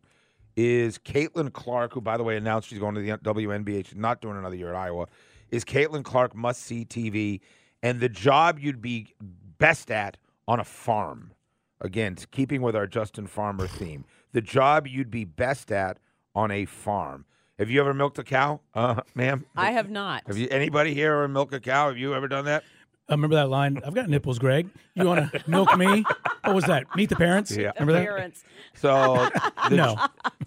[0.55, 3.87] is Caitlin Clark, who, by the way, announced she's going to the WNBA.
[3.87, 5.07] She's not doing another year at Iowa.
[5.51, 7.41] Is Caitlin Clark must see TV
[7.83, 9.13] and the job you'd be
[9.57, 10.17] best at
[10.47, 11.33] on a farm?
[11.81, 14.05] Again, keeping with our Justin Farmer theme.
[14.31, 15.99] The job you'd be best at
[16.33, 17.25] on a farm.
[17.59, 19.45] Have you ever milked a cow, uh, ma'am?
[19.55, 20.23] I have not.
[20.27, 21.87] Have you anybody here ever milk a cow?
[21.87, 22.63] Have you ever done that?
[23.07, 23.79] I remember that line.
[23.85, 24.67] I've got nipples, Greg.
[24.95, 26.03] You want to milk me?
[26.43, 26.85] What was that?
[26.95, 27.55] Meet the parents.
[27.55, 27.71] Yeah.
[27.79, 28.03] Remember that?
[28.05, 28.43] Parents.
[28.73, 29.29] So
[29.69, 29.95] the, No.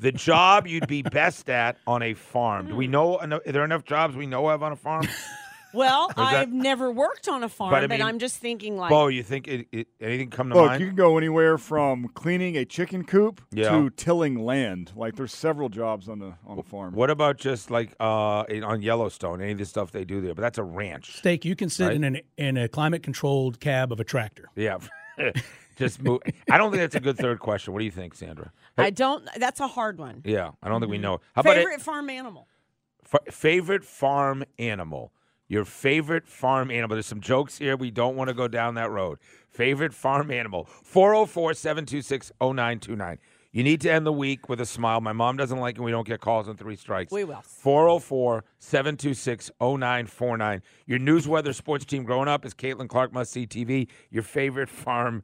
[0.01, 2.66] the job you'd be best at on a farm.
[2.68, 3.16] Do we know?
[3.18, 5.06] eno- Are there enough jobs we know of on a farm?
[5.78, 8.90] Well, I've never worked on a farm, But I but, mean- I'm just thinking like
[8.92, 10.80] Oh, you think it, it, anything come to Look, mind?
[10.80, 13.70] you can go anywhere from cleaning a chicken coop Yeah.
[13.70, 14.92] to tilling land.
[14.96, 16.94] Like there's several jobs on the on a farm.
[16.94, 19.40] What about just like uh, in, on Yellowstone?
[19.40, 20.34] Any of the stuff they do there?
[20.34, 21.16] But that's a ranch.
[21.16, 21.44] Steak.
[21.44, 21.96] You can sit Right.
[21.96, 24.48] in an in a climate controlled cab of a tractor.
[24.56, 24.78] Yeah.
[25.76, 26.20] just move.
[26.50, 27.72] I don't think that's a good third question.
[27.72, 28.52] What do you think, Sandra?
[28.76, 29.28] I don't.
[29.36, 30.22] That's a hard one.
[30.24, 31.20] Yeah, I don't think we know.
[31.34, 31.80] How about Favorite it?
[31.82, 32.46] farm animal?
[33.12, 35.12] F- favorite farm animal.
[35.49, 36.95] Your favorite farm animal.
[36.95, 37.77] There's some jokes here.
[37.77, 39.19] We don't want to go down that road.
[39.51, 40.69] Favorite farm animal.
[40.85, 43.19] 404 726 0929.
[43.51, 45.01] You need to end the week with a smile.
[45.01, 45.81] My mom doesn't like it.
[45.81, 47.11] We don't get calls on three strikes.
[47.11, 47.41] We will.
[47.41, 50.62] 404 726 0949.
[50.87, 53.89] Your news, weather, sports team growing up is Caitlin Clark Must See TV.
[54.11, 55.23] Your favorite farm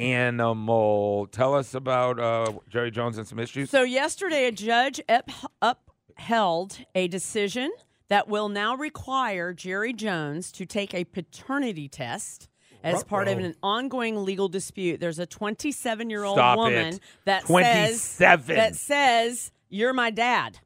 [0.00, 1.26] animal.
[1.30, 3.68] Tell us about uh, Jerry Jones and some issues.
[3.68, 5.30] So yesterday, a judge up,
[5.60, 7.70] upheld a decision
[8.08, 12.48] that will now require Jerry Jones to take a paternity test
[12.82, 15.00] as part of an ongoing legal dispute.
[15.00, 17.00] There's a 27 year old woman it.
[17.24, 17.98] that 27.
[17.98, 20.58] says that says you're my dad.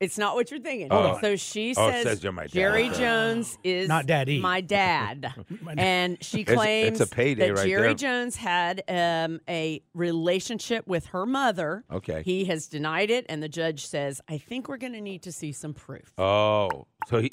[0.00, 0.88] It's not what you're thinking.
[0.90, 1.18] Oh.
[1.20, 2.52] So she Oh, it says, says you're my dad.
[2.52, 2.98] Jerry Okay.
[2.98, 4.40] Jones is Not daddy.
[4.40, 5.30] my dad.
[5.76, 7.94] and she It's- claims it's a payday that right Jerry there.
[7.94, 11.84] Jones had um, a relationship with her mother.
[11.92, 12.22] Okay.
[12.24, 15.32] He has denied it, and the judge says, I think we're going to need to
[15.32, 16.12] see some proof.
[16.16, 17.28] Oh, so he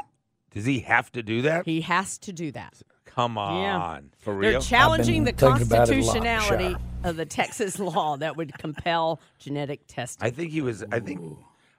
[0.54, 1.66] does he have to do that?
[1.66, 2.74] He has to do that.
[3.06, 4.42] Come on, for real.
[4.42, 4.62] They're real?
[4.62, 6.76] challenging the thinking about it a lot, constitutionality
[7.06, 10.28] of the Texas law that would compel genetic testing.
[10.28, 10.84] I think he was.
[10.92, 11.22] I think.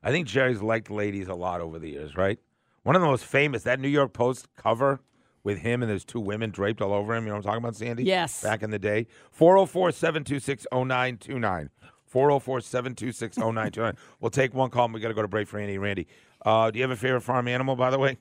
[0.03, 2.39] I think Jerry's liked ladies a lot over the years, right?
[2.83, 5.01] One of the most famous that New York Post cover
[5.43, 7.25] with him and there's two women draped all over him.
[7.25, 8.05] You know what I'm talking about, Sandy?
[8.05, 8.43] Yes.
[8.43, 9.07] Back in the day.
[9.39, 11.69] 404-726-0929.
[12.12, 13.97] 404-726-0929.
[14.20, 16.07] We'll take one call and we got to go to break for Andy and Randy.
[16.45, 18.19] Uh, do you have a favorite farm animal, by the way?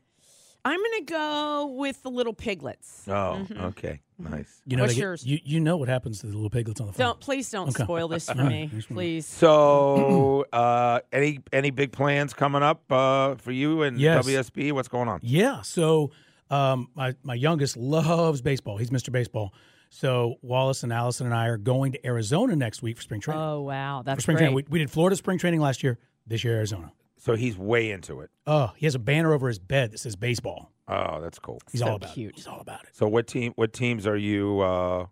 [0.69, 3.03] I'm going to go with the little piglets.
[3.07, 4.01] Oh, okay.
[4.19, 4.61] Nice.
[4.65, 5.25] You know, What's get- yours?
[5.25, 7.09] you you know what happens to the little piglets on the farm.
[7.09, 7.83] Don't please don't Okay.
[7.83, 9.25] spoil this for me, Nice please.
[9.27, 14.25] So, uh, any any big plans coming up uh, for you and Yes.
[14.25, 14.71] WSB?
[14.71, 15.19] What's going on?
[15.21, 15.61] Yeah.
[15.61, 16.11] So
[16.49, 18.77] um, my my youngest loves baseball.
[18.77, 19.11] He's Mr.
[19.11, 19.53] Baseball.
[19.89, 23.41] So Wallace and Allison and I are going to Arizona next week for spring training.
[23.41, 24.45] Oh wow, that's for spring great.
[24.47, 25.97] training, we, we did Florida spring training last year.
[26.25, 26.91] This year Arizona.
[27.27, 28.31] So he's way into it.
[28.47, 30.71] Oh, he has a banner over his bed that says baseball.
[30.87, 31.59] Oh, that's cool.
[31.71, 32.31] He's So all about cute.
[32.31, 32.35] it.
[32.37, 32.89] He's all about it.
[32.93, 33.51] So, what team?
[33.57, 35.05] What teams are you uh,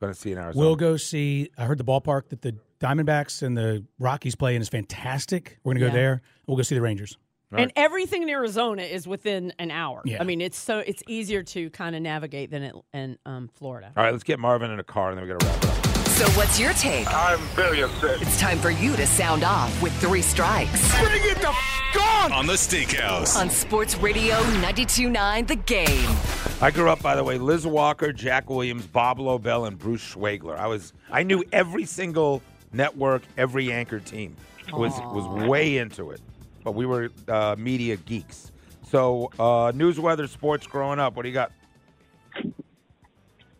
[0.00, 0.64] going to see in Arizona?
[0.66, 1.50] We'll go see.
[1.56, 5.58] I heard the ballpark that the Diamondbacks and the Rockies play in is fantastic.
[5.64, 5.92] We're gonna go Yeah.
[5.92, 6.22] there.
[6.46, 7.16] We'll go see the Rangers.
[7.54, 10.00] And everything in Arizona is within an hour.
[10.06, 10.18] Yeah.
[10.20, 13.92] I mean, it's so it's easier to kind of navigate than it, in um, Florida.
[13.96, 15.68] All right, let's get Marvin in a car, and then we got to wrap it
[15.70, 15.81] up.
[16.12, 17.06] So what's your take?
[17.12, 18.20] I'm very upset.
[18.20, 22.32] It's time for you to sound off with three strikes Bring it the f- on!
[22.32, 23.36] On the Steakhouse.
[23.36, 26.16] on Sports Radio 92.9 The Game.
[26.60, 30.56] I grew up, by the way, Liz Walker, Jack Williams, Bob Lobel, and Bruce Schwoegler.
[30.56, 34.36] I was, I knew every single network, every anchor team.
[34.72, 36.20] Was was way into it,
[36.62, 38.52] but we were uh, media geeks.
[38.88, 40.66] So, uh, news, weather, sports.
[40.66, 41.50] Growing up, what do you got?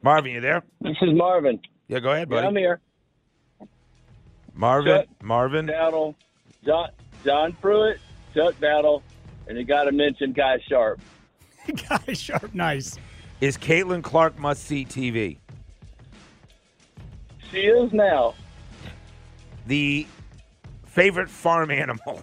[0.03, 0.63] Marvin, you there?
[0.81, 1.61] This is Marvin.
[1.93, 2.47] Yeah, go ahead, Yeah, buddy.
[2.47, 2.81] I'm here.
[4.55, 5.67] Marvin, Chuck Marvin.
[5.67, 6.15] Dowdle,
[6.65, 6.89] John,
[7.23, 7.99] John Pruitt,
[8.35, 9.03] Chuck Battle,
[9.47, 11.01] and you got to mention Guy Sharp.
[11.89, 12.97] Guy Sharp, nice.
[13.43, 15.37] Is Caitlin Clark must see TV?
[17.51, 18.37] She is now.
[19.67, 20.07] The
[20.87, 22.23] favorite farm animal.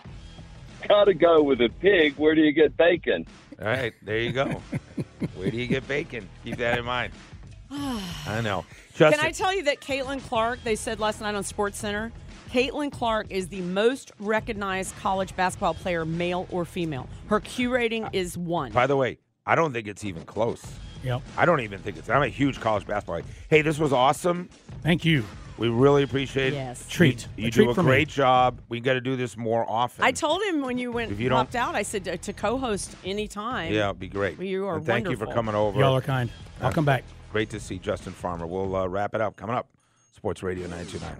[0.86, 2.14] Got to go with a pig.
[2.16, 3.26] Where do you get bacon?
[3.58, 4.60] All right, there you go.
[5.34, 6.28] Where do you get bacon?
[6.44, 7.14] Keep that in mind.
[7.70, 8.64] I know.
[8.94, 12.12] Justin, Can I tell you that Caitlin Clark, they said last night on Sports Center,
[12.50, 17.08] Caitlin Clark is the most recognized college basketball player, male or female.
[17.28, 18.72] Her Q rating uh, is one.
[18.72, 20.64] by the way, I don't think it's even close.
[21.02, 21.22] Yep.
[21.36, 22.08] I don't even think it's.
[22.08, 23.20] I'm a huge college basketball.
[23.20, 23.26] guy.
[23.50, 24.48] Hey, this was awesome.
[24.82, 25.24] Thank you.
[25.58, 26.56] We really appreciate it.
[26.56, 26.84] Yes.
[26.88, 27.28] Treat.
[27.36, 27.88] You, A you treat do a for me.
[27.88, 28.60] great job.
[28.68, 30.04] We got to do this more often.
[30.04, 32.32] I told him when you went If you don't- popped out, I said to, to
[32.32, 33.72] co-host anytime.
[33.72, 34.38] Yeah, it'd be great.
[34.40, 35.78] You are and thank you for coming over.
[35.80, 36.30] Y'all are kind.
[36.60, 37.04] I'll uh, come back.
[37.32, 38.46] Great to see Justin Farmer.
[38.46, 39.36] We'll uh, wrap it up.
[39.36, 39.68] Coming up,
[40.14, 41.16] Sports Radio 929.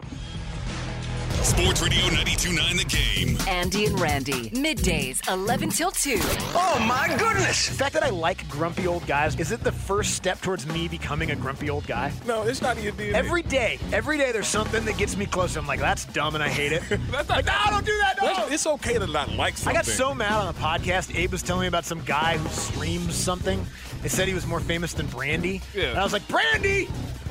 [1.42, 3.38] Sports Radio 92.9 The Game.
[3.46, 6.18] Andy and Randy, middays 11 till 2.
[6.18, 7.68] Oh my goodness!
[7.68, 10.88] The fact that I like grumpy old guys, is it the first step towards me
[10.88, 12.10] becoming a grumpy old guy?
[12.26, 13.12] No, it's not your DNA.
[13.12, 15.56] Every day, every day there's something that gets me close.
[15.56, 16.82] I'm like, that's dumb and I hate it.
[16.88, 18.48] That's not, like, no, don't do that, no!
[18.48, 19.76] It's okay to not like something.
[19.76, 21.14] I got so mad on the podcast.
[21.14, 23.64] Abe was telling me about some guy who streams something.
[24.02, 25.62] They said he was more famous than Brandy.
[25.74, 25.90] Yeah.
[25.90, 26.88] And I was like, Brandy!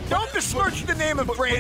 [0.09, 1.59] Don't besmirch the name of Brandy.